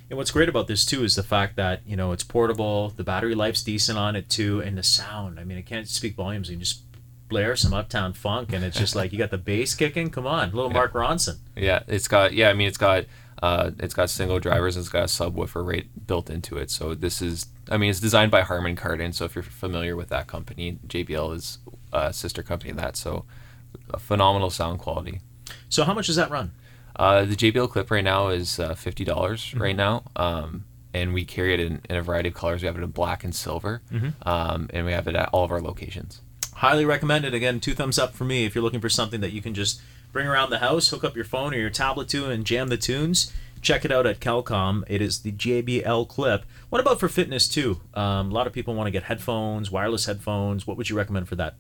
And 0.10 0.18
what's 0.18 0.32
great 0.32 0.50
about 0.50 0.68
this 0.68 0.86
too 0.86 1.04
is 1.04 1.16
the 1.16 1.24
fact 1.24 1.56
that 1.58 1.82
you 1.86 1.96
know 1.96 2.12
it's 2.12 2.24
portable, 2.24 2.90
the 2.90 3.04
battery 3.04 3.36
life's 3.36 3.64
decent 3.64 3.98
on 3.98 4.16
it 4.16 4.30
too, 4.30 4.62
and 4.62 4.78
the 4.78 4.84
sound. 4.84 5.40
I 5.40 5.44
mean, 5.44 5.58
it 5.58 5.66
can't 5.66 5.88
speak 5.88 6.16
volumes. 6.16 6.50
You 6.50 6.56
can 6.56 6.64
just 6.64 6.82
blare 7.30 7.58
some 7.58 7.74
uptown 7.74 8.14
funk 8.14 8.54
and 8.54 8.64
it's 8.64 8.80
just 8.80 8.96
like 8.96 9.12
you 9.12 9.18
got 9.18 9.32
the 9.32 9.38
bass 9.38 9.76
kicking 9.76 10.10
come 10.10 10.26
on 10.26 10.50
little 10.52 10.70
yeah. 10.70 10.78
mark 10.78 10.94
ronson 10.94 11.36
yeah 11.58 11.84
it's 11.86 12.08
got 12.08 12.32
yeah 12.32 12.48
i 12.48 12.54
mean 12.54 12.70
it's 12.70 12.78
got 12.78 13.04
uh, 13.44 13.70
it's 13.80 13.94
got 13.94 14.10
single 14.10 14.40
drivers 14.40 14.78
and 14.78 14.84
it's 14.84 14.90
got 14.90 15.04
a 15.04 15.08
subwoofer 15.08 15.66
rate 15.68 16.08
built 16.08 16.30
into 16.30 16.56
it 16.56 16.72
so 16.72 16.96
this 16.96 17.22
is 17.22 17.48
i 17.70 17.76
mean 17.76 17.90
it's 17.90 18.00
designed 18.00 18.32
by 18.32 18.40
harman 18.40 18.78
kardon 18.78 19.14
so 19.14 19.26
if 19.26 19.36
you're 19.36 19.44
familiar 19.44 19.94
with 19.94 20.08
that 20.08 20.26
company 20.26 20.80
jbl 20.88 21.36
is 21.36 21.58
a 21.92 22.14
sister 22.14 22.42
company 22.42 22.72
of 22.72 22.78
that 22.78 22.96
so 22.96 23.26
a 23.90 24.00
phenomenal 24.00 24.50
sound 24.50 24.80
quality 24.80 25.20
So 25.70 25.84
how 25.84 25.94
much 25.94 26.08
does 26.08 26.16
that 26.16 26.30
run? 26.30 26.52
Uh, 26.98 27.26
the 27.26 27.36
JBL 27.36 27.70
clip 27.70 27.92
right 27.92 28.04
now 28.04 28.30
is 28.30 28.60
uh, 28.60 28.74
fifty 28.76 29.04
dollars 29.06 29.42
Mm-hmm. 29.46 29.62
right 29.62 29.76
now, 29.76 30.04
um, 30.16 30.66
and 30.94 31.14
we 31.14 31.26
carry 31.26 31.54
it 31.54 31.60
in, 31.60 31.82
in 31.90 31.96
a 31.96 32.02
variety 32.02 32.30
of 32.30 32.36
colors. 32.36 32.62
We 32.62 32.68
have 32.68 32.78
it 32.78 32.84
in 32.84 32.90
black 32.92 33.24
and 33.24 33.36
silver, 33.36 33.82
Mhm. 33.94 34.14
um, 34.26 34.70
and 34.74 34.86
we 34.86 34.92
have 34.94 35.08
it 35.08 35.16
at 35.16 35.30
all 35.32 35.44
of 35.44 35.52
our 35.52 35.62
locations. 35.62 36.22
Highly 36.56 36.86
recommended. 36.86 37.34
Again, 37.36 37.60
two 37.60 37.74
thumbs 37.76 38.00
up 38.00 38.16
for 38.16 38.24
me 38.26 38.46
if 38.46 38.56
you're 38.56 38.64
looking 38.64 38.82
for 38.82 38.90
something 38.90 39.22
that 39.22 39.32
you 39.32 39.42
can 39.44 39.54
just 39.54 39.80
bring 40.12 40.26
around 40.26 40.50
the 40.50 40.58
house, 40.58 40.90
hook 40.90 41.04
up 41.04 41.16
your 41.16 41.26
phone 41.26 41.54
or 41.54 41.58
your 41.58 41.70
tablet 41.70 42.08
to, 42.10 42.26
and 42.32 42.46
jam 42.46 42.70
the 42.70 42.78
tunes. 42.78 43.32
Check 43.62 43.86
it 43.86 43.92
out 43.92 44.06
at 44.08 44.20
Kelcom. 44.20 44.84
It 44.88 45.02
is 45.02 45.20
the 45.20 45.32
JBL 45.32 46.08
Clip. 46.08 46.46
What 46.70 46.80
about 46.82 47.00
for 47.00 47.10
fitness 47.10 47.48
too? 47.48 47.82
Um, 47.94 48.32
a 48.32 48.34
lot 48.34 48.48
of 48.48 48.54
people 48.54 48.74
want 48.76 48.88
to 48.88 48.92
get 48.92 49.04
headphones, 49.04 49.70
wireless 49.70 50.06
headphones. 50.06 50.66
What 50.66 50.78
would 50.78 50.90
you 50.90 50.96
recommend 50.98 51.28
for 51.28 51.36
that? 51.36 51.56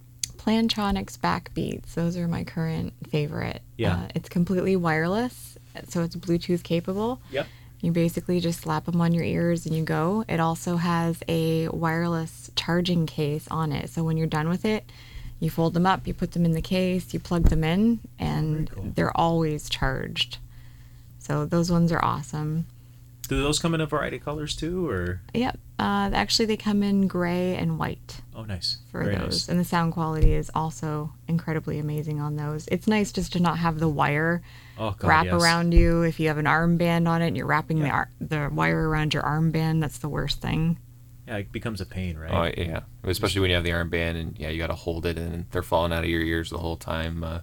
Plantronics 0.47 1.17
Backbeats. 1.17 1.93
Those 1.93 2.15
are 2.15 2.25
my 2.25 2.45
current 2.45 2.93
favorite. 3.09 3.61
Yeah. 3.75 3.95
Uh, 3.95 4.07
it's 4.15 4.29
completely 4.29 4.77
wireless, 4.77 5.57
so 5.89 6.03
it's 6.03 6.15
Bluetooth 6.15 6.63
capable. 6.63 7.19
Yep. 7.31 7.47
You 7.81 7.91
basically 7.91 8.39
just 8.39 8.61
slap 8.61 8.85
them 8.85 9.01
on 9.01 9.13
your 9.13 9.25
ears 9.25 9.65
and 9.65 9.75
you 9.75 9.83
go. 9.83 10.23
It 10.29 10.39
also 10.39 10.77
has 10.77 11.21
a 11.27 11.67
wireless 11.67 12.49
charging 12.55 13.05
case 13.05 13.45
on 13.51 13.73
it. 13.73 13.89
So 13.89 14.05
when 14.05 14.15
you're 14.15 14.25
done 14.25 14.47
with 14.47 14.63
it, 14.63 14.89
you 15.41 15.49
fold 15.49 15.73
them 15.73 15.85
up, 15.85 16.07
you 16.07 16.13
put 16.13 16.31
them 16.31 16.45
in 16.45 16.53
the 16.53 16.61
case, 16.61 17.13
you 17.13 17.19
plug 17.19 17.49
them 17.49 17.65
in, 17.65 17.99
and 18.17 18.71
they're 18.95 19.15
always 19.15 19.67
charged. 19.69 20.37
So 21.19 21.45
those 21.45 21.69
ones 21.69 21.91
are 21.91 22.03
awesome. 22.03 22.67
Do 23.27 23.43
those 23.43 23.59
come 23.59 23.75
in 23.75 23.81
a 23.81 23.85
variety 23.85 24.15
of 24.15 24.23
colors 24.23 24.55
too, 24.55 24.87
or 24.87 25.19
Yep. 25.33 25.59
Uh, 25.77 26.09
actually, 26.13 26.45
they 26.45 26.57
come 26.57 26.81
in 26.81 27.07
gray 27.07 27.55
and 27.55 27.77
white. 27.77 28.21
Oh, 28.37 28.43
nice 28.45 28.77
for 28.91 29.03
Very 29.03 29.15
those. 29.15 29.23
nice. 29.23 29.49
And 29.49 29.59
the 29.59 29.65
sound 29.65 29.91
quality 29.93 30.33
is 30.33 30.49
also 30.55 31.11
incredibly 31.27 31.79
amazing 31.79 32.21
on 32.21 32.35
those. 32.37 32.67
It's 32.71 32.87
nice 32.87 33.11
just 33.11 33.33
to 33.33 33.39
not 33.41 33.57
have 33.57 33.79
the 33.79 33.89
wire 33.89 34.41
Oh, 34.77 34.91
God, 34.97 35.07
wrap 35.07 35.25
yes. 35.25 35.33
around 35.41 35.73
you. 35.73 36.03
If 36.03 36.19
you 36.19 36.27
have 36.29 36.37
an 36.37 36.45
armband 36.45 37.07
on 37.09 37.21
it 37.21 37.27
and 37.27 37.35
you're 37.35 37.47
wrapping 37.47 37.79
the 37.79 37.89
ar- 37.89 38.11
the 38.21 38.49
wire 38.53 38.87
around 38.87 39.13
your 39.13 39.23
armband, 39.23 39.81
that's 39.81 39.97
the 39.97 40.07
worst 40.09 40.39
thing. 40.39 40.77
Yeah, 41.27 41.37
it 41.37 41.51
becomes 41.51 41.81
a 41.81 41.85
pain, 41.85 42.15
right? 42.17 42.55
Oh 42.57 42.61
yeah, 42.61 42.81
especially 43.03 43.41
when 43.41 43.49
you 43.49 43.55
have 43.55 43.65
the 43.65 43.71
armband 43.71 44.19
and 44.21 44.37
yeah, 44.39 44.47
you 44.49 44.57
got 44.59 44.67
to 44.67 44.75
hold 44.75 45.05
it 45.05 45.17
and 45.17 45.45
they're 45.51 45.63
falling 45.63 45.91
out 45.91 46.03
of 46.05 46.09
your 46.09 46.21
ears 46.21 46.51
the 46.51 46.59
whole 46.59 46.77
time. 46.77 47.23
Uh, 47.23 47.39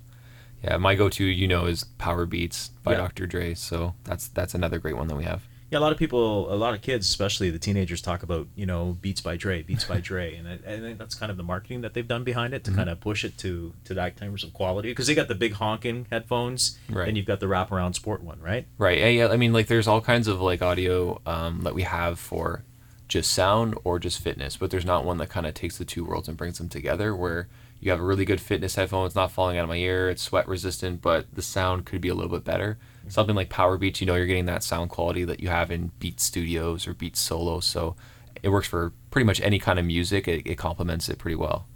yeah, 0.63 0.79
my 0.79 0.95
go-to, 0.95 1.25
you 1.25 1.47
know, 1.47 1.67
is 1.67 1.85
Power 1.99 2.25
Beats 2.25 2.69
by 2.83 2.93
Yeah. 2.93 2.99
Dr. 2.99 3.27
Dre. 3.27 3.53
So 3.53 3.95
that's 4.05 4.29
that's 4.29 4.55
another 4.55 4.79
great 4.79 4.97
one 4.97 5.09
that 5.09 5.17
we 5.17 5.25
have. 5.25 5.43
Yeah, 5.75 5.81
a 5.81 5.81
lot 5.81 5.91
of 5.91 5.99
people, 5.99 6.53
a 6.53 6.55
lot 6.55 6.73
of 6.73 6.83
kids, 6.83 7.09
especially 7.09 7.51
the 7.51 7.59
teenagers, 7.59 8.01
talk 8.01 8.23
about 8.23 8.47
you 8.55 8.65
know 8.65 8.97
Beats 9.01 9.21
by 9.21 9.37
Dre, 9.37 9.63
Beats 9.63 9.85
by 9.85 9.99
Dre, 10.01 10.37
and 10.37 10.47
I, 10.47 10.53
I 10.55 10.79
think 10.79 10.99
that's 11.01 11.17
kind 11.17 11.31
of 11.33 11.37
the 11.37 11.43
marketing 11.43 11.81
that 11.81 11.95
they've 11.95 12.07
done 12.07 12.23
behind 12.23 12.55
it 12.55 12.63
to 12.65 12.71
Mhm. 12.71 12.77
kind 12.77 12.91
of 12.91 13.01
push 13.01 13.25
it 13.25 13.37
to 13.39 13.75
to 13.85 13.95
that 13.95 14.17
terms 14.17 14.45
of 14.45 14.53
quality 14.53 14.91
because 14.93 15.09
they 15.09 15.17
got 15.17 15.27
the 15.27 15.35
big 15.35 15.55
honking 15.55 16.07
headphones, 16.11 16.79
Right. 16.89 17.09
and 17.09 17.17
you've 17.17 17.27
got 17.27 17.41
the 17.41 17.47
wraparound 17.47 17.97
sport 17.97 18.23
one, 18.23 18.41
right? 18.41 18.67
Right. 18.79 18.99
Yeah, 18.99 19.09
yeah. 19.09 19.29
I 19.29 19.37
mean, 19.37 19.53
like, 19.53 19.67
there's 19.67 19.89
all 19.89 20.01
kinds 20.01 20.29
of 20.29 20.41
like 20.41 20.63
audio 20.63 21.21
um, 21.27 21.63
that 21.63 21.75
we 21.75 21.83
have 21.83 22.21
for 22.21 22.63
just 23.09 23.33
sound 23.33 23.77
or 23.83 23.99
just 23.99 24.21
fitness, 24.21 24.57
but 24.57 24.71
there's 24.71 24.85
not 24.87 25.05
one 25.05 25.19
that 25.19 25.29
kind 25.29 25.45
of 25.45 25.55
takes 25.55 25.77
the 25.77 25.85
two 25.85 26.05
worlds 26.05 26.29
and 26.29 26.37
brings 26.37 26.59
them 26.59 26.69
together. 26.69 27.17
Where 27.17 27.49
you 27.81 27.91
have 27.91 27.99
a 28.01 28.05
really 28.05 28.25
good 28.25 28.41
fitness 28.41 28.77
headphone, 28.77 29.07
it's 29.07 29.17
not 29.17 29.33
falling 29.33 29.59
out 29.59 29.65
of 29.65 29.69
my 29.71 29.77
ear, 29.77 30.09
it's 30.09 30.23
sweat 30.23 30.47
resistant, 30.47 31.03
but 31.03 31.27
the 31.35 31.43
sound 31.43 31.85
could 31.85 32.01
be 32.01 32.09
a 32.09 32.15
little 32.15 32.31
bit 32.31 32.45
better. 32.45 32.79
Something 33.09 33.37
like 33.37 33.49
Power 33.49 33.77
Beats, 33.77 34.01
you 34.01 34.07
know, 34.07 34.14
you're 34.14 34.27
getting 34.27 34.47
that 34.47 34.62
sound 34.62 34.90
quality 34.90 35.25
that 35.25 35.40
you 35.40 35.49
have 35.49 35.71
in 35.71 35.93
Beat 35.99 36.21
Studios 36.21 36.87
or 36.87 36.95
Beat 36.95 37.17
Solo, 37.17 37.61
so 37.61 37.97
it 38.43 38.49
works 38.49 38.67
for 38.67 38.93
pretty 39.11 39.27
much 39.27 39.40
any 39.40 39.59
kind 39.59 39.79
of 39.79 39.85
music. 39.85 40.27
It, 40.27 40.47
it 40.47 40.57
complements 40.57 41.09
it 41.09 41.19
pretty 41.19 41.37
well. 41.37 41.67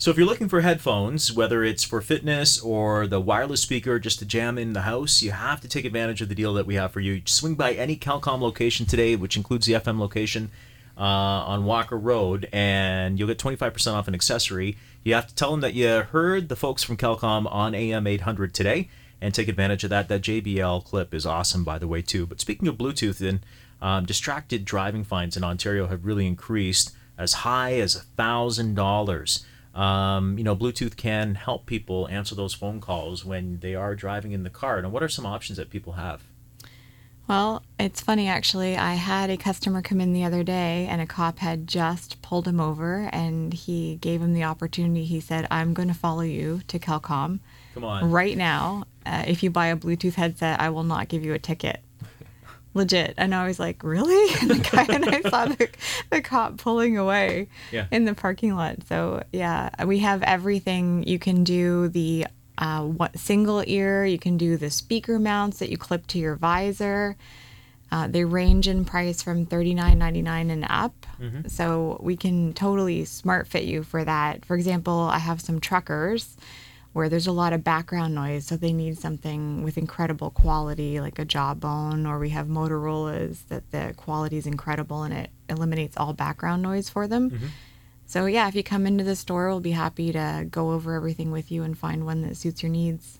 So 0.00 0.12
if 0.12 0.16
you're 0.16 0.26
looking 0.26 0.48
for 0.48 0.60
headphones, 0.60 1.32
whether 1.32 1.64
it's 1.64 1.82
for 1.82 2.00
fitness 2.00 2.60
or 2.60 3.08
the 3.08 3.20
wireless 3.20 3.62
speaker 3.62 3.98
just 3.98 4.20
to 4.20 4.24
jam 4.24 4.56
in 4.56 4.72
the 4.72 4.82
house, 4.82 5.22
you 5.22 5.32
have 5.32 5.60
to 5.62 5.68
take 5.68 5.84
advantage 5.84 6.22
of 6.22 6.28
the 6.28 6.36
deal 6.36 6.54
that 6.54 6.66
we 6.66 6.76
have 6.76 6.92
for 6.92 7.00
you. 7.00 7.20
Swing 7.24 7.56
by 7.56 7.72
any 7.72 7.96
Kelcom 7.96 8.40
location 8.40 8.86
today, 8.86 9.16
which 9.16 9.36
includes 9.36 9.66
the 9.66 9.72
FM 9.72 9.98
location 9.98 10.52
uh, 10.98 11.02
on 11.02 11.64
Walker 11.64 11.96
Road, 11.96 12.48
and 12.52 13.18
you'll 13.18 13.28
get 13.28 13.38
25% 13.38 13.92
off 13.94 14.08
an 14.08 14.14
accessory. 14.14 14.76
You 15.04 15.14
have 15.14 15.28
to 15.28 15.34
tell 15.34 15.52
them 15.52 15.60
that 15.60 15.74
you 15.74 15.88
heard 15.88 16.48
the 16.48 16.56
folks 16.56 16.82
from 16.82 16.96
Kelcom 16.96 17.50
on 17.50 17.74
AM 17.74 18.06
800 18.06 18.52
today 18.52 18.88
and 19.20 19.32
take 19.32 19.48
advantage 19.48 19.84
of 19.84 19.90
that. 19.90 20.08
That 20.08 20.22
JBL 20.22 20.84
clip 20.84 21.14
is 21.14 21.24
awesome, 21.24 21.64
by 21.64 21.78
the 21.78 21.88
way, 21.88 22.02
too. 22.02 22.26
But 22.26 22.40
speaking 22.40 22.66
of 22.68 22.76
Bluetooth, 22.76 23.18
then 23.18 23.42
um, 23.80 24.06
distracted 24.06 24.64
driving 24.64 25.04
fines 25.04 25.36
in 25.36 25.44
Ontario 25.44 25.86
have 25.86 26.04
really 26.04 26.26
increased 26.26 26.94
as 27.16 27.32
high 27.32 27.74
as 27.74 27.94
a 27.94 28.00
thousand 28.00 28.74
dollars. 28.74 29.44
Um, 29.74 30.36
you 30.38 30.44
know, 30.44 30.56
Bluetooth 30.56 30.96
can 30.96 31.36
help 31.36 31.66
people 31.66 32.08
answer 32.08 32.34
those 32.34 32.54
phone 32.54 32.80
calls 32.80 33.24
when 33.24 33.60
they 33.60 33.76
are 33.76 33.94
driving 33.94 34.32
in 34.32 34.42
the 34.42 34.50
car. 34.50 34.82
Now, 34.82 34.88
what 34.88 35.02
are 35.04 35.08
some 35.08 35.26
options 35.26 35.58
that 35.58 35.70
people 35.70 35.92
have? 35.92 36.24
Well, 37.28 37.62
it's 37.78 38.00
funny 38.00 38.26
actually. 38.26 38.76
I 38.78 38.94
had 38.94 39.28
a 39.28 39.36
customer 39.36 39.82
come 39.82 40.00
in 40.00 40.14
the 40.14 40.24
other 40.24 40.42
day 40.42 40.86
and 40.90 41.02
a 41.02 41.06
cop 41.06 41.38
had 41.40 41.66
just 41.66 42.22
pulled 42.22 42.48
him 42.48 42.58
over 42.58 43.08
and 43.12 43.52
he 43.52 43.96
gave 43.96 44.22
him 44.22 44.32
the 44.32 44.44
opportunity. 44.44 45.04
He 45.04 45.20
said, 45.20 45.46
I'm 45.50 45.74
going 45.74 45.88
to 45.88 45.94
follow 45.94 46.22
you 46.22 46.62
to 46.68 46.78
Kelcom 46.78 47.40
Come 47.74 47.84
on. 47.84 48.10
right 48.10 48.36
now. 48.36 48.84
Uh, 49.04 49.24
if 49.26 49.42
you 49.42 49.50
buy 49.50 49.66
a 49.66 49.76
Bluetooth 49.76 50.14
headset, 50.14 50.58
I 50.60 50.70
will 50.70 50.84
not 50.84 51.08
give 51.08 51.22
you 51.22 51.34
a 51.34 51.38
ticket. 51.38 51.80
Legit. 52.74 53.12
And 53.18 53.34
I 53.34 53.46
was 53.46 53.60
like, 53.60 53.82
really? 53.84 54.34
And 54.40 54.50
the 54.50 54.70
guy 54.70 54.86
and 54.88 55.04
I 55.04 55.20
saw 55.28 55.44
the, 55.46 55.68
the 56.10 56.22
cop 56.22 56.56
pulling 56.56 56.96
away 56.96 57.48
Yeah. 57.70 57.86
in 57.90 58.06
the 58.06 58.14
parking 58.14 58.54
lot. 58.54 58.76
So, 58.88 59.22
yeah, 59.32 59.68
we 59.84 59.98
have 59.98 60.22
everything. 60.22 61.04
You 61.06 61.18
can 61.18 61.44
do 61.44 61.88
the 61.88 62.26
uh, 62.58 62.82
what, 62.82 63.16
single 63.18 63.62
ear, 63.66 64.04
you 64.04 64.18
can 64.18 64.36
do 64.36 64.56
the 64.56 64.68
speaker 64.70 65.18
mounts 65.18 65.58
that 65.60 65.70
you 65.70 65.78
clip 65.78 66.06
to 66.08 66.18
your 66.18 66.34
visor. 66.34 67.16
Uh, 67.90 68.06
they 68.06 68.24
range 68.24 68.68
in 68.68 68.84
price 68.84 69.22
from 69.22 69.46
$39.99 69.46 70.50
and 70.50 70.66
up. 70.68 71.06
Mhm. 71.20 71.50
So 71.50 71.98
we 72.02 72.16
can 72.16 72.52
totally 72.52 73.04
smart 73.06 73.46
fit 73.46 73.64
you 73.64 73.82
for 73.82 74.04
that. 74.04 74.44
For 74.44 74.56
example, 74.56 75.08
I 75.10 75.18
have 75.18 75.40
some 75.40 75.58
truckers 75.60 76.36
where 76.92 77.08
there's 77.08 77.26
a 77.28 77.32
lot 77.32 77.52
of 77.52 77.62
background 77.62 78.14
noise, 78.14 78.44
so 78.46 78.56
they 78.56 78.72
need 78.72 78.98
something 78.98 79.62
with 79.62 79.78
incredible 79.78 80.30
quality, 80.30 81.00
like 81.00 81.18
a 81.18 81.24
Jawbone, 81.24 82.06
or 82.06 82.18
we 82.18 82.30
have 82.30 82.48
Motorola's 82.48 83.42
that 83.48 83.70
the 83.70 83.94
quality 83.96 84.36
is 84.36 84.46
incredible 84.46 85.02
and 85.04 85.14
it 85.14 85.30
eliminates 85.48 85.96
all 85.96 86.12
background 86.12 86.60
noise 86.62 86.88
for 86.88 87.06
them. 87.06 87.30
Mm-hmm. 87.30 87.46
So 88.08 88.24
yeah, 88.24 88.48
if 88.48 88.54
you 88.54 88.62
come 88.62 88.86
into 88.86 89.04
the 89.04 89.14
store, 89.14 89.48
we'll 89.48 89.60
be 89.60 89.72
happy 89.72 90.12
to 90.12 90.46
go 90.50 90.70
over 90.72 90.94
everything 90.94 91.30
with 91.30 91.52
you 91.52 91.62
and 91.62 91.76
find 91.76 92.06
one 92.06 92.22
that 92.22 92.38
suits 92.38 92.62
your 92.62 92.72
needs. 92.72 93.18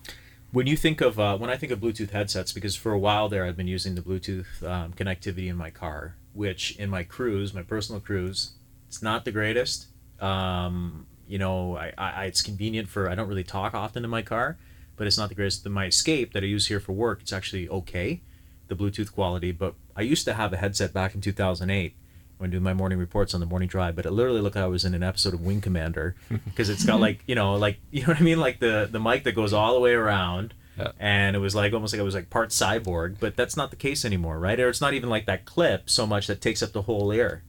When 0.51 0.65
you 0.65 0.75
think 0.75 0.99
of 0.99 1.19
uh, 1.19 1.37
when 1.37 1.51
I 1.51 1.57
think 1.57 1.71
of 1.71 1.79
Bluetooth 1.79 2.09
headsets, 2.09 2.51
because 2.51 2.75
for 2.75 2.91
a 2.91 2.97
while 2.97 3.29
there 3.29 3.45
I've 3.45 3.55
been 3.55 3.67
using 3.67 3.93
the 3.93 4.01
Bluetooth 4.01 4.63
um, 4.63 4.93
connectivity 4.93 5.47
in 5.47 5.55
my 5.55 5.69
car, 5.69 6.15
which 6.33 6.75
in 6.77 6.89
my 6.89 7.03
cruise, 7.03 7.53
my 7.53 7.61
personal 7.61 8.01
cruise, 8.01 8.53
it's 8.87 9.03
not 9.03 9.25
the 9.25 9.31
greatest. 9.31 9.85
Um, 10.19 11.05
you 11.27 11.37
know, 11.37 11.77
I, 11.77 11.93
I 11.95 12.25
it's 12.25 12.41
convenient 12.41 12.89
for 12.89 13.11
I 13.11 13.13
don't 13.13 13.29
really 13.29 13.43
talk 13.43 13.75
often 13.75 14.03
in 14.03 14.09
my 14.09 14.23
car, 14.23 14.57
but 14.97 15.05
it's 15.05 15.19
not 15.19 15.29
the 15.29 15.35
greatest. 15.35 15.69
My 15.69 15.85
Escape 15.85 16.33
that 16.33 16.41
I 16.41 16.47
use 16.47 16.65
here 16.65 16.79
for 16.79 16.93
work, 16.93 17.21
it's 17.21 17.31
actually 17.31 17.69
okay, 17.69 18.21
the 18.69 18.75
Bluetooth 18.75 19.13
quality. 19.13 19.51
But 19.51 19.75
I 19.95 20.01
used 20.01 20.25
to 20.25 20.33
have 20.33 20.51
a 20.51 20.57
headset 20.57 20.93
back 20.93 21.13
in 21.13 21.21
2008 21.21 21.93
when 22.39 22.49
doing 22.49 22.63
my 22.63 22.73
morning 22.73 22.97
reports 22.97 23.33
on 23.33 23.41
the 23.41 23.45
morning 23.45 23.67
drive, 23.67 23.95
but 23.95 24.05
it 24.05 24.11
literally 24.11 24.39
looked 24.39 24.55
like 24.55 24.63
I 24.63 24.67
was 24.67 24.85
in 24.85 24.93
an 24.93 25.03
episode 25.03 25.33
of 25.33 25.41
Wing 25.41 25.59
Commander 25.59 26.15
because 26.45 26.69
it's 26.69 26.85
got 26.85 26.99
like 26.99 27.21
you 27.27 27.35
know 27.35 27.55
like 27.55 27.79
you 27.91 28.01
know 28.01 28.07
what 28.07 28.19
I 28.19 28.23
mean 28.23 28.39
like 28.39 28.59
the 28.59 28.87
the 28.89 28.99
mic 28.99 29.25
that 29.25 29.33
goes 29.33 29.53
all 29.53 29.73
the 29.73 29.79
way 29.79 29.93
around. 29.93 30.55
Yeah. 30.77 30.93
And 30.97 31.35
it 31.35 31.39
was 31.39 31.53
like 31.55 31.73
almost 31.73 31.93
like 31.93 31.99
I 31.99 32.03
was 32.03 32.15
like 32.15 32.29
part 32.29 32.51
cyborg, 32.51 33.17
but 33.19 33.35
that's 33.35 33.57
not 33.57 33.69
the 33.69 33.75
case 33.75 34.05
anymore, 34.05 34.39
right? 34.39 34.57
Or 34.57 34.69
it's 34.69 34.79
not 34.79 34.93
even 34.93 35.09
like 35.09 35.25
that 35.25 35.43
clip 35.43 35.89
so 35.89 36.07
much 36.07 36.27
that 36.27 36.39
takes 36.39 36.63
up 36.63 36.71
the 36.71 36.83
whole 36.83 37.11
ear. 37.11 37.43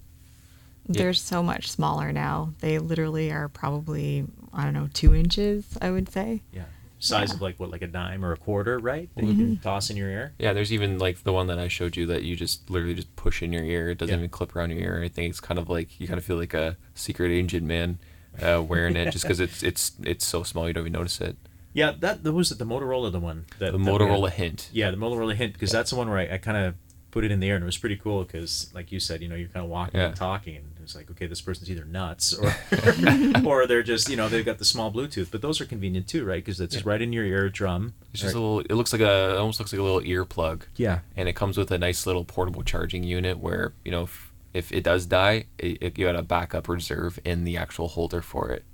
They're 0.88 1.12
so 1.12 1.40
much 1.40 1.70
smaller 1.70 2.10
now. 2.10 2.54
They 2.58 2.80
literally 2.80 3.30
are 3.30 3.48
probably, 3.48 4.24
I 4.52 4.64
don't 4.64 4.72
know, 4.74 4.88
two 4.92 5.14
inches, 5.14 5.78
I 5.80 5.92
would 5.92 6.10
say. 6.10 6.42
Yeah. 6.52 6.64
Size 7.02 7.30
Yeah. 7.30 7.36
of 7.36 7.42
like 7.42 7.58
what, 7.58 7.70
like 7.70 7.80
a 7.82 7.86
dime 7.86 8.22
or 8.24 8.32
a 8.32 8.36
quarter, 8.36 8.78
right? 8.78 9.08
That 9.16 9.24
you 9.24 9.34
can 9.34 9.56
toss 9.56 9.88
in 9.90 9.96
your 9.96 10.08
ear. 10.10 10.34
Yeah, 10.38 10.52
there's 10.52 10.72
even 10.72 10.98
like 10.98 11.22
the 11.24 11.32
one 11.32 11.46
that 11.46 11.58
I 11.58 11.66
showed 11.66 11.96
you 11.96 12.04
that 12.06 12.22
you 12.24 12.36
just 12.36 12.68
literally 12.70 12.94
just 12.94 13.16
push 13.16 13.42
in 13.42 13.52
your 13.52 13.64
ear. 13.64 13.88
It 13.90 13.98
doesn't 13.98 14.12
Yeah. 14.12 14.18
even 14.18 14.28
clip 14.30 14.54
around 14.54 14.70
your 14.70 14.80
ear. 14.80 15.02
I 15.02 15.08
think 15.08 15.30
it's 15.30 15.40
kind 15.40 15.58
of 15.58 15.68
like 15.70 15.98
you 15.98 16.06
kind 16.06 16.18
of 16.18 16.24
feel 16.24 16.36
like 16.36 16.52
a 16.54 16.76
secret 16.94 17.30
agent 17.30 17.66
man 17.66 17.98
uh, 18.40 18.62
wearing 18.62 18.96
it 18.96 19.10
just 19.12 19.24
because 19.24 19.40
it's 19.40 19.62
it's 19.62 19.92
it's 20.02 20.26
so 20.26 20.42
small 20.42 20.68
you 20.68 20.74
don't 20.74 20.82
even 20.82 20.92
notice 20.92 21.20
it. 21.20 21.36
Yeah, 21.72 21.92
that 22.00 22.22
that 22.24 22.32
was 22.32 22.52
it, 22.52 22.58
the 22.58 22.66
Motorola, 22.66 23.10
the 23.10 23.18
one 23.20 23.46
that 23.60 23.72
The 23.72 23.78
Motorola 23.78 24.28
had. 24.28 24.38
Hint. 24.38 24.68
Yeah, 24.72 24.90
the 24.90 24.96
Motorola 24.98 25.34
Hint, 25.34 25.54
because 25.54 25.70
that's 25.72 25.90
the 25.90 25.96
one 25.96 26.08
where 26.10 26.18
I, 26.18 26.34
I 26.34 26.38
kind 26.38 26.56
of 26.58 26.74
put 27.12 27.24
it 27.24 27.30
in 27.30 27.40
the 27.40 27.48
air, 27.48 27.54
and 27.56 27.62
it 27.62 27.66
was 27.66 27.78
pretty 27.78 27.96
cool. 27.96 28.24
Because, 28.24 28.70
like 28.74 28.92
you 28.92 29.00
said, 29.00 29.22
you 29.22 29.28
know, 29.28 29.36
you're 29.36 29.48
kind 29.48 29.64
of 29.64 29.70
walking 29.70 29.98
Yeah. 30.00 30.08
and 30.08 30.16
talking, 30.16 30.56
and 30.56 30.79
it's 30.90 30.96
like, 30.96 31.10
okay, 31.12 31.26
this 31.26 31.40
person's 31.40 31.70
either 31.70 31.84
nuts 31.84 32.32
or 32.34 32.52
or 33.44 33.66
they're 33.66 33.82
just, 33.82 34.08
you 34.08 34.16
know, 34.16 34.28
they've 34.28 34.44
got 34.44 34.58
the 34.58 34.64
small 34.64 34.92
Bluetooth. 34.92 35.30
But 35.30 35.40
those 35.42 35.60
are 35.60 35.64
convenient 35.64 36.08
too, 36.08 36.24
right? 36.24 36.44
Because 36.44 36.60
it's 36.60 36.76
Yeah. 36.76 36.82
right 36.84 37.00
in 37.00 37.12
your 37.12 37.24
eardrum. 37.24 37.94
It's 38.12 38.22
just 38.22 38.34
Right. 38.34 38.40
a 38.40 38.42
little. 38.42 38.60
It 38.60 38.72
looks 38.74 38.92
like 38.92 39.02
a. 39.02 39.34
It 39.34 39.36
almost 39.38 39.60
looks 39.60 39.72
like 39.72 39.80
a 39.80 39.82
little 39.84 40.00
earplug. 40.00 40.62
Yeah. 40.76 41.00
And 41.16 41.28
it 41.28 41.34
comes 41.34 41.56
with 41.56 41.70
a 41.70 41.78
nice 41.78 42.06
little 42.06 42.24
portable 42.24 42.62
charging 42.62 43.04
unit 43.04 43.38
where 43.38 43.72
you 43.84 43.90
know 43.92 44.02
if, 44.02 44.32
if 44.52 44.72
it 44.72 44.82
does 44.84 45.06
die, 45.06 45.44
it, 45.58 45.78
it, 45.80 45.98
you 45.98 46.06
got 46.06 46.16
a 46.16 46.22
backup 46.22 46.68
reserve 46.68 47.18
in 47.24 47.44
the 47.44 47.56
actual 47.56 47.88
holder 47.88 48.20
for 48.22 48.50
it. 48.50 48.64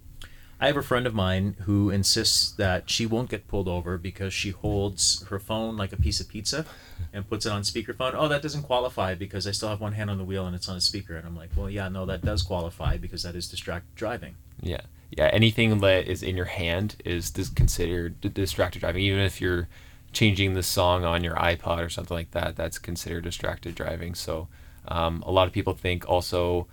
I 0.59 0.69
have 0.69 0.77
a 0.77 0.83
friend 0.83 1.07
of 1.07 1.15
mine 1.15 1.57
who 1.65 1.91
insists 1.91 2.51
that 2.53 2.89
she 2.89 3.05
won't 3.05 3.29
get 3.29 3.47
pulled 3.47 3.69
over 3.69 3.99
because 3.99 4.33
she 4.33 4.51
holds 4.51 5.23
her 5.29 5.39
phone 5.39 5.77
like 5.77 5.93
a 5.93 5.99
piece 5.99 6.19
of 6.19 6.29
pizza 6.29 6.65
and 7.13 7.29
puts 7.29 7.45
it 7.45 7.53
on 7.53 7.61
speakerphone. 7.61 8.15
Oh, 8.15 8.27
that 8.29 8.41
doesn't 8.41 8.63
qualify 8.63 9.15
because 9.15 9.47
I 9.47 9.51
still 9.51 9.69
have 9.69 9.83
one 9.83 9.93
hand 9.93 10.09
on 10.09 10.17
the 10.17 10.25
wheel 10.25 10.47
and 10.47 10.57
it's 10.57 10.69
on 10.69 10.77
a 10.77 10.81
speaker. 10.81 11.15
And 11.17 11.27
I'm 11.27 11.37
like, 11.37 11.51
well, 11.55 11.69
yeah, 11.69 11.89
no, 11.89 12.07
that 12.07 12.25
does 12.25 12.43
qualify 12.43 12.97
because 12.97 13.23
that 13.25 13.37
is 13.37 13.49
distracted 13.49 13.95
driving. 13.97 14.37
Yeah, 14.63 14.81
yeah. 15.11 15.27
Anything 15.27 15.79
that 15.81 16.09
is 16.09 16.23
in 16.23 16.37
your 16.37 16.47
hand 16.47 16.97
is 17.05 17.31
considered 17.55 18.19
distracted 18.33 18.79
driving. 18.81 19.03
Even 19.03 19.21
if 19.21 19.43
you're 19.43 19.69
changing 20.13 20.55
the 20.55 20.63
song 20.63 21.05
on 21.05 21.23
your 21.23 21.35
iPod 21.35 21.85
or 21.85 21.91
something 21.91 22.17
like 22.17 22.31
that, 22.31 22.57
that's 22.57 22.79
considered 22.79 23.25
distracted 23.25 23.75
driving. 23.75 24.15
So 24.15 24.49
um, 24.89 25.23
a 25.27 25.31
lot 25.31 25.47
of 25.47 25.53
people 25.53 25.75
think 25.75 26.09
also. 26.09 26.67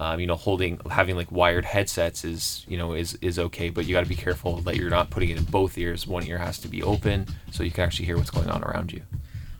Um, 0.00 0.18
you 0.18 0.26
know, 0.26 0.34
holding 0.34 0.80
having 0.90 1.14
like 1.14 1.30
wired 1.30 1.66
headsets 1.66 2.24
is 2.24 2.64
you 2.66 2.78
know 2.78 2.94
is 2.94 3.18
is 3.20 3.38
okay, 3.38 3.68
but 3.68 3.84
you 3.84 3.92
got 3.92 4.02
to 4.02 4.08
be 4.08 4.16
careful 4.16 4.56
that 4.62 4.76
you're 4.76 4.88
not 4.88 5.10
putting 5.10 5.28
it 5.28 5.36
in 5.36 5.44
both 5.44 5.76
ears. 5.76 6.06
One 6.06 6.26
ear 6.26 6.38
has 6.38 6.58
to 6.60 6.68
be 6.68 6.82
open 6.82 7.26
so 7.52 7.62
you 7.62 7.70
can 7.70 7.84
actually 7.84 8.06
hear 8.06 8.16
what's 8.16 8.30
going 8.30 8.48
on 8.48 8.64
around 8.64 8.92
you. 8.94 9.02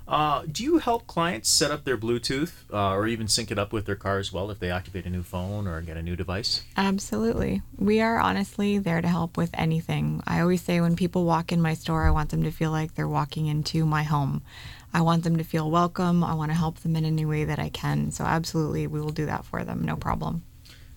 Uh, 0.08 0.42
do 0.50 0.64
you 0.64 0.78
help 0.78 1.06
clients 1.06 1.48
set 1.48 1.70
up 1.70 1.84
their 1.84 1.96
Bluetooth 1.96 2.52
uh, 2.72 2.90
or 2.94 3.06
even 3.06 3.28
sync 3.28 3.52
it 3.52 3.58
up 3.60 3.72
with 3.72 3.86
their 3.86 3.94
car 3.94 4.18
as 4.18 4.32
well 4.32 4.50
if 4.50 4.58
they 4.58 4.68
activate 4.68 5.04
a 5.04 5.10
new 5.10 5.22
phone 5.22 5.68
or 5.68 5.80
get 5.82 5.96
a 5.96 6.02
new 6.02 6.16
device? 6.16 6.64
Absolutely. 6.76 7.62
We 7.78 8.00
are 8.00 8.18
honestly 8.18 8.78
there 8.78 9.00
to 9.00 9.06
help 9.06 9.36
with 9.36 9.50
anything. 9.54 10.20
I 10.26 10.40
always 10.40 10.62
say 10.62 10.80
when 10.80 10.96
people 10.96 11.24
walk 11.26 11.52
in 11.52 11.62
my 11.62 11.74
store, 11.74 12.06
I 12.06 12.10
want 12.10 12.30
them 12.30 12.42
to 12.42 12.50
feel 12.50 12.72
like 12.72 12.96
they're 12.96 13.06
walking 13.06 13.46
into 13.46 13.86
my 13.86 14.02
home. 14.02 14.42
I 14.92 15.00
want 15.02 15.24
them 15.24 15.36
to 15.36 15.44
feel 15.44 15.70
welcome. 15.70 16.24
I 16.24 16.34
want 16.34 16.50
to 16.50 16.56
help 16.56 16.80
them 16.80 16.96
in 16.96 17.04
any 17.04 17.24
way 17.24 17.44
that 17.44 17.58
I 17.58 17.68
can. 17.68 18.10
So, 18.10 18.24
absolutely, 18.24 18.86
we 18.86 19.00
will 19.00 19.10
do 19.10 19.26
that 19.26 19.44
for 19.44 19.64
them. 19.64 19.84
No 19.84 19.96
problem. 19.96 20.42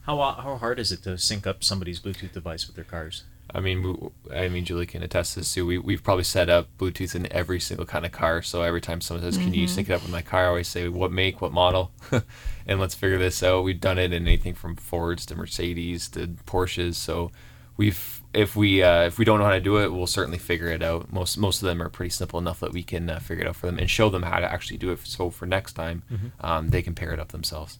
How, 0.02 0.20
uh, 0.20 0.42
how 0.42 0.58
hard 0.58 0.80
is 0.80 0.92
it 0.92 1.04
to 1.04 1.18
sync 1.18 1.48
up 1.48 1.64
somebody's 1.64 2.00
Bluetooth 2.00 2.34
device 2.34 2.68
with 2.68 2.76
their 2.76 2.84
cars? 2.84 3.24
I 3.54 3.60
mean, 3.60 3.84
we, 3.84 4.36
I 4.36 4.48
mean, 4.50 4.66
Julie 4.66 4.86
can 4.86 5.04
attest 5.04 5.34
to 5.34 5.42
this 5.42 5.54
too. 5.54 5.66
We 5.66 5.78
we've 5.78 6.02
probably 6.04 6.24
set 6.24 6.50
up 6.50 6.70
Bluetooth 6.78 7.14
in 7.14 7.32
every 7.32 7.60
single 7.60 7.86
kind 7.86 8.06
of 8.06 8.12
car. 8.12 8.42
So 8.42 8.62
every 8.64 8.82
time 8.82 9.00
someone 9.00 9.22
says, 9.24 9.38
"Can 9.38 9.54
you 9.54 9.68
Mhm. 9.68 9.70
sync 9.70 9.90
it 9.90 9.94
up 9.94 10.02
with 10.02 10.12
my 10.12 10.22
car?" 10.22 10.46
I 10.46 10.48
always 10.48 10.68
say, 10.68 10.88
"What 10.88 11.12
make? 11.12 11.42
What 11.42 11.52
model?" 11.52 11.92
and 12.66 12.80
let's 12.80 12.96
figure 12.96 13.18
this 13.20 13.44
out. 13.44 13.64
We've 13.64 13.80
done 13.80 14.00
it 14.00 14.12
in 14.14 14.26
anything 14.26 14.56
from 14.56 14.76
Fords 14.78 15.26
to 15.28 15.36
Mercedes 15.36 16.08
to 16.10 16.28
Porsches. 16.48 16.96
So 16.96 17.32
we've 17.78 18.13
if 18.34 18.56
we 18.56 18.82
uh, 18.84 19.04
if 19.04 19.18
we 19.18 19.26
don't 19.26 19.40
know 19.40 19.46
how 19.46 19.52
to 19.52 19.60
do 19.60 19.78
it, 19.78 19.92
we'll 19.94 20.08
certainly 20.08 20.38
figure 20.40 20.68
it 20.68 20.82
out. 20.82 21.12
Most 21.14 21.38
most 21.38 21.62
of 21.62 21.68
them 21.68 21.82
are 21.82 21.90
pretty 21.90 22.10
simple 22.10 22.40
enough 22.40 22.60
that 22.62 22.74
we 22.74 22.84
can 22.84 23.10
uh, 23.10 23.20
figure 23.20 23.44
it 23.46 23.48
out 23.48 23.56
for 23.56 23.68
them 23.68 23.78
and 23.80 23.90
show 23.90 24.10
them 24.10 24.24
how 24.24 24.40
to 24.40 24.52
actually 24.52 24.78
do 24.78 24.92
it. 24.92 25.00
So 25.04 25.30
for 25.30 25.46
next 25.46 25.74
time, 25.74 26.04
Mhm. 26.12 26.32
um, 26.44 26.70
they 26.70 26.82
can 26.82 26.96
pair 26.96 27.12
it 27.12 27.20
up 27.20 27.30
themselves. 27.32 27.80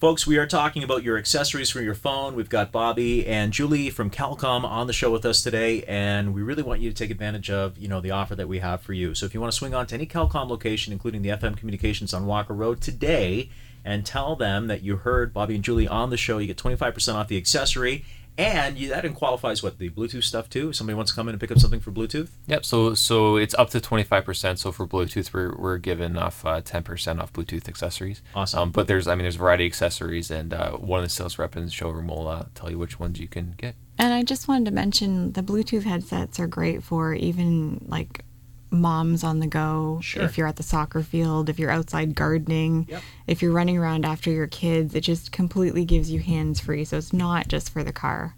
Folks, 0.00 0.26
we 0.26 0.38
are 0.38 0.46
talking 0.46 0.82
about 0.82 1.02
your 1.02 1.18
accessories 1.18 1.68
for 1.68 1.82
your 1.82 1.92
phone. 1.94 2.34
We've 2.34 2.48
got 2.48 2.72
Bobby 2.72 3.26
and 3.26 3.52
Julie 3.52 3.90
from 3.90 4.08
Kelcom 4.08 4.64
on 4.64 4.86
the 4.86 4.94
show 4.94 5.10
with 5.10 5.26
us 5.26 5.42
today, 5.42 5.82
and 5.86 6.32
we 6.32 6.40
really 6.40 6.62
want 6.62 6.80
you 6.80 6.88
to 6.88 6.96
take 6.96 7.10
advantage 7.10 7.50
of, 7.50 7.76
you 7.76 7.86
know, 7.86 8.00
the 8.00 8.10
offer 8.10 8.34
that 8.34 8.48
we 8.48 8.60
have 8.60 8.80
for 8.80 8.94
you. 8.94 9.14
So 9.14 9.26
if 9.26 9.34
you 9.34 9.42
want 9.42 9.52
to 9.52 9.58
swing 9.58 9.74
on 9.74 9.86
to 9.88 9.94
any 9.94 10.06
Kelcom 10.06 10.48
location, 10.48 10.94
including 10.94 11.20
the 11.20 11.28
FM 11.28 11.54
Communications 11.54 12.14
on 12.14 12.24
Walker 12.24 12.54
Road 12.54 12.80
today, 12.80 13.50
and 13.84 14.06
tell 14.06 14.36
them 14.36 14.68
that 14.68 14.82
you 14.82 14.96
heard 14.96 15.34
Bobby 15.34 15.54
and 15.54 15.62
Julie 15.64 15.86
on 15.88 16.08
the 16.08 16.16
show, 16.16 16.38
you 16.38 16.46
get 16.46 16.56
25% 16.56 17.14
off 17.18 17.28
the 17.28 17.36
accessory, 17.36 18.02
and 18.40 18.78
you, 18.78 18.88
that 18.88 19.14
qualifies 19.14 19.62
what 19.62 19.78
the 19.78 19.90
Bluetooth 19.90 20.24
stuff 20.24 20.48
too. 20.48 20.70
If 20.70 20.76
somebody 20.76 20.96
wants 20.96 21.12
to 21.12 21.16
come 21.16 21.28
in 21.28 21.34
and 21.34 21.40
pick 21.40 21.50
up 21.50 21.58
something 21.58 21.80
for 21.80 21.90
Bluetooth. 21.92 22.28
Yep. 22.46 22.64
So 22.64 22.94
so 22.94 23.36
it's 23.36 23.54
up 23.54 23.70
to 23.70 23.80
twenty 23.80 24.04
five 24.04 24.24
percent. 24.24 24.58
So 24.58 24.72
for 24.72 24.86
Bluetooth, 24.86 25.32
we're 25.32 25.54
we're 25.56 25.78
giving 25.78 26.16
off 26.16 26.44
uh, 26.44 26.60
ten 26.60 26.82
percent 26.82 27.20
off 27.20 27.32
Bluetooth 27.32 27.68
accessories. 27.68 28.22
Awesome. 28.34 28.60
Um, 28.60 28.70
but 28.70 28.86
there's 28.86 29.06
I 29.06 29.14
mean 29.14 29.22
there's 29.22 29.36
a 29.36 29.38
variety 29.38 29.66
of 29.66 29.70
accessories, 29.70 30.30
and 30.30 30.52
uh, 30.52 30.72
one 30.72 31.00
of 31.00 31.04
the 31.04 31.10
sales 31.10 31.38
reps 31.38 31.56
in 31.56 31.64
the 31.64 31.70
showroom 31.70 32.08
will 32.08 32.28
uh, 32.28 32.46
tell 32.54 32.70
you 32.70 32.78
which 32.78 32.98
ones 32.98 33.20
you 33.20 33.28
can 33.28 33.54
get. 33.56 33.74
And 33.98 34.14
I 34.14 34.22
just 34.22 34.48
wanted 34.48 34.64
to 34.66 34.70
mention 34.70 35.32
the 35.32 35.42
Bluetooth 35.42 35.82
headsets 35.82 36.40
are 36.40 36.46
great 36.46 36.82
for 36.82 37.12
even 37.12 37.84
like 37.86 38.24
moms 38.70 39.24
on 39.24 39.40
the 39.40 39.46
go. 39.46 40.00
Sure. 40.02 40.22
If 40.22 40.38
you're 40.38 40.46
at 40.46 40.56
the 40.56 40.62
soccer 40.62 41.02
field, 41.02 41.48
if 41.48 41.58
you're 41.58 41.70
outside 41.70 42.14
gardening, 42.14 42.88
if 43.26 43.42
you're 43.42 43.52
running 43.52 43.76
around 43.78 44.04
after 44.04 44.30
your 44.30 44.46
kids, 44.46 44.94
it 44.94 45.02
just 45.02 45.32
completely 45.32 45.84
gives 45.84 46.10
you 46.10 46.20
hands 46.20 46.60
free. 46.60 46.84
So 46.84 46.96
it's 46.96 47.12
not 47.12 47.48
just 47.48 47.70
for 47.70 47.82
the 47.82 47.92
car. 47.92 48.34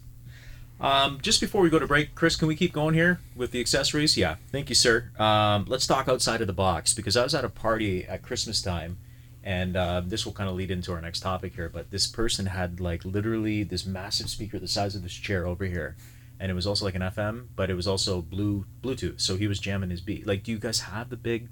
Um, 0.83 1.21
just 1.23 1.41
before 1.41 1.61
we 1.63 1.71
go 1.71 1.79
to 1.79 1.87
break, 1.87 2.17
Chris, 2.17 2.35
can 2.35 2.49
we 2.49 2.57
keep 2.57 2.73
going 2.73 2.95
here 2.95 3.21
with 3.37 3.53
the 3.53 3.61
accessories? 3.61 4.17
Yeah, 4.17 4.37
thank 4.51 4.69
you, 4.69 4.75
sir. 4.75 5.11
Um, 5.17 5.65
let's 5.69 5.87
talk 5.87 6.09
outside 6.09 6.41
of 6.41 6.49
the 6.49 6.53
box 6.53 6.93
because 6.93 7.17
I 7.17 7.23
was 7.23 7.37
at 7.37 7.45
a 7.45 7.49
party 7.49 8.05
at 8.05 8.23
Christmas 8.23 8.61
time, 8.61 8.99
and 9.45 9.77
uh, 9.77 10.03
this 10.05 10.27
will 10.27 10.33
kind 10.33 10.51
of 10.51 10.57
lead 10.57 10.73
into 10.73 10.93
our 10.93 11.01
next 11.01 11.21
topic 11.21 11.55
here. 11.55 11.69
But 11.69 11.93
this 11.93 12.09
person 12.09 12.47
had 12.47 12.81
like 12.81 13.05
literally 13.05 13.63
this 13.63 13.87
massive 13.87 14.29
speaker 14.29 14.59
the 14.59 14.67
size 14.67 14.97
of 14.97 15.05
this 15.05 15.13
chair 15.13 15.47
over 15.47 15.67
here, 15.67 15.95
and 16.43 16.51
it 16.51 16.55
was 16.55 16.67
also 16.67 16.85
like 16.85 16.97
an 16.97 17.03
FM, 17.03 17.47
but 17.55 17.71
it 17.71 17.75
was 17.75 17.87
also 17.87 18.21
blue 18.21 18.67
Bluetooth. 18.83 19.21
So 19.21 19.37
he 19.37 19.47
was 19.47 19.61
jamming 19.61 19.91
his 19.91 20.01
beat. 20.01 20.27
Like, 20.27 20.43
do 20.43 20.51
you 20.51 20.59
guys 20.59 20.81
have 20.81 21.09
the 21.09 21.17
big 21.17 21.49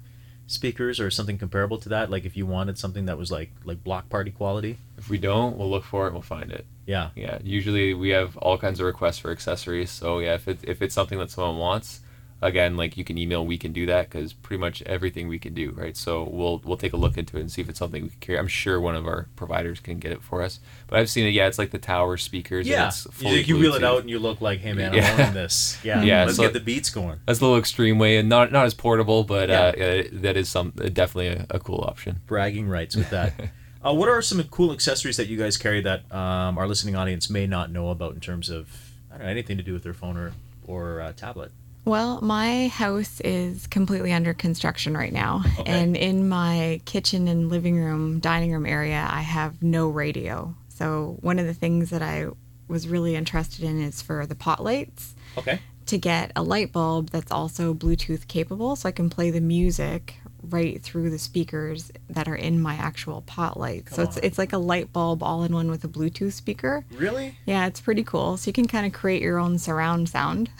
speakers 0.47 0.99
or 0.99 1.09
something 1.09 1.37
comparable 1.37 1.77
to 1.77 1.87
that? 1.87 2.11
Like, 2.11 2.25
if 2.25 2.35
you 2.35 2.45
wanted 2.45 2.77
something 2.77 3.05
that 3.05 3.17
was 3.17 3.31
like 3.31 3.51
like 3.63 3.85
block 3.85 4.09
party 4.09 4.31
quality. 4.31 4.79
If 4.97 5.09
we 5.09 5.17
don't, 5.17 5.57
we'll 5.57 5.69
look 5.69 5.85
for 5.85 6.03
it. 6.03 6.07
and 6.07 6.15
We'll 6.15 6.23
find 6.23 6.51
it. 6.51 6.65
Yeah. 6.85 7.11
Yeah. 7.15 7.39
Usually 7.41 7.93
we 7.93 8.09
have 8.09 8.35
all 8.35 8.57
kinds 8.57 8.81
of 8.81 8.85
requests 8.85 9.19
for 9.19 9.31
accessories. 9.31 9.89
So 9.91 10.19
yeah, 10.19 10.35
if 10.35 10.49
it, 10.49 10.59
if 10.63 10.81
it's 10.81 10.93
something 10.93 11.17
that 11.19 11.31
someone 11.31 11.57
wants, 11.57 12.01
again, 12.41 12.75
like 12.77 12.97
you 12.97 13.03
can 13.03 13.17
email, 13.17 13.45
we 13.45 13.57
can 13.57 13.71
do 13.71 13.85
that 13.85 14.09
because 14.09 14.33
pretty 14.33 14.59
much 14.59 14.81
everything 14.83 15.27
we 15.27 15.39
can 15.39 15.53
do, 15.53 15.71
right? 15.71 15.95
So 15.95 16.23
we'll 16.23 16.61
we'll 16.65 16.77
take 16.77 16.93
a 16.93 16.97
look 16.97 17.17
into 17.17 17.37
it 17.37 17.41
and 17.41 17.51
see 17.51 17.61
if 17.61 17.69
it's 17.69 17.79
something 17.79 18.03
we 18.03 18.09
can 18.09 18.19
carry. 18.19 18.39
I'm 18.39 18.47
sure 18.47 18.79
one 18.79 18.95
of 18.95 19.05
our 19.05 19.27
providers 19.35 19.79
can 19.79 19.99
get 19.99 20.11
it 20.11 20.21
for 20.21 20.41
us. 20.41 20.59
But 20.87 20.99
I've 20.99 21.09
seen 21.09 21.25
it. 21.27 21.29
Yeah, 21.31 21.47
it's 21.47 21.57
like 21.59 21.71
the 21.71 21.77
tower 21.77 22.17
speakers. 22.17 22.65
and 22.65 22.71
Yeah, 22.71 22.87
it's 22.87 23.05
you, 23.05 23.11
fully 23.11 23.41
you 23.43 23.57
wheel 23.57 23.75
it 23.75 23.83
out 23.83 23.99
and 24.01 24.09
you 24.09 24.19
look 24.19 24.41
like, 24.41 24.59
hey 24.59 24.73
man, 24.73 24.93
Yeah. 24.93 25.11
I'm 25.13 25.19
owning 25.21 25.33
this. 25.33 25.77
Yeah, 25.83 26.01
yeah. 26.03 26.25
let's 26.25 26.37
so 26.37 26.43
get 26.43 26.53
the 26.53 26.59
beats 26.59 26.89
going. 26.89 27.19
That's 27.25 27.39
a 27.39 27.43
little 27.43 27.57
extreme 27.59 27.97
way, 27.99 28.17
and 28.17 28.27
not 28.29 28.51
not 28.51 28.65
as 28.65 28.73
portable, 28.73 29.23
but 29.23 29.49
Yeah. 29.49 29.59
uh, 29.61 29.83
uh, 29.83 30.03
that 30.13 30.37
is 30.37 30.49
some 30.49 30.71
definitely 30.71 31.27
a, 31.27 31.45
a 31.49 31.59
cool 31.59 31.83
option. 31.87 32.19
bragging 32.27 32.67
rights 32.67 32.95
with 32.95 33.09
that. 33.11 33.33
uh, 33.85 33.93
what 33.93 34.09
are 34.09 34.21
some 34.21 34.41
cool 34.45 34.71
accessories 34.71 35.17
that 35.17 35.27
you 35.27 35.37
guys 35.37 35.57
carry 35.57 35.81
that 35.81 36.11
um, 36.13 36.57
our 36.57 36.67
listening 36.67 36.95
audience 36.95 37.29
may 37.29 37.47
not 37.47 37.71
know 37.71 37.89
about 37.89 38.13
in 38.13 38.19
terms 38.19 38.49
of 38.49 38.69
I 39.11 39.15
don't 39.17 39.25
know 39.25 39.31
anything 39.31 39.57
to 39.57 39.63
do 39.63 39.73
with 39.73 39.83
their 39.83 39.93
phone 39.93 40.17
or 40.17 40.33
or 40.65 41.01
uh, 41.01 41.13
tablet? 41.13 41.51
Well, 41.83 42.21
my 42.21 42.67
house 42.67 43.19
is 43.21 43.65
completely 43.67 44.11
under 44.13 44.33
construction 44.33 44.95
right 44.95 45.11
now. 45.11 45.43
And 45.65 45.97
in 45.97 46.29
my 46.29 46.79
kitchen 46.85 47.27
and 47.27 47.49
living 47.49 47.75
room, 47.75 48.19
dining 48.19 48.51
room 48.51 48.65
area, 48.67 49.07
I 49.09 49.21
have 49.21 49.63
no 49.63 49.89
radio. 49.89 50.55
So, 50.69 51.17
one 51.21 51.39
of 51.39 51.45
the 51.47 51.53
things 51.53 51.89
that 51.89 52.01
I 52.01 52.27
was 52.67 52.87
really 52.87 53.15
interested 53.15 53.65
in 53.65 53.81
is 53.81 54.01
for 54.01 54.25
the 54.25 54.35
pot 54.35 54.63
lights 54.63 55.15
Okay. 55.37 55.59
to 55.87 55.97
get 55.97 56.31
a 56.35 56.43
light 56.43 56.71
bulb 56.71 57.09
that's 57.09 57.31
also 57.31 57.73
Bluetooth 57.73 58.27
capable 58.27 58.75
so 58.75 58.87
I 58.87 58.91
can 58.91 59.09
play 59.09 59.29
the 59.31 59.41
music 59.41 60.15
right 60.49 60.81
through 60.81 61.09
the 61.09 61.19
speakers 61.19 61.91
that 62.09 62.27
are 62.27 62.35
in 62.35 62.59
my 62.61 62.75
actual 62.75 63.21
pot 63.23 63.59
light. 63.59 63.89
so 63.89 64.03
it's 64.03 64.17
on. 64.17 64.23
it's 64.23 64.37
like 64.37 64.53
a 64.53 64.57
light 64.57 64.91
bulb 64.93 65.21
all 65.21 65.43
in 65.43 65.53
one 65.53 65.69
with 65.69 65.83
a 65.83 65.87
Bluetooth 65.87 66.33
speaker. 66.33 66.85
Really? 66.93 67.35
Yeah, 67.45 67.65
it's 67.67 67.81
pretty 67.81 68.03
cool. 68.03 68.37
So 68.37 68.47
you 68.49 68.53
can 68.53 68.67
kind 68.67 68.85
of 68.85 68.93
create 68.93 69.21
your 69.21 69.37
own 69.39 69.57
surround 69.57 70.09
sound. 70.09 70.49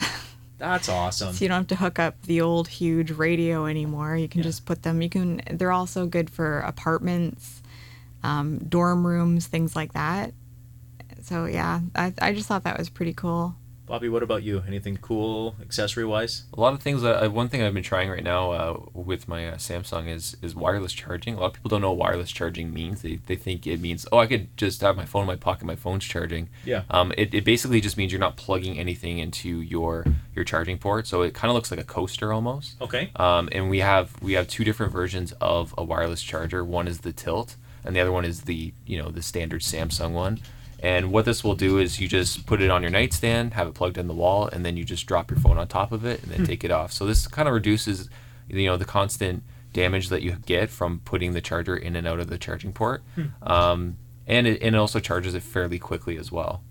That's 0.62 0.88
awesome. 0.88 1.34
So 1.34 1.44
you 1.44 1.48
don't 1.48 1.58
have 1.58 1.66
to 1.66 1.74
hook 1.76 1.98
up 1.98 2.22
the 2.22 2.40
old 2.40 2.68
huge 2.68 3.10
radio 3.10 3.66
anymore. 3.66 4.16
You 4.16 4.28
can 4.28 4.42
just 4.42 4.64
put 4.64 4.84
them. 4.84 5.02
You 5.02 5.08
can. 5.08 5.42
They're 5.50 5.72
also 5.72 6.06
good 6.06 6.30
for 6.30 6.60
apartments, 6.60 7.62
um, 8.22 8.58
dorm 8.58 9.04
rooms, 9.04 9.48
things 9.48 9.74
like 9.74 9.92
that. 9.94 10.32
So 11.22 11.46
yeah, 11.46 11.80
I, 11.96 12.14
I 12.22 12.32
just 12.32 12.46
thought 12.46 12.62
that 12.62 12.78
was 12.78 12.88
pretty 12.88 13.12
cool. 13.12 13.56
Bobby, 13.92 14.08
what 14.08 14.22
about 14.22 14.42
you? 14.42 14.64
Anything 14.66 14.96
cool 14.96 15.54
accessory 15.60 16.06
wise? 16.06 16.44
A 16.56 16.58
lot 16.58 16.72
of 16.72 16.80
things. 16.80 17.02
That, 17.02 17.22
uh, 17.22 17.28
one 17.28 17.50
thing 17.50 17.60
I've 17.60 17.74
been 17.74 17.82
trying 17.82 18.08
right 18.08 18.24
now 18.24 18.50
uh, 18.52 18.80
with 18.94 19.28
my 19.28 19.46
uh, 19.46 19.56
Samsung 19.56 20.08
is 20.08 20.34
is 20.40 20.54
wireless 20.54 20.94
charging. 20.94 21.34
A 21.34 21.40
lot 21.40 21.48
of 21.48 21.52
people 21.52 21.68
don't 21.68 21.82
know 21.82 21.92
what 21.92 21.98
wireless 21.98 22.30
charging 22.30 22.72
means. 22.72 23.02
They, 23.02 23.16
they 23.16 23.36
think 23.36 23.66
it 23.66 23.82
means 23.82 24.06
oh 24.10 24.16
I 24.16 24.26
could 24.26 24.56
just 24.56 24.80
have 24.80 24.96
my 24.96 25.04
phone 25.04 25.24
in 25.24 25.26
my 25.26 25.36
pocket, 25.36 25.66
my 25.66 25.76
phone's 25.76 26.06
charging. 26.06 26.48
Yeah. 26.64 26.84
Um, 26.88 27.12
it, 27.18 27.34
it 27.34 27.44
basically 27.44 27.82
just 27.82 27.98
means 27.98 28.12
you're 28.12 28.18
not 28.18 28.38
plugging 28.38 28.78
anything 28.78 29.18
into 29.18 29.60
your 29.60 30.06
your 30.34 30.46
charging 30.46 30.78
port. 30.78 31.06
So 31.06 31.20
it 31.20 31.34
kind 31.34 31.50
of 31.50 31.54
looks 31.54 31.70
like 31.70 31.78
a 31.78 31.84
coaster 31.84 32.32
almost. 32.32 32.80
Okay. 32.80 33.10
Um, 33.16 33.50
and 33.52 33.68
we 33.68 33.80
have 33.80 34.14
we 34.22 34.32
have 34.32 34.48
two 34.48 34.64
different 34.64 34.90
versions 34.90 35.32
of 35.32 35.74
a 35.76 35.84
wireless 35.84 36.22
charger. 36.22 36.64
One 36.64 36.88
is 36.88 37.00
the 37.00 37.12
tilt, 37.12 37.56
and 37.84 37.94
the 37.94 38.00
other 38.00 38.12
one 38.12 38.24
is 38.24 38.44
the 38.44 38.72
you 38.86 38.96
know 38.96 39.10
the 39.10 39.20
standard 39.20 39.60
Samsung 39.60 40.12
one. 40.12 40.40
And 40.82 41.12
what 41.12 41.24
this 41.24 41.44
will 41.44 41.54
do 41.54 41.78
is 41.78 42.00
you 42.00 42.08
just 42.08 42.44
put 42.44 42.60
it 42.60 42.68
on 42.70 42.82
your 42.82 42.90
nightstand, 42.90 43.54
have 43.54 43.68
it 43.68 43.74
plugged 43.74 43.96
in 43.96 44.08
the 44.08 44.14
wall, 44.14 44.48
and 44.48 44.66
then 44.66 44.76
you 44.76 44.82
just 44.84 45.06
drop 45.06 45.30
your 45.30 45.38
phone 45.38 45.56
on 45.56 45.68
top 45.68 45.92
of 45.92 46.04
it 46.04 46.22
and 46.22 46.32
then 46.32 46.40
Hmm. 46.40 46.44
take 46.46 46.64
it 46.64 46.72
off. 46.72 46.92
So 46.92 47.06
this 47.06 47.28
kind 47.28 47.46
of 47.46 47.54
reduces, 47.54 48.10
you 48.48 48.66
know, 48.66 48.76
the 48.76 48.84
constant 48.84 49.44
damage 49.72 50.08
that 50.08 50.22
you 50.22 50.32
get 50.44 50.68
from 50.70 51.00
putting 51.04 51.32
the 51.34 51.40
charger 51.40 51.76
in 51.76 51.94
and 51.94 52.06
out 52.06 52.18
of 52.18 52.26
the 52.28 52.36
charging 52.36 52.72
port. 52.72 53.02
Hmm. 53.14 53.22
Um, 53.42 53.96
and 54.26 54.46
it, 54.48 54.60
and 54.60 54.74
it 54.74 54.78
also 54.78 54.98
charges 54.98 55.34
it 55.34 55.42
fairly 55.44 55.78
quickly 55.78 56.18
as 56.18 56.32
well. 56.32 56.62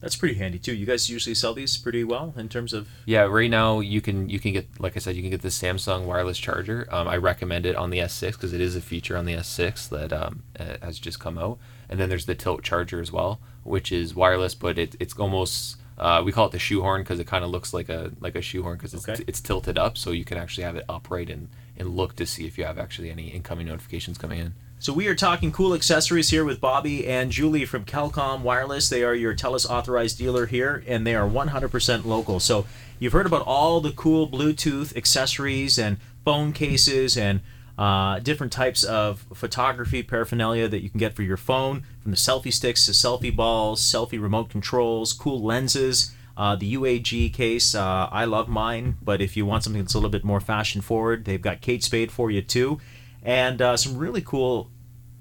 That's 0.00 0.14
pretty 0.14 0.34
handy 0.36 0.58
too. 0.60 0.74
You 0.74 0.86
guys 0.86 1.10
usually 1.10 1.34
sell 1.34 1.54
these 1.54 1.76
pretty 1.76 2.04
well 2.04 2.32
in 2.36 2.48
terms 2.48 2.72
of 2.72 2.86
Yeah, 3.06 3.22
right 3.22 3.50
now 3.50 3.80
you 3.80 4.00
can 4.00 4.28
you 4.28 4.38
can 4.38 4.52
get 4.52 4.68
like 4.78 4.96
I 4.96 5.00
said 5.00 5.16
you 5.16 5.22
can 5.22 5.30
get 5.32 5.42
the 5.42 5.48
Samsung 5.48 6.04
wireless 6.04 6.38
charger. 6.38 6.86
Um, 6.92 7.08
I 7.08 7.16
recommend 7.16 7.66
it 7.66 7.74
on 7.74 7.90
the 7.90 7.98
S6 7.98 8.32
because 8.32 8.52
it 8.52 8.60
is 8.60 8.76
a 8.76 8.80
feature 8.80 9.16
on 9.16 9.24
the 9.24 9.32
S6 9.34 9.88
that 9.88 10.12
um, 10.12 10.44
uh, 10.60 10.76
has 10.82 11.00
just 11.00 11.18
come 11.18 11.36
out. 11.36 11.58
And 11.88 11.98
then 11.98 12.08
there's 12.08 12.26
the 12.26 12.34
tilt 12.34 12.62
charger 12.62 13.00
as 13.00 13.10
well, 13.10 13.40
which 13.64 13.90
is 13.92 14.14
wireless, 14.14 14.54
but 14.54 14.78
it, 14.78 14.94
it's 15.00 15.14
almost 15.18 15.76
Uh, 15.98 16.22
we 16.24 16.30
call 16.30 16.46
it 16.46 16.52
the 16.52 16.58
shoehorn 16.60 17.02
because 17.02 17.18
it 17.18 17.26
kind 17.26 17.42
of 17.44 17.50
looks 17.50 17.74
like 17.74 17.88
a 17.88 18.12
like 18.20 18.36
a 18.36 18.40
shoehorn 18.42 18.76
because 18.76 18.94
it's, 18.94 19.08
Okay. 19.08 19.24
it's 19.26 19.40
tilted 19.40 19.76
up, 19.76 19.98
so 19.98 20.12
you 20.12 20.24
can 20.24 20.38
actually 20.38 20.62
have 20.62 20.76
it 20.76 20.84
upright 20.88 21.28
and, 21.28 21.48
and 21.76 21.96
look 21.96 22.14
to 22.14 22.24
see 22.24 22.46
if 22.46 22.56
you 22.56 22.64
have 22.64 22.78
actually 22.78 23.10
any 23.10 23.26
incoming 23.28 23.66
notifications 23.66 24.16
coming 24.16 24.38
in. 24.38 24.54
So 24.78 24.92
we 24.92 25.08
are 25.08 25.16
talking 25.16 25.50
cool 25.50 25.74
accessories 25.74 26.30
here 26.30 26.44
with 26.44 26.60
Bobby 26.60 27.04
and 27.04 27.32
Julie 27.32 27.64
from 27.64 27.84
Kelcom 27.84 28.42
Wireless. 28.42 28.88
They 28.88 29.02
are 29.02 29.12
your 29.12 29.34
TELUS 29.34 29.66
authorized 29.68 30.18
dealer 30.18 30.46
here, 30.46 30.84
and 30.86 31.04
they 31.04 31.16
are 31.16 31.28
100% 31.28 32.04
local. 32.04 32.38
So 32.38 32.64
you've 33.00 33.12
heard 33.12 33.26
about 33.26 33.42
all 33.44 33.80
the 33.80 33.90
cool 33.90 34.28
Bluetooth 34.28 34.96
accessories 34.96 35.78
and 35.80 35.96
phone 36.24 36.52
cases 36.52 37.16
and 37.16 37.40
uh, 37.78 38.18
different 38.18 38.52
types 38.52 38.82
of 38.82 39.24
photography 39.32 40.02
paraphernalia 40.02 40.66
that 40.66 40.82
you 40.82 40.90
can 40.90 40.98
get 40.98 41.14
for 41.14 41.22
your 41.22 41.36
phone, 41.36 41.84
from 42.00 42.10
the 42.10 42.16
selfie 42.16 42.52
sticks 42.52 42.84
to 42.86 42.92
selfie 42.92 43.34
balls, 43.34 43.80
selfie 43.80 44.20
remote 44.20 44.50
controls, 44.50 45.12
cool 45.12 45.40
lenses. 45.40 46.12
Uh, 46.36 46.54
the 46.54 46.74
UAG 46.74 47.32
case, 47.32 47.74
uh, 47.74 48.08
I 48.12 48.24
love 48.24 48.48
mine, 48.48 48.96
but 49.02 49.20
if 49.20 49.36
you 49.36 49.44
want 49.44 49.64
something 49.64 49.82
that's 49.82 49.94
a 49.94 49.98
little 49.98 50.10
bit 50.10 50.24
more 50.24 50.40
fashion 50.40 50.80
forward, 50.80 51.24
they've 51.24 51.42
got 51.42 51.60
Kate 51.60 51.82
Spade 51.82 52.12
for 52.12 52.30
you 52.30 52.42
too, 52.42 52.80
and 53.22 53.60
uh, 53.60 53.76
some 53.76 53.96
really 53.96 54.22
cool 54.22 54.70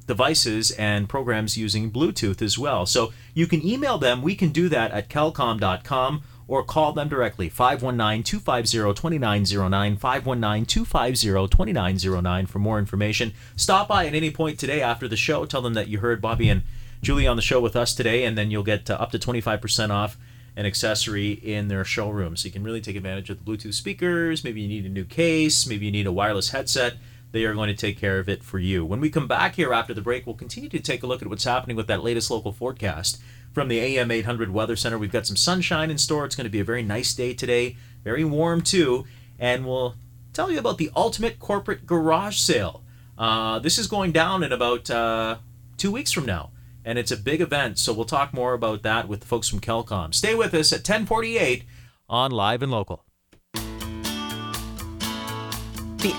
devices 0.05 0.71
and 0.71 1.09
programs 1.09 1.57
using 1.57 1.91
Bluetooth 1.91 2.41
as 2.41 2.57
well. 2.57 2.85
So 2.85 3.13
you 3.33 3.45
can 3.45 3.65
email 3.65 3.97
them. 3.97 4.21
We 4.21 4.35
can 4.35 4.49
do 4.49 4.69
that 4.69 4.91
at 4.91 5.09
kelcom.com 5.09 6.23
or 6.47 6.63
call 6.63 6.93
them 6.93 7.09
directly 7.09 7.49
519-250-2909 7.49 9.99
519-250-2909 9.99 12.47
for 12.47 12.59
more 12.59 12.77
information. 12.79 13.33
Stop 13.55 13.87
by 13.87 14.05
at 14.05 14.13
any 14.13 14.29
point 14.31 14.59
today 14.59 14.81
after 14.81 15.07
the 15.07 15.17
show. 15.17 15.45
Tell 15.45 15.61
them 15.61 15.73
that 15.73 15.87
you 15.87 15.99
heard 15.99 16.21
Bobby 16.21 16.49
and 16.49 16.63
Julie 17.01 17.27
on 17.27 17.35
the 17.35 17.41
show 17.41 17.59
with 17.59 17.75
us 17.75 17.93
today 17.93 18.23
and 18.23 18.37
then 18.37 18.51
you'll 18.51 18.63
get 18.63 18.89
uh, 18.89 18.93
up 18.95 19.11
to 19.11 19.19
25% 19.19 19.89
off 19.89 20.17
an 20.55 20.65
accessory 20.65 21.33
in 21.33 21.67
their 21.67 21.85
showroom. 21.85 22.35
So 22.35 22.47
you 22.47 22.51
can 22.51 22.63
really 22.63 22.81
take 22.81 22.95
advantage 22.95 23.29
of 23.29 23.43
the 23.43 23.51
Bluetooth 23.51 23.75
speakers. 23.75 24.43
Maybe 24.43 24.61
you 24.61 24.67
need 24.67 24.85
a 24.85 24.89
new 24.89 25.05
case. 25.05 25.67
Maybe 25.67 25.85
you 25.85 25.91
need 25.91 26.07
a 26.07 26.11
wireless 26.11 26.49
headset. 26.49 26.95
They 27.31 27.45
are 27.45 27.53
going 27.53 27.67
to 27.67 27.75
take 27.75 27.99
care 27.99 28.17
of 28.19 28.27
it 28.27 28.43
for 28.43 28.57
you. 28.57 28.83
When 28.83 28.99
we 28.99 29.11
come 29.11 29.27
back 29.27 29.53
here 29.55 29.73
after 29.73 29.93
the 29.93 30.01
break, 30.01 30.25
we'll 30.25 30.35
continue 30.35 30.69
to 30.69 30.79
take 30.79 31.03
a 31.03 31.07
look 31.07 31.21
at 31.21 31.27
what's 31.27 31.43
happening 31.43 31.77
with 31.77 31.85
that 31.87 32.03
latest 32.03 32.31
local 32.31 32.51
forecast 32.51 33.21
from 33.57 33.69
the 33.69 33.79
AM 33.79 34.11
800 34.11 34.53
Weather 34.53 34.75
Center. 34.75 34.99
We've 34.99 35.11
got 35.11 35.25
some 35.25 35.35
sunshine 35.35 35.89
in 35.89 35.97
store. 35.97 36.25
It's 36.25 36.35
going 36.35 36.45
to 36.45 36.51
be 36.51 36.59
a 36.59 36.63
very 36.63 36.83
nice 36.83 37.15
day 37.15 37.33
today, 37.33 37.75
very 38.03 38.23
warm 38.23 38.61
too. 38.61 39.07
And 39.39 39.65
we'll 39.65 39.95
tell 40.31 40.51
you 40.51 40.59
about 40.59 40.77
the 40.77 40.91
ultimate 40.95 41.39
corporate 41.39 41.87
garage 41.87 42.37
sale. 42.37 42.83
Uh, 43.17 43.57
this 43.57 43.79
is 43.79 43.87
going 43.87 44.11
down 44.11 44.43
in 44.43 44.51
about 44.51 44.91
uh, 44.91 45.37
two 45.75 45.91
weeks 45.91 46.11
from 46.11 46.27
now 46.27 46.51
and 46.85 46.99
it's 46.99 47.09
a 47.09 47.17
big 47.17 47.41
event. 47.41 47.79
So 47.79 47.93
we'll 47.93 48.05
talk 48.05 48.31
more 48.31 48.53
about 48.53 48.83
that 48.83 49.07
with 49.07 49.21
the 49.21 49.25
folks 49.25 49.49
from 49.49 49.59
Kelcom. 49.59 50.13
Stay 50.13 50.35
with 50.35 50.53
us 50.53 50.71
at 50.71 50.81
1048 50.81 51.63
on 52.07 52.29
Live 52.29 52.61
and 52.61 52.71
Local. 52.71 53.03
The 53.53 53.59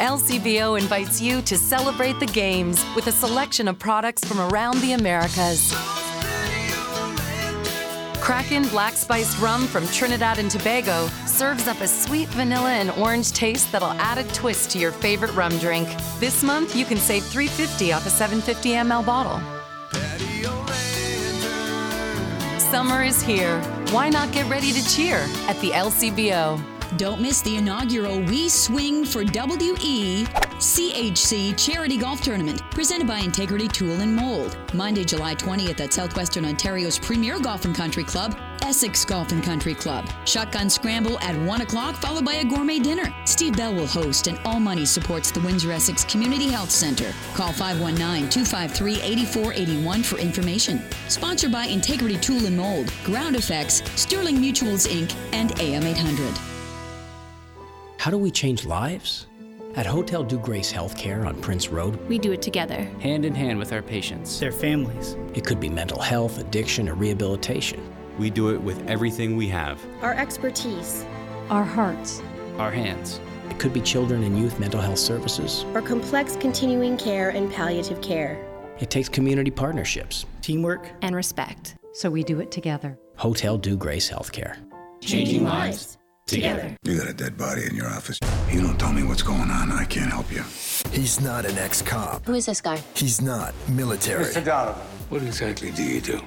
LCBO 0.00 0.76
invites 0.76 1.20
you 1.20 1.40
to 1.42 1.56
celebrate 1.56 2.18
the 2.18 2.26
games 2.26 2.84
with 2.96 3.06
a 3.06 3.12
selection 3.12 3.68
of 3.68 3.78
products 3.78 4.24
from 4.24 4.40
around 4.40 4.80
the 4.80 4.94
Americas. 4.94 5.72
Kraken 8.28 8.68
Black 8.68 8.92
Spiced 8.92 9.40
Rum 9.40 9.66
from 9.66 9.86
Trinidad 9.86 10.38
and 10.38 10.50
Tobago 10.50 11.06
serves 11.24 11.66
up 11.66 11.80
a 11.80 11.88
sweet 11.88 12.28
vanilla 12.28 12.72
and 12.72 12.90
orange 12.90 13.32
taste 13.32 13.72
that'll 13.72 13.92
add 13.92 14.18
a 14.18 14.24
twist 14.34 14.70
to 14.72 14.78
your 14.78 14.92
favorite 14.92 15.32
rum 15.34 15.56
drink. 15.56 15.88
This 16.20 16.42
month, 16.42 16.76
you 16.76 16.84
can 16.84 16.98
save 16.98 17.24
350 17.24 17.90
off 17.90 18.06
a 18.06 18.10
750 18.10 18.72
ml 18.72 19.06
bottle. 19.06 19.40
Summer 22.60 23.02
is 23.02 23.22
here. 23.22 23.62
Why 23.92 24.10
not 24.10 24.30
get 24.30 24.46
ready 24.50 24.72
to 24.72 24.94
cheer 24.94 25.26
at 25.48 25.58
the 25.62 25.70
LCBO? 25.70 26.77
Don't 26.96 27.20
miss 27.20 27.42
the 27.42 27.56
inaugural 27.56 28.18
We 28.22 28.48
Swing 28.48 29.04
for 29.04 29.20
WE 29.20 30.24
CHC 30.58 31.56
Charity 31.56 31.98
Golf 31.98 32.22
Tournament 32.22 32.62
presented 32.70 33.06
by 33.06 33.18
Integrity 33.18 33.68
Tool 33.68 34.00
and 34.00 34.14
Mold. 34.14 34.56
Monday, 34.72 35.04
July 35.04 35.34
20th 35.34 35.80
at 35.80 35.92
Southwestern 35.92 36.46
Ontario's 36.46 36.98
premier 36.98 37.38
golf 37.38 37.66
and 37.66 37.76
country 37.76 38.04
club, 38.04 38.36
Essex 38.62 39.04
Golf 39.04 39.32
and 39.32 39.42
Country 39.44 39.74
Club. 39.74 40.08
Shotgun 40.24 40.68
scramble 40.70 41.18
at 41.20 41.36
1 41.36 41.60
o'clock, 41.60 41.94
followed 41.96 42.24
by 42.24 42.34
a 42.34 42.44
gourmet 42.44 42.78
dinner. 42.78 43.14
Steve 43.24 43.56
Bell 43.56 43.74
will 43.74 43.86
host, 43.86 44.26
and 44.26 44.38
all 44.44 44.58
money 44.58 44.84
supports 44.86 45.30
the 45.30 45.40
Windsor 45.40 45.70
Essex 45.70 46.04
Community 46.04 46.48
Health 46.48 46.70
Center. 46.70 47.12
Call 47.34 47.52
519 47.52 48.30
253 48.30 49.00
8481 49.02 50.02
for 50.02 50.18
information. 50.18 50.82
Sponsored 51.08 51.52
by 51.52 51.66
Integrity 51.66 52.16
Tool 52.16 52.46
and 52.46 52.56
Mold, 52.56 52.92
Ground 53.04 53.36
Effects, 53.36 53.82
Sterling 53.94 54.38
Mutuals 54.38 54.88
Inc., 54.88 55.14
and 55.32 55.58
AM 55.60 55.84
800. 55.84 56.47
How 58.08 58.12
do 58.12 58.16
we 58.16 58.30
change 58.30 58.64
lives? 58.64 59.26
At 59.74 59.84
Hôtel-Dieu 59.84 60.38
Grace 60.38 60.72
Healthcare 60.72 61.26
on 61.26 61.38
Prince 61.42 61.68
Road, 61.68 61.94
We 62.08 62.18
do 62.18 62.32
it 62.32 62.40
together. 62.40 62.84
hand 63.00 63.26
in 63.26 63.34
hand 63.34 63.58
with 63.58 63.70
our 63.70 63.82
patients, 63.82 64.40
their 64.40 64.50
families. 64.50 65.14
It 65.34 65.44
could 65.44 65.60
be 65.60 65.68
mental 65.68 66.00
health, 66.00 66.38
addiction, 66.38 66.88
or 66.88 66.94
rehabilitation. 66.94 67.82
We 68.18 68.30
do 68.30 68.48
it 68.48 68.62
with 68.62 68.82
everything 68.88 69.36
we 69.36 69.46
have. 69.48 69.78
Our 70.00 70.14
expertise, 70.14 71.04
our 71.50 71.64
hearts, 71.64 72.22
Our 72.56 72.70
hands. 72.70 73.20
It 73.50 73.58
could 73.58 73.74
be 73.74 73.82
children 73.82 74.22
and 74.22 74.38
youth 74.38 74.58
mental 74.58 74.80
health 74.80 74.98
services. 74.98 75.66
or 75.74 75.82
complex 75.82 76.34
continuing 76.34 76.96
care 76.96 77.28
and 77.28 77.52
palliative 77.52 78.00
care. 78.00 78.42
It 78.80 78.88
takes 78.88 79.10
community 79.10 79.50
partnerships. 79.50 80.24
Teamwork. 80.40 80.88
And 81.02 81.14
respect. 81.14 81.74
So 81.92 82.08
we 82.08 82.22
do 82.24 82.40
it 82.40 82.50
together. 82.50 82.98
Hôtel-Dieu 83.18 83.76
Grace 83.76 84.10
Healthcare. 84.10 84.56
Changing 85.02 85.44
lives. 85.44 85.97
Together. 86.28 86.76
You 86.84 86.98
got 86.98 87.08
a 87.08 87.14
dead 87.14 87.38
body 87.38 87.64
in 87.64 87.74
your 87.74 87.88
office. 87.88 88.18
You 88.52 88.60
don't 88.60 88.78
tell 88.78 88.92
me 88.92 89.02
what's 89.02 89.22
going 89.22 89.50
on, 89.50 89.72
I 89.72 89.86
can't 89.86 90.12
help 90.12 90.30
you. 90.30 90.44
He's 90.92 91.22
not 91.22 91.46
an 91.46 91.56
ex 91.56 91.80
cop. 91.80 92.24
Who 92.26 92.34
is 92.34 92.44
this 92.44 92.60
guy? 92.60 92.82
He's 92.94 93.22
not 93.22 93.54
military. 93.66 94.26
Mr. 94.26 94.44
Donovan. 94.44 94.82
What 95.08 95.22
exactly 95.22 95.70
do 95.70 95.82
you 95.82 96.02
do? 96.02 96.20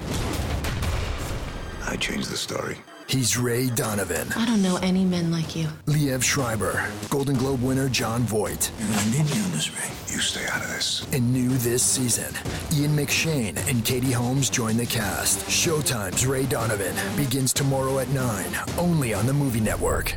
I 1.86 1.96
changed 1.96 2.30
the 2.30 2.36
story. 2.36 2.78
He's 3.12 3.36
Ray 3.36 3.68
Donovan. 3.68 4.32
I 4.34 4.46
don't 4.46 4.62
know 4.62 4.78
any 4.78 5.04
men 5.04 5.30
like 5.30 5.54
you. 5.54 5.68
Liev 5.84 6.22
Schreiber. 6.22 6.90
Golden 7.10 7.36
Globe 7.36 7.62
winner 7.62 7.90
Jon 7.90 8.22
Voight. 8.22 8.70
You're 8.78 8.88
gonna 8.88 9.10
need 9.10 9.30
me 9.30 9.42
on 9.42 9.50
this, 9.50 9.70
Ray. 9.70 10.14
You 10.14 10.18
stay 10.18 10.46
out 10.46 10.62
of 10.62 10.68
this. 10.68 11.06
And 11.12 11.30
new 11.30 11.50
this 11.58 11.82
season, 11.82 12.34
Ian 12.72 12.96
McShane 12.96 13.58
and 13.68 13.84
Katie 13.84 14.12
Holmes 14.12 14.48
join 14.48 14.78
the 14.78 14.86
cast. 14.86 15.40
Showtime's 15.40 16.24
Ray 16.24 16.46
Donovan 16.46 16.96
begins 17.14 17.52
tomorrow 17.52 17.98
at 17.98 18.08
9, 18.08 18.46
only 18.78 19.12
on 19.12 19.26
the 19.26 19.34
Movie 19.34 19.60
Network. 19.60 20.16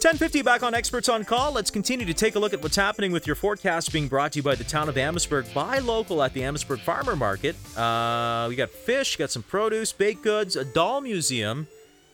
Ten 0.00 0.16
fifty 0.16 0.42
back 0.42 0.62
on 0.62 0.74
Experts 0.74 1.08
on 1.08 1.24
Call. 1.24 1.50
Let's 1.50 1.72
continue 1.72 2.06
to 2.06 2.14
take 2.14 2.36
a 2.36 2.38
look 2.38 2.54
at 2.54 2.62
what's 2.62 2.76
happening 2.76 3.10
with 3.10 3.26
your 3.26 3.34
forecast 3.34 3.92
being 3.92 4.06
brought 4.06 4.30
to 4.32 4.38
you 4.38 4.44
by 4.44 4.54
the 4.54 4.62
town 4.62 4.88
of 4.88 4.96
Amherstburg. 4.96 5.52
Buy 5.52 5.80
local 5.80 6.22
at 6.22 6.32
the 6.34 6.44
Amherstburg 6.44 6.78
Farmer 6.78 7.16
Market. 7.16 7.56
Uh, 7.76 8.46
we 8.48 8.54
got 8.54 8.70
fish, 8.70 9.16
got 9.16 9.32
some 9.32 9.42
produce, 9.42 9.92
baked 9.92 10.22
goods, 10.22 10.54
a 10.54 10.64
doll 10.64 11.00
museum, 11.00 11.66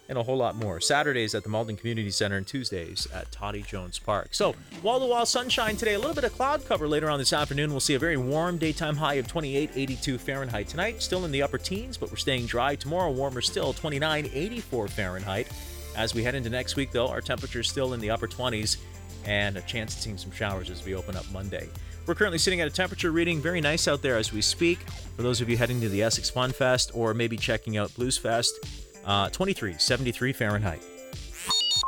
and 0.09 0.16
a 0.16 0.22
whole 0.22 0.39
lot 0.39 0.57
more. 0.57 0.80
Saturdays 0.80 1.35
at 1.35 1.43
the 1.43 1.51
Malden 1.51 1.76
Community 1.76 2.11
Center 2.11 2.39
and 2.39 2.47
Tuesdays 2.47 3.07
at 3.12 3.30
Toddy 3.30 3.61
Jones 3.61 3.99
Park. 3.99 4.28
So, 4.30 4.55
wall 4.82 5.01
to 5.01 5.07
wall 5.07 5.26
sunshine 5.26 5.76
today, 5.76 5.93
a 5.93 5.99
little 5.99 6.14
bit 6.14 6.24
of 6.24 6.32
cloud 6.32 6.64
cover 6.66 6.89
later 6.89 7.11
on 7.11 7.18
this 7.18 7.35
afternoon. 7.35 7.70
We'll 7.70 7.80
see 7.80 7.95
a 7.95 7.99
very 7.99 8.16
warm 8.16 8.57
daytime 8.57 8.97
high 8.97 9.14
of 9.14 9.28
28, 9.28 9.72
82 9.74 10.16
Fahrenheit 10.16 10.68
tonight. 10.68 11.03
Still 11.03 11.26
in 11.26 11.30
the 11.30 11.43
upper 11.43 11.59
teens, 11.59 11.99
but 11.99 12.11
we're 12.11 12.16
staying 12.16 12.47
dry. 12.47 12.76
Tomorrow, 12.76 13.11
warmer 13.11 13.43
still, 13.43 13.74
29, 13.74 14.30
84 14.32 14.89
Fahrenheit. 14.89 15.49
As 15.97 16.14
we 16.14 16.22
head 16.22 16.34
into 16.34 16.51
next 16.51 16.76
week, 16.76 16.90
though, 16.90 17.09
our 17.09 17.20
temperature 17.20 17.61
is 17.61 17.68
still 17.68 17.95
in 17.95 18.01
the 18.01 18.11
upper 18.11 18.26
20s 18.26 18.78
and 19.26 19.57
a 19.57 19.61
chance 19.62 19.95
of 19.95 20.03
seeing 20.03 20.18
some 20.18 20.30
showers 20.32 20.70
as 20.70 20.84
we 20.84 20.95
open 20.95 21.16
up 21.16 21.24
Monday. 21.32 21.68
We're 22.07 22.14
currently 22.14 22.38
sitting 22.38 22.61
at 22.61 22.68
a 22.68 22.70
temperature 22.70 23.11
reading 23.12 23.40
very 23.40 23.61
nice 23.61 23.88
out 23.88 24.03
there 24.03 24.16
as 24.16 24.32
we 24.32 24.42
speak. 24.42 24.78
For 25.16 25.22
those 25.22 25.40
of 25.40 25.49
you 25.49 25.57
heading 25.57 25.80
to 25.80 25.88
the 25.88 26.03
Essex 26.03 26.28
Fun 26.28 26.53
Fest 26.53 26.90
or 26.95 27.14
maybe 27.14 27.36
checking 27.36 27.76
out 27.78 27.95
Blues 27.95 28.18
Fest, 28.18 28.59
uh, 29.07 29.30
23, 29.30 29.74
73 29.78 30.32
Fahrenheit. 30.32 30.82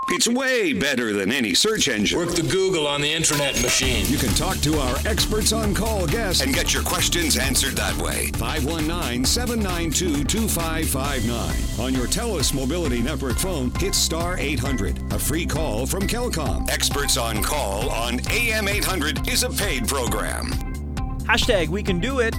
It's 0.09 0.29
way 0.29 0.73
better 0.73 1.13
than 1.13 1.33
any 1.33 1.53
search 1.53 1.89
engine. 1.89 2.17
Work 2.17 2.37
the 2.37 2.43
Google 2.43 2.87
on 2.87 3.01
the 3.01 3.13
internet 3.13 3.61
machine. 3.61 4.07
You 4.07 4.19
can 4.19 4.33
talk 4.35 4.57
to 4.59 4.79
our 4.79 4.97
experts 5.05 5.53
on 5.53 5.75
call 5.75 6.07
guests 6.07 6.43
and 6.43 6.55
get 6.55 6.73
your 6.73 6.85
questions 6.85 7.37
answered 7.37 7.75
that 7.75 7.97
way. 7.97 8.31
519 8.35 9.25
792 9.25 10.23
2559. 10.25 11.85
On 11.85 11.93
your 11.93 12.07
TELUS 12.07 12.55
Mobility 12.55 13.03
Network 13.03 13.37
phone, 13.37 13.73
hit 13.81 13.97
star 13.97 14.39
800. 14.39 14.97
A 15.13 15.19
free 15.19 15.45
call 15.45 15.87
from 15.87 16.07
Kelcom. 16.07 16.71
Experts 16.71 17.17
on 17.17 17.43
call 17.43 17.91
on 17.91 18.21
AM 18.31 18.69
800 18.69 19.29
is 19.29 19.43
a 19.43 19.51
paid 19.51 19.89
program. 19.89 20.53
Hashtag 21.27 21.67
we 21.67 21.83
can 21.83 21.99
do 21.99 22.21
it. 22.21 22.37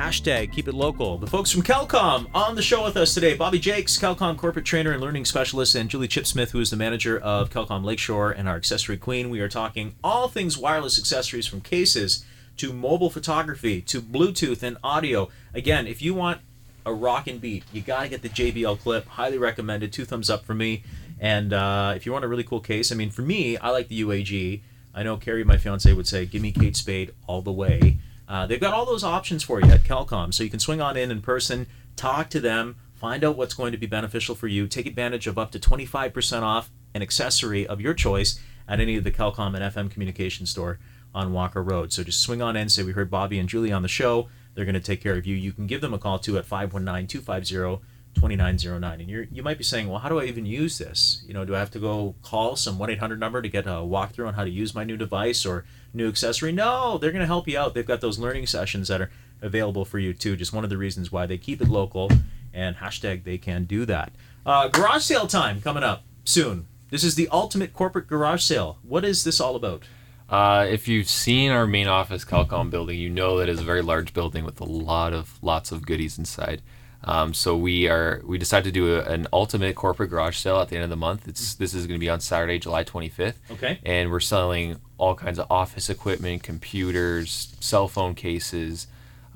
Hashtag 0.00 0.50
keep 0.50 0.66
it 0.66 0.72
local. 0.72 1.18
The 1.18 1.26
folks 1.26 1.50
from 1.50 1.60
Kelcom 1.60 2.30
on 2.34 2.54
the 2.54 2.62
show 2.62 2.82
with 2.82 2.96
us 2.96 3.12
today. 3.12 3.36
Bobby 3.36 3.58
Jakes, 3.58 3.98
Kelcom 3.98 4.38
corporate 4.38 4.64
trainer 4.64 4.92
and 4.92 5.00
learning 5.02 5.26
specialist, 5.26 5.74
and 5.74 5.90
Julie 5.90 6.08
Chipsmith, 6.08 6.52
who 6.52 6.60
is 6.60 6.70
the 6.70 6.76
manager 6.78 7.18
of 7.18 7.50
Kelcom 7.50 7.84
Lakeshore 7.84 8.30
and 8.30 8.48
our 8.48 8.56
accessory 8.56 8.96
queen. 8.96 9.28
We 9.28 9.40
are 9.40 9.48
talking 9.48 9.96
all 10.02 10.28
things 10.28 10.56
wireless 10.56 10.98
accessories 10.98 11.46
from 11.46 11.60
cases 11.60 12.24
to 12.56 12.72
mobile 12.72 13.10
photography 13.10 13.82
to 13.82 14.00
Bluetooth 14.00 14.62
and 14.62 14.78
audio. 14.82 15.28
Again, 15.52 15.86
if 15.86 16.00
you 16.00 16.14
want 16.14 16.40
a 16.86 16.94
rockin' 16.94 17.36
beat, 17.36 17.64
you 17.70 17.82
got 17.82 18.04
to 18.04 18.08
get 18.08 18.22
the 18.22 18.30
JBL 18.30 18.80
clip. 18.80 19.06
Highly 19.06 19.36
recommended. 19.36 19.92
Two 19.92 20.06
thumbs 20.06 20.30
up 20.30 20.46
for 20.46 20.54
me. 20.54 20.82
And 21.18 21.52
uh, 21.52 21.92
if 21.94 22.06
you 22.06 22.12
want 22.12 22.24
a 22.24 22.28
really 22.28 22.44
cool 22.44 22.60
case, 22.60 22.90
I 22.90 22.94
mean, 22.94 23.10
for 23.10 23.20
me, 23.20 23.58
I 23.58 23.68
like 23.68 23.88
the 23.88 24.00
UAG. 24.00 24.62
I 24.94 25.02
know 25.02 25.18
Carrie, 25.18 25.44
my 25.44 25.58
fiance, 25.58 25.92
would 25.92 26.08
say, 26.08 26.24
"Give 26.24 26.40
me 26.40 26.52
Kate 26.52 26.74
Spade 26.74 27.12
all 27.26 27.42
the 27.42 27.52
way." 27.52 27.98
Uh, 28.30 28.46
they've 28.46 28.60
got 28.60 28.72
all 28.72 28.86
those 28.86 29.02
options 29.02 29.42
for 29.42 29.60
you 29.60 29.68
at 29.72 29.82
Kelcom, 29.82 30.32
so 30.32 30.44
you 30.44 30.50
can 30.50 30.60
swing 30.60 30.80
on 30.80 30.96
in 30.96 31.10
in 31.10 31.20
person, 31.20 31.66
talk 31.96 32.30
to 32.30 32.38
them, 32.38 32.76
find 32.94 33.24
out 33.24 33.36
what's 33.36 33.54
going 33.54 33.72
to 33.72 33.78
be 33.78 33.88
beneficial 33.88 34.36
for 34.36 34.46
you, 34.46 34.68
take 34.68 34.86
advantage 34.86 35.26
of 35.26 35.36
up 35.36 35.50
to 35.50 35.58
25% 35.58 36.42
off 36.42 36.70
an 36.94 37.02
accessory 37.02 37.66
of 37.66 37.80
your 37.80 37.92
choice 37.92 38.38
at 38.68 38.78
any 38.78 38.96
of 38.96 39.02
the 39.02 39.10
Kelcom 39.10 39.56
and 39.56 39.74
FM 39.74 39.90
communication 39.90 40.46
store 40.46 40.78
on 41.12 41.32
Walker 41.32 41.60
Road. 41.60 41.92
So 41.92 42.04
just 42.04 42.20
swing 42.20 42.40
on 42.40 42.56
in, 42.56 42.68
say 42.68 42.84
we 42.84 42.92
heard 42.92 43.10
Bobby 43.10 43.36
and 43.36 43.48
Julie 43.48 43.72
on 43.72 43.82
the 43.82 43.88
show. 43.88 44.28
They're 44.54 44.64
going 44.64 44.74
to 44.74 44.80
take 44.80 45.02
care 45.02 45.16
of 45.16 45.26
you. 45.26 45.34
You 45.34 45.52
can 45.52 45.66
give 45.66 45.80
them 45.80 45.92
a 45.92 45.98
call 45.98 46.20
too 46.20 46.38
at 46.38 46.46
519 46.46 47.08
250 47.08 47.84
2909. 48.14 49.00
And 49.00 49.10
you 49.10 49.26
you 49.30 49.42
might 49.42 49.58
be 49.58 49.64
saying, 49.64 49.88
well, 49.88 50.00
how 50.00 50.08
do 50.08 50.20
I 50.20 50.24
even 50.24 50.46
use 50.46 50.78
this? 50.78 51.24
You 51.26 51.34
know, 51.34 51.44
do 51.44 51.54
I 51.54 51.58
have 51.58 51.70
to 51.72 51.78
go 51.78 52.14
call 52.22 52.56
some 52.56 52.78
1 52.78 52.90
800 52.90 53.18
number 53.18 53.42
to 53.42 53.48
get 53.48 53.66
a 53.66 53.82
walkthrough 53.82 54.28
on 54.28 54.34
how 54.34 54.44
to 54.44 54.50
use 54.50 54.74
my 54.74 54.84
new 54.84 54.96
device 54.96 55.44
or 55.44 55.64
new 55.92 56.08
accessory? 56.08 56.52
No, 56.52 56.98
they're 56.98 57.12
going 57.12 57.20
to 57.20 57.26
help 57.26 57.48
you 57.48 57.58
out. 57.58 57.74
They've 57.74 57.86
got 57.86 58.00
those 58.00 58.18
learning 58.18 58.46
sessions 58.46 58.88
that 58.88 59.00
are 59.00 59.10
available 59.42 59.84
for 59.84 59.98
you 59.98 60.12
too. 60.12 60.36
Just 60.36 60.52
one 60.52 60.64
of 60.64 60.70
the 60.70 60.78
reasons 60.78 61.10
why 61.10 61.26
they 61.26 61.38
keep 61.38 61.60
it 61.60 61.68
local 61.68 62.10
and 62.52 62.76
hashtag 62.76 63.24
they 63.24 63.38
can 63.38 63.64
do 63.64 63.84
that. 63.86 64.12
Uh, 64.44 64.68
garage 64.68 65.02
sale 65.02 65.26
time 65.26 65.60
coming 65.60 65.82
up 65.82 66.02
soon. 66.24 66.66
This 66.90 67.04
is 67.04 67.14
the 67.14 67.28
ultimate 67.30 67.72
corporate 67.72 68.08
garage 68.08 68.42
sale. 68.42 68.78
What 68.82 69.04
is 69.04 69.24
this 69.24 69.40
all 69.40 69.54
about? 69.54 69.84
Uh, 70.28 70.66
if 70.68 70.86
you've 70.86 71.08
seen 71.08 71.50
our 71.50 71.66
main 71.66 71.88
office 71.88 72.24
Kelcom 72.24 72.70
building, 72.70 72.98
you 72.98 73.10
know 73.10 73.38
that 73.38 73.48
it's 73.48 73.60
a 73.60 73.64
very 73.64 73.82
large 73.82 74.12
building 74.12 74.44
with 74.44 74.60
a 74.60 74.64
lot 74.64 75.12
of 75.12 75.38
lots 75.42 75.72
of 75.72 75.84
goodies 75.84 76.18
inside. 76.18 76.62
Um, 77.02 77.32
so 77.32 77.56
we 77.56 77.88
are 77.88 78.22
we 78.24 78.38
decided 78.38 78.64
to 78.64 78.72
do 78.72 78.94
a, 78.94 79.02
an 79.02 79.26
ultimate 79.32 79.74
corporate 79.74 80.10
garage 80.10 80.36
sale 80.36 80.60
at 80.60 80.68
the 80.68 80.76
end 80.76 80.84
of 80.84 80.90
the 80.90 80.96
month. 80.96 81.26
It's 81.26 81.54
this 81.54 81.74
is 81.74 81.86
going 81.86 81.98
to 81.98 82.04
be 82.04 82.10
on 82.10 82.20
Saturday, 82.20 82.58
July 82.58 82.84
25th. 82.84 83.34
Okay. 83.52 83.78
And 83.84 84.10
we're 84.10 84.20
selling 84.20 84.76
all 85.00 85.14
kinds 85.14 85.38
of 85.38 85.46
office 85.50 85.88
equipment, 85.88 86.42
computers, 86.42 87.56
cell 87.58 87.88
phone 87.88 88.14
cases, 88.14 88.86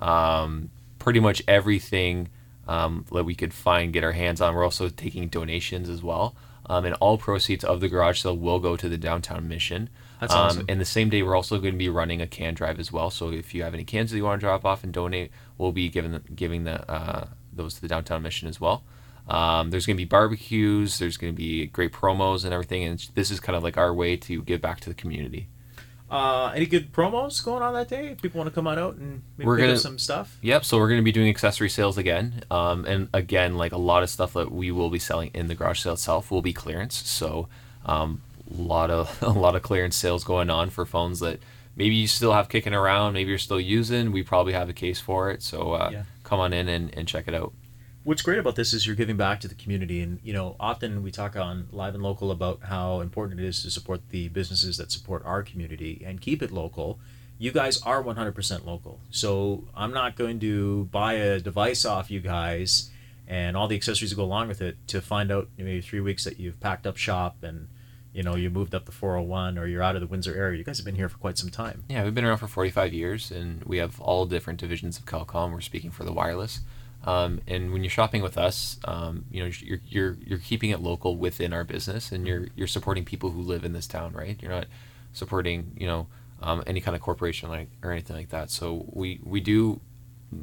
um, 0.00 0.70
pretty 0.98 1.20
much 1.20 1.42
everything 1.48 2.28
um, 2.68 3.04
that 3.12 3.24
we 3.24 3.34
could 3.34 3.54
find, 3.54 3.92
get 3.92 4.04
our 4.04 4.12
hands 4.12 4.40
on. 4.40 4.54
We're 4.54 4.64
also 4.64 4.88
taking 4.88 5.28
donations 5.28 5.88
as 5.88 6.02
well. 6.02 6.36
Um, 6.66 6.84
and 6.84 6.94
all 6.96 7.18
proceeds 7.18 7.64
of 7.64 7.80
the 7.80 7.88
garage 7.88 8.20
sale 8.20 8.36
will 8.36 8.58
go 8.58 8.76
to 8.76 8.88
the 8.88 8.96
downtown 8.96 9.48
mission. 9.48 9.90
That's 10.20 10.32
um, 10.32 10.40
awesome. 10.40 10.64
And 10.68 10.80
the 10.80 10.86
same 10.86 11.10
day, 11.10 11.22
we're 11.22 11.36
also 11.36 11.58
going 11.58 11.74
to 11.74 11.78
be 11.78 11.90
running 11.90 12.22
a 12.22 12.26
can 12.26 12.54
drive 12.54 12.78
as 12.78 12.90
well. 12.90 13.10
So 13.10 13.30
if 13.30 13.54
you 13.54 13.62
have 13.62 13.74
any 13.74 13.84
cans 13.84 14.10
that 14.10 14.16
you 14.16 14.24
want 14.24 14.40
to 14.40 14.46
drop 14.46 14.64
off 14.64 14.84
and 14.84 14.92
donate, 14.92 15.30
we'll 15.58 15.72
be 15.72 15.88
giving 15.88 16.12
the, 16.12 16.20
giving 16.20 16.64
the 16.64 16.90
uh, 16.90 17.26
those 17.52 17.74
to 17.74 17.80
the 17.82 17.88
downtown 17.88 18.22
mission 18.22 18.48
as 18.48 18.60
well. 18.60 18.82
Um, 19.28 19.70
there's 19.70 19.86
going 19.86 19.96
to 19.96 20.00
be 20.00 20.08
barbecues. 20.08 20.98
There's 20.98 21.16
going 21.16 21.32
to 21.32 21.36
be 21.36 21.66
great 21.66 21.92
promos 21.92 22.44
and 22.44 22.52
everything. 22.52 22.84
And 22.84 22.98
this 23.14 23.30
is 23.30 23.40
kind 23.40 23.56
of 23.56 23.62
like 23.62 23.76
our 23.76 23.92
way 23.92 24.16
to 24.16 24.42
give 24.42 24.60
back 24.60 24.80
to 24.80 24.88
the 24.88 24.94
community. 24.94 25.48
Uh, 26.10 26.52
any 26.54 26.66
good 26.66 26.92
promos 26.92 27.42
going 27.44 27.62
on 27.62 27.72
that 27.74 27.88
day? 27.88 28.08
If 28.08 28.22
people 28.22 28.38
want 28.38 28.48
to 28.50 28.54
come 28.54 28.66
on 28.66 28.78
out 28.78 28.96
and 28.96 29.22
maybe 29.36 29.46
We're 29.46 29.56
pick 29.56 29.62
gonna 29.64 29.72
up 29.74 29.78
some 29.80 29.98
stuff. 29.98 30.38
Yep. 30.42 30.64
So 30.64 30.78
we're 30.78 30.88
going 30.88 31.00
to 31.00 31.04
be 31.04 31.12
doing 31.12 31.28
accessory 31.28 31.68
sales 31.70 31.96
again, 31.98 32.42
um, 32.50 32.84
and 32.84 33.08
again, 33.14 33.56
like 33.56 33.72
a 33.72 33.78
lot 33.78 34.02
of 34.02 34.10
stuff 34.10 34.34
that 34.34 34.52
we 34.52 34.70
will 34.70 34.90
be 34.90 34.98
selling 34.98 35.30
in 35.34 35.48
the 35.48 35.54
garage 35.54 35.80
sale 35.80 35.94
itself 35.94 36.30
will 36.30 36.42
be 36.42 36.52
clearance. 36.52 36.94
So 37.08 37.48
um, 37.86 38.20
a 38.50 38.60
lot 38.62 38.90
of 38.90 39.18
a 39.22 39.30
lot 39.30 39.56
of 39.56 39.62
clearance 39.62 39.96
sales 39.96 40.24
going 40.24 40.50
on 40.50 40.70
for 40.70 40.84
phones 40.84 41.20
that 41.20 41.40
maybe 41.74 41.94
you 41.94 42.06
still 42.06 42.32
have 42.34 42.48
kicking 42.48 42.74
around, 42.74 43.14
maybe 43.14 43.30
you're 43.30 43.38
still 43.38 43.60
using. 43.60 44.12
We 44.12 44.22
probably 44.22 44.52
have 44.52 44.68
a 44.68 44.74
case 44.74 45.00
for 45.00 45.30
it. 45.30 45.42
So 45.42 45.72
uh, 45.72 45.88
Yeah. 45.92 46.02
come 46.22 46.38
on 46.38 46.52
in 46.52 46.68
and, 46.68 46.94
and 46.96 47.08
check 47.08 47.26
it 47.26 47.34
out. 47.34 47.52
What's 48.04 48.20
great 48.20 48.38
about 48.38 48.54
this 48.54 48.74
is 48.74 48.86
you're 48.86 48.96
giving 48.96 49.16
back 49.16 49.40
to 49.40 49.48
the 49.48 49.54
community, 49.54 50.02
and 50.02 50.20
you 50.22 50.34
know, 50.34 50.56
often 50.60 51.02
we 51.02 51.10
talk 51.10 51.36
on 51.36 51.68
live 51.72 51.94
and 51.94 52.02
local 52.02 52.30
about 52.30 52.60
how 52.64 53.00
important 53.00 53.40
it 53.40 53.46
is 53.46 53.62
to 53.62 53.70
support 53.70 54.02
the 54.10 54.28
businesses 54.28 54.76
that 54.76 54.92
support 54.92 55.22
our 55.24 55.42
community 55.42 56.02
and 56.04 56.20
keep 56.20 56.42
it 56.42 56.50
local. 56.50 56.98
You 57.38 57.50
guys 57.50 57.80
are 57.80 58.04
100% 58.04 58.66
local, 58.66 59.00
so 59.08 59.64
I'm 59.74 59.94
not 59.94 60.16
going 60.16 60.38
to 60.40 60.84
buy 60.92 61.14
a 61.14 61.40
device 61.40 61.86
off 61.86 62.10
you 62.10 62.20
guys 62.20 62.90
and 63.26 63.56
all 63.56 63.68
the 63.68 63.76
accessories 63.76 64.10
that 64.10 64.16
go 64.16 64.24
along 64.24 64.48
with 64.48 64.60
it 64.60 64.76
to 64.88 65.00
find 65.00 65.32
out 65.32 65.48
maybe 65.56 65.80
three 65.80 66.00
weeks 66.00 66.24
that 66.24 66.38
you've 66.38 66.60
packed 66.60 66.86
up 66.86 66.98
shop 66.98 67.42
and 67.42 67.68
you 68.12 68.22
know 68.22 68.36
you 68.36 68.50
moved 68.50 68.74
up 68.74 68.84
the 68.84 68.92
401 68.92 69.56
or 69.56 69.66
you're 69.66 69.82
out 69.82 69.94
of 69.94 70.02
the 70.02 70.06
Windsor 70.06 70.36
area. 70.36 70.58
You 70.58 70.64
guys 70.64 70.76
have 70.76 70.84
been 70.84 70.94
here 70.94 71.08
for 71.08 71.16
quite 71.16 71.38
some 71.38 71.48
time. 71.48 71.84
Yeah, 71.88 72.04
we've 72.04 72.14
been 72.14 72.26
around 72.26 72.36
for 72.36 72.48
45 72.48 72.92
years, 72.92 73.30
and 73.30 73.64
we 73.64 73.78
have 73.78 73.98
all 73.98 74.26
different 74.26 74.60
divisions 74.60 74.98
of 74.98 75.06
Kelcom. 75.06 75.52
We're 75.52 75.62
speaking 75.62 75.90
for 75.90 76.04
the 76.04 76.12
wireless. 76.12 76.60
Um, 77.04 77.40
and 77.46 77.72
when 77.72 77.84
you're 77.84 77.90
shopping 77.90 78.22
with 78.22 78.38
us, 78.38 78.78
um, 78.84 79.26
you 79.30 79.42
know 79.42 79.50
you're, 79.60 79.80
you're 79.88 80.16
you're 80.24 80.38
keeping 80.38 80.70
it 80.70 80.80
local 80.80 81.16
within 81.16 81.52
our 81.52 81.64
business, 81.64 82.10
and 82.10 82.26
you're 82.26 82.48
you're 82.56 82.66
supporting 82.66 83.04
people 83.04 83.30
who 83.30 83.42
live 83.42 83.64
in 83.64 83.72
this 83.72 83.86
town, 83.86 84.12
right? 84.12 84.40
You're 84.40 84.52
not 84.52 84.66
supporting 85.12 85.72
you 85.78 85.86
know 85.86 86.06
um, 86.42 86.62
any 86.66 86.80
kind 86.80 86.94
of 86.94 87.02
corporation 87.02 87.48
like 87.48 87.68
or 87.82 87.92
anything 87.92 88.16
like 88.16 88.30
that. 88.30 88.50
So 88.50 88.86
we 88.90 89.20
we 89.22 89.40
do 89.40 89.80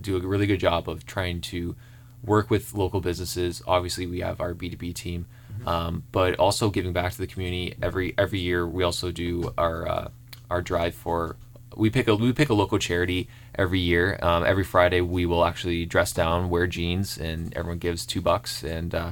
do 0.02 0.18
a 0.18 0.20
really 0.20 0.46
good 0.46 0.60
job 0.60 0.88
of 0.88 1.06
trying 1.06 1.42
to 1.42 1.76
work 2.24 2.50
with 2.50 2.74
local 2.74 3.02
businesses. 3.02 3.62
Obviously, 3.68 4.06
we 4.06 4.20
have 4.20 4.40
our 4.40 4.54
B2B 4.54 4.94
team, 4.94 5.26
um, 5.66 6.04
but 6.12 6.36
also 6.36 6.70
giving 6.70 6.94
back 6.94 7.12
to 7.14 7.18
the 7.18 7.28
community. 7.28 7.76
Every 7.82 8.14
every 8.18 8.40
year, 8.40 8.68
we 8.68 8.84
also 8.84 9.12
do 9.12 9.54
our 9.58 9.88
uh, 9.88 10.10
our 10.50 10.62
drive 10.62 10.94
for 10.94 11.38
we 11.76 11.90
pick 11.90 12.08
a 12.08 12.16
we 12.16 12.34
pick 12.34 12.50
a 12.50 12.54
local 12.54 12.78
charity 12.78 13.30
every 13.56 13.80
year. 13.80 14.20
Um, 14.22 14.44
every 14.44 14.64
Friday, 14.64 15.02
we 15.02 15.26
will 15.26 15.46
actually 15.46 15.86
dress 15.86 16.12
down, 16.14 16.50
wear 16.50 16.68
jeans, 16.68 17.18
and 17.18 17.54
everyone 17.56 17.80
gives 17.80 18.06
two 18.06 18.22
bucks, 18.22 18.64
and 18.64 18.94
uh, 18.94 19.12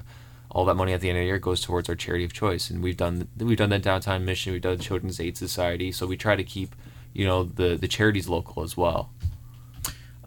all 0.51 0.65
that 0.65 0.75
money 0.75 0.93
at 0.93 1.01
the 1.01 1.09
end 1.09 1.17
of 1.17 1.21
the 1.21 1.27
year 1.27 1.39
goes 1.39 1.61
towards 1.61 1.89
our 1.89 1.95
charity 1.95 2.23
of 2.25 2.33
choice. 2.33 2.69
And 2.69 2.81
we've 2.81 2.97
done 2.97 3.27
we've 3.37 3.57
done 3.57 3.69
that 3.69 3.83
downtown 3.83 4.25
mission. 4.25 4.53
We've 4.53 4.61
done 4.61 4.79
Children's 4.79 5.19
Aid 5.19 5.37
Society. 5.37 5.91
So 5.91 6.07
we 6.07 6.17
try 6.17 6.35
to 6.35 6.43
keep 6.43 6.75
you 7.13 7.25
know 7.25 7.43
the 7.43 7.75
the 7.75 7.87
charities 7.87 8.27
local 8.27 8.63
as 8.63 8.75
well. 8.75 9.11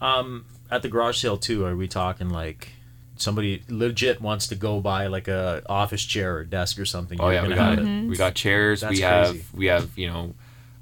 Um, 0.00 0.46
at 0.70 0.82
the 0.82 0.88
garage 0.88 1.18
sale 1.20 1.36
too, 1.36 1.64
are 1.64 1.76
we 1.76 1.88
talking 1.88 2.28
like 2.28 2.70
somebody 3.16 3.62
legit 3.68 4.20
wants 4.20 4.48
to 4.48 4.54
go 4.54 4.80
buy 4.80 5.06
like 5.06 5.28
a 5.28 5.62
office 5.68 6.04
chair 6.04 6.36
or 6.36 6.44
desk 6.44 6.78
or 6.78 6.84
something? 6.84 7.20
Oh 7.20 7.26
you're 7.26 7.42
yeah, 7.42 7.48
we 7.48 7.54
got 7.54 7.78
have 7.78 7.86
it. 7.86 8.08
We 8.08 8.16
got 8.16 8.34
chairs. 8.34 8.80
That's 8.80 8.94
we 8.96 9.00
have 9.00 9.28
crazy. 9.28 9.44
we 9.54 9.66
have 9.66 9.98
you 9.98 10.08
know 10.08 10.34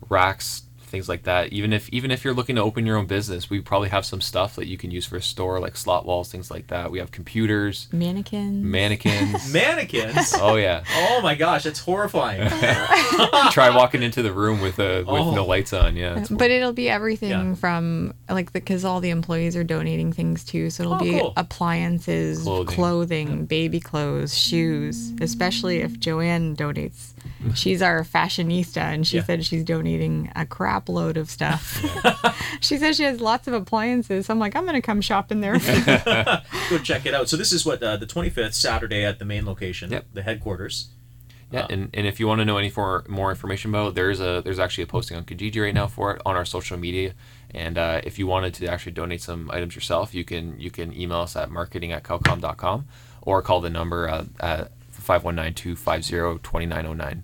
racks, 0.09 0.63
things 0.91 1.09
like 1.09 1.23
that. 1.23 1.53
Even 1.53 1.73
if 1.73 1.89
even 1.91 2.11
if 2.11 2.25
you're 2.25 2.35
looking 2.35 2.57
to 2.57 2.63
open 2.63 2.85
your 2.85 2.97
own 2.97 3.07
business, 3.07 3.49
we 3.49 3.61
probably 3.61 3.89
have 3.89 4.05
some 4.05 4.21
stuff 4.21 4.57
that 4.57 4.67
you 4.67 4.77
can 4.77 4.91
use 4.91 5.07
for 5.07 5.17
a 5.17 5.23
store, 5.23 5.61
like 5.61 5.77
slot 5.77 6.05
walls, 6.05 6.31
things 6.31 6.51
like 6.51 6.67
that. 6.67 6.91
We 6.91 6.99
have 6.99 7.11
computers, 7.11 7.89
Mannequins. 7.93 8.65
mannequins. 8.65 9.53
mannequins. 9.53 10.35
oh 10.39 10.57
yeah. 10.57 10.85
Oh 10.95 11.21
my 11.23 11.35
gosh, 11.35 11.63
that's 11.65 11.81
horrifying. 11.81 12.49
Try 13.53 13.71
walking 13.75 14.03
into 14.03 14.23
the 14.23 14.33
room 14.33 14.61
with 14.61 14.79
uh, 14.79 15.05
with 15.07 15.09
Oh. 15.09 15.35
no 15.35 15.45
lights 15.47 15.73
on. 15.73 15.97
Yeah. 15.97 16.25
But 16.31 16.51
it'll 16.51 16.73
be 16.73 16.89
everything 16.89 17.31
Yeah. 17.31 17.55
from 17.55 18.15
like 18.29 18.53
because 18.53 18.85
all 18.85 19.01
the 19.01 19.11
employees 19.11 19.57
are 19.57 19.65
donating 19.65 20.13
things 20.13 20.45
too. 20.45 20.71
So 20.71 20.83
it'll 20.85 20.95
Oh, 20.95 20.99
be 20.99 21.19
cool. 21.19 21.33
appliances, 21.37 22.43
Clothing. 22.43 22.75
clothing, 22.75 23.47
baby 23.47 23.81
clothes, 23.81 24.37
shoes. 24.37 25.13
Especially 25.21 25.79
if 25.81 25.99
Joanne 25.99 26.57
donates. 26.57 27.13
She's 27.55 27.81
our 27.83 28.03
fashionista, 28.05 28.79
and 28.79 29.07
she 29.07 29.17
Yeah. 29.19 29.25
said 29.25 29.45
she's 29.45 29.65
donating 29.65 30.31
a 30.37 30.45
crap 30.47 30.89
load 30.89 31.17
of 31.17 31.31
stuff. 31.31 31.83
she 32.61 32.77
says 32.77 32.97
she 32.97 33.05
has 33.05 33.21
lots 33.21 33.49
of 33.49 33.55
appliances. 33.55 34.27
So 34.27 34.33
I'm 34.35 34.39
like, 34.39 34.55
I'm 34.57 34.67
gonna 34.67 34.83
come 34.83 35.01
shop 35.01 35.33
in 35.33 35.41
there. 35.41 35.59
Go 36.71 36.79
check 36.79 37.07
it 37.07 37.15
out. 37.15 37.29
So 37.29 37.37
this 37.37 37.53
is 37.53 37.65
what 37.67 37.83
uh, 37.83 37.97
the 37.97 38.07
25th 38.07 38.55
Saturday 38.55 39.05
at 39.05 39.19
the 39.19 39.25
main 39.25 39.45
location, 39.47 39.91
Yep. 39.91 40.07
the 40.15 40.23
headquarters. 40.23 40.89
Yeah, 41.53 41.67
and, 41.69 41.91
and 41.95 42.07
if 42.07 42.21
you 42.21 42.29
want 42.29 42.39
to 42.41 42.45
know 42.45 42.59
any 42.59 42.71
for 42.71 43.05
more 43.09 43.31
information 43.31 43.71
about 43.73 43.89
it, 43.89 43.95
there's 43.97 44.21
a 44.21 44.41
there's 44.45 44.61
actually 44.61 44.85
a 44.85 44.87
posting 44.87 45.17
on 45.17 45.25
Kijiji 45.25 45.61
right 45.61 45.75
now 45.75 45.89
for 45.89 46.15
it 46.15 46.23
on 46.25 46.37
our 46.37 46.45
social 46.45 46.77
media. 46.79 47.13
And 47.53 47.77
uh, 47.77 48.01
if 48.05 48.21
you 48.21 48.29
wanted 48.29 48.55
to 48.55 48.67
actually 48.69 48.93
donate 48.93 49.21
some 49.21 49.51
items 49.51 49.75
yourself, 49.75 50.15
you 50.15 50.25
can 50.25 50.61
you 50.61 50.71
can 50.71 50.93
email 50.97 51.19
us 51.19 51.35
at 51.35 51.51
marketing 51.51 51.91
at 51.91 52.05
kelcom.com 52.05 52.87
or 53.23 53.43
call 53.43 53.61
the 53.61 53.71
number 53.71 54.09
uh, 54.09 54.25
at 54.39 54.71
519-250-2909. 55.11 57.23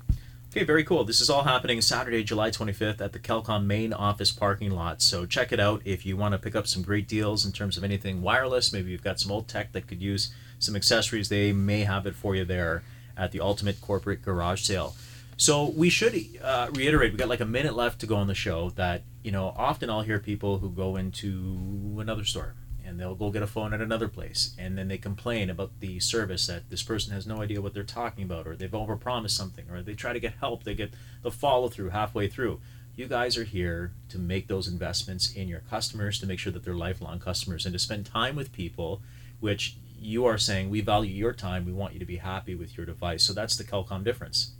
Okay, 0.50 0.64
very 0.64 0.82
cool. 0.82 1.04
This 1.04 1.20
is 1.20 1.30
all 1.30 1.44
happening 1.44 1.80
Saturday, 1.80 2.24
July 2.24 2.50
25th 2.50 3.00
at 3.00 3.12
the 3.12 3.20
Kelcom 3.20 3.66
main 3.66 3.92
office 3.92 4.32
parking 4.32 4.72
lot. 4.72 5.00
So 5.02 5.24
check 5.26 5.52
it 5.52 5.60
out 5.60 5.82
if 5.84 6.04
you 6.04 6.16
want 6.16 6.32
to 6.32 6.38
pick 6.38 6.56
up 6.56 6.66
some 6.66 6.82
great 6.82 7.06
deals 7.06 7.46
in 7.46 7.52
terms 7.52 7.76
of 7.76 7.84
anything 7.84 8.22
wireless. 8.22 8.72
Maybe 8.72 8.90
you've 8.90 9.04
got 9.04 9.20
some 9.20 9.30
old 9.30 9.46
tech 9.46 9.70
that 9.72 9.86
could 9.86 10.02
use 10.02 10.34
some 10.58 10.74
accessories. 10.74 11.28
They 11.28 11.52
may 11.52 11.82
have 11.82 12.06
it 12.06 12.16
for 12.16 12.34
you 12.34 12.44
there 12.44 12.82
at 13.16 13.30
the 13.30 13.38
Ultimate 13.40 13.80
Corporate 13.80 14.20
Garage 14.22 14.62
Sale. 14.62 14.96
So 15.36 15.66
we 15.66 15.88
should 15.90 16.20
uh, 16.42 16.70
reiterate. 16.72 17.12
We 17.12 17.18
got 17.18 17.28
like 17.28 17.38
a 17.40 17.46
minute 17.46 17.76
left 17.76 18.00
to 18.00 18.06
go 18.06 18.16
on 18.16 18.26
the 18.26 18.34
show. 18.34 18.70
That 18.70 19.02
you 19.22 19.30
know, 19.30 19.54
often 19.56 19.90
I'll 19.90 20.02
hear 20.02 20.18
people 20.18 20.58
who 20.58 20.70
go 20.70 20.96
into 20.96 21.98
another 22.00 22.24
store 22.24 22.56
and 22.86 23.00
they'll 23.00 23.14
go 23.14 23.30
get 23.30 23.42
a 23.42 23.46
phone 23.46 23.74
at 23.74 23.80
another 23.80 24.08
place, 24.08 24.54
and 24.58 24.78
then 24.78 24.88
they 24.88 24.98
complain 24.98 25.50
about 25.50 25.80
the 25.80 25.98
service 26.00 26.46
that 26.46 26.70
this 26.70 26.82
person 26.82 27.12
has 27.12 27.26
no 27.26 27.42
idea 27.42 27.60
what 27.60 27.74
they're 27.74 27.82
talking 27.82 28.24
about, 28.24 28.46
or 28.46 28.54
they've 28.54 28.70
overpromised 28.70 29.30
something, 29.30 29.68
or 29.70 29.82
they 29.82 29.94
try 29.94 30.12
to 30.12 30.20
get 30.20 30.34
help, 30.40 30.64
they 30.64 30.74
get 30.74 30.94
the 31.22 31.30
follow 31.30 31.68
through 31.68 31.90
halfway 31.90 32.28
through. 32.28 32.60
You 32.94 33.06
guys 33.06 33.36
are 33.36 33.44
here 33.44 33.92
to 34.08 34.18
make 34.18 34.48
those 34.48 34.68
investments 34.68 35.32
in 35.34 35.48
your 35.48 35.60
customers 35.60 36.18
to 36.20 36.26
make 36.26 36.38
sure 36.38 36.52
that 36.52 36.64
they're 36.64 36.74
lifelong 36.74 37.18
customers 37.18 37.66
and 37.66 37.72
to 37.74 37.78
spend 37.78 38.06
time 38.06 38.36
with 38.36 38.52
people, 38.52 39.02
which 39.40 39.76
you 39.98 40.24
are 40.24 40.38
saying 40.38 40.70
we 40.70 40.80
value 40.80 41.12
your 41.12 41.32
time. 41.32 41.66
We 41.66 41.72
want 41.72 41.92
you 41.92 41.98
to 41.98 42.06
be 42.06 42.16
happy 42.16 42.54
with 42.54 42.76
your 42.76 42.86
device. 42.86 43.24
So 43.24 43.32
that's 43.32 43.56
the 43.56 43.64
Kelcom 43.64 44.04
difference. 44.04 44.52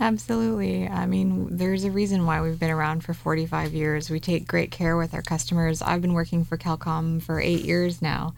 Absolutely. 0.00 0.88
I 0.88 1.06
mean, 1.06 1.56
there's 1.56 1.84
a 1.84 1.90
reason 1.90 2.26
why 2.26 2.40
we've 2.40 2.58
been 2.58 2.70
around 2.70 3.04
for 3.04 3.14
45 3.14 3.72
years. 3.72 4.10
We 4.10 4.20
take 4.20 4.48
great 4.48 4.70
care 4.70 4.96
with 4.96 5.14
our 5.14 5.22
customers. 5.22 5.82
I've 5.82 6.02
been 6.02 6.14
working 6.14 6.44
for 6.44 6.56
Kelcom 6.56 7.22
for 7.22 7.40
eight 7.40 7.64
years 7.64 8.00
now. 8.00 8.34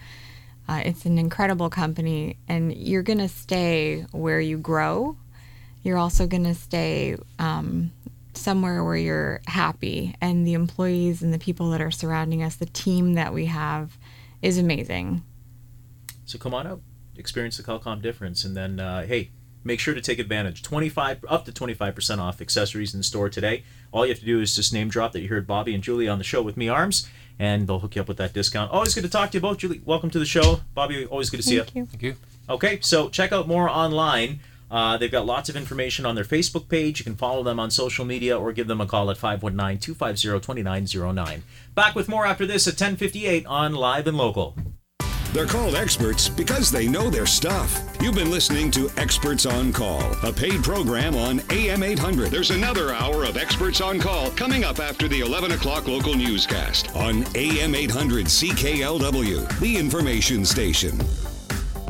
Uh, 0.69 0.83
it's 0.85 1.05
an 1.05 1.19
incredible 1.19 1.69
company, 1.69 2.37
and 2.49 2.75
you're 2.75 3.03
going 3.03 3.19
to 3.19 3.29
stay 3.29 4.07
where 4.13 4.41
you 4.41 4.57
grow. 4.57 5.17
You're 5.83 5.99
also 5.99 6.27
going 6.27 6.45
to 6.45 6.55
stay 6.55 7.17
um, 7.39 7.93
somewhere 8.33 8.83
where 8.83 8.97
you're 8.97 9.43
happy, 9.47 10.15
and 10.21 10.47
the 10.47 10.55
employees 10.55 11.23
and 11.23 11.35
the 11.35 11.39
people 11.39 11.71
that 11.71 11.83
are 11.83 11.91
surrounding 11.91 12.43
us, 12.43 12.57
the 12.57 12.67
team 12.67 13.15
that 13.15 13.35
we 13.35 13.47
have, 13.47 13.99
is 14.41 14.59
amazing. 14.59 15.23
So 16.25 16.39
come 16.39 16.55
on 16.55 16.67
out, 16.67 16.81
experience 17.17 17.59
the 17.59 17.63
Kelcom 17.63 18.01
difference, 18.01 18.45
and 18.45 18.57
then 18.57 18.81
uh, 18.81 19.07
hey, 19.07 19.31
make 19.65 19.81
sure 19.81 19.95
to 19.95 20.01
take 20.01 20.19
advantage. 20.19 20.63
25 20.63 21.25
up 21.29 21.45
to 21.47 21.53
25% 21.53 22.19
off 22.19 22.41
accessories 22.41 22.95
in 22.95 23.03
store 23.03 23.29
today. 23.29 23.65
All 23.91 24.07
you 24.07 24.13
have 24.13 24.21
to 24.21 24.27
do 24.27 24.41
is 24.41 24.55
just 24.55 24.73
name 24.73 24.89
drop 24.89 25.13
that 25.13 25.23
you 25.23 25.29
heard 25.29 25.47
Bobby 25.47 25.75
and 25.75 25.83
Julie 25.83 26.09
on 26.09 26.19
the 26.19 26.25
show 26.25 26.43
with 26.43 26.57
me 26.57 26.69
arms 26.69 27.09
and 27.39 27.67
they'll 27.67 27.81
hook 27.81 27.97
you 27.97 28.03
up 28.03 28.09
with 28.09 28.19
that 28.19 28.33
discount. 28.33 28.71
Always 28.71 28.95
good 28.95 29.05
to 29.05 29.11
talk 29.11 29.31
to 29.33 29.39
you 29.39 29.41
both. 29.41 29.59
Julie, 29.59 29.81
welcome 29.85 30.11
to 30.11 30.19
the 30.19 30.27
show. 30.27 30.61
Bobby, 30.75 31.07
always 31.07 31.31
good 31.31 31.39
to 31.39 31.43
see 31.43 31.59
Thank 31.59 31.75
you. 31.75 31.87
Thank 31.87 32.03
you. 32.03 32.17
Okay, 32.49 32.79
so 32.81 33.09
check 33.09 33.33
out 33.33 33.49
more 33.49 33.69
online. 33.69 34.41
Uh, 34.71 34.97
they've 34.97 35.13
got 35.13 35.27
lots 35.27 35.49
of 35.49 35.57
information 35.57 36.07
on 36.07 36.15
their 36.15 36.25
Facebook 36.25 36.69
page. 36.69 36.99
You 36.99 37.05
can 37.05 37.17
follow 37.17 37.43
them 37.43 37.59
on 37.61 37.71
social 37.71 38.05
media 38.05 38.39
or 38.39 38.53
give 38.53 38.67
them 38.67 38.81
a 38.81 38.87
call 38.87 39.11
at 39.11 39.19
519-250-2909. 39.19 41.41
Back 41.75 41.95
with 41.95 42.09
more 42.09 42.27
after 42.27 42.47
this 42.47 42.67
at 42.67 42.73
1058 42.73 43.47
on 43.47 43.75
Live 43.75 44.07
and 44.07 44.17
Local. 44.17 44.57
They're 45.35 45.47
called 45.47 45.75
experts 45.75 46.29
because 46.29 46.71
they 46.71 46.87
know 46.87 47.11
their 47.11 47.27
stuff. 47.27 47.83
You've 48.01 48.15
been 48.15 48.31
listening 48.31 48.71
to 48.71 48.89
Experts 48.97 49.47
on 49.47 49.73
Call, 49.73 50.01
a 50.23 50.33
paid 50.33 50.63
program 50.63 51.17
on 51.17 51.43
AM 51.51 51.83
800. 51.83 52.31
There's 52.31 52.53
another 52.53 52.95
hour 52.95 53.25
of 53.25 53.37
Experts 53.37 53.81
on 53.81 53.99
Call 53.99 54.31
coming 54.31 54.63
up 54.63 54.79
after 54.79 55.09
the 55.09 55.23
11 55.23 55.51
o'clock 55.51 55.89
local 55.89 56.15
newscast 56.15 56.95
on 56.95 57.25
AM 57.35 57.75
800 57.75 58.27
CKLW, 58.27 59.59
the 59.59 59.77
information 59.77 60.45
station. 60.45 61.01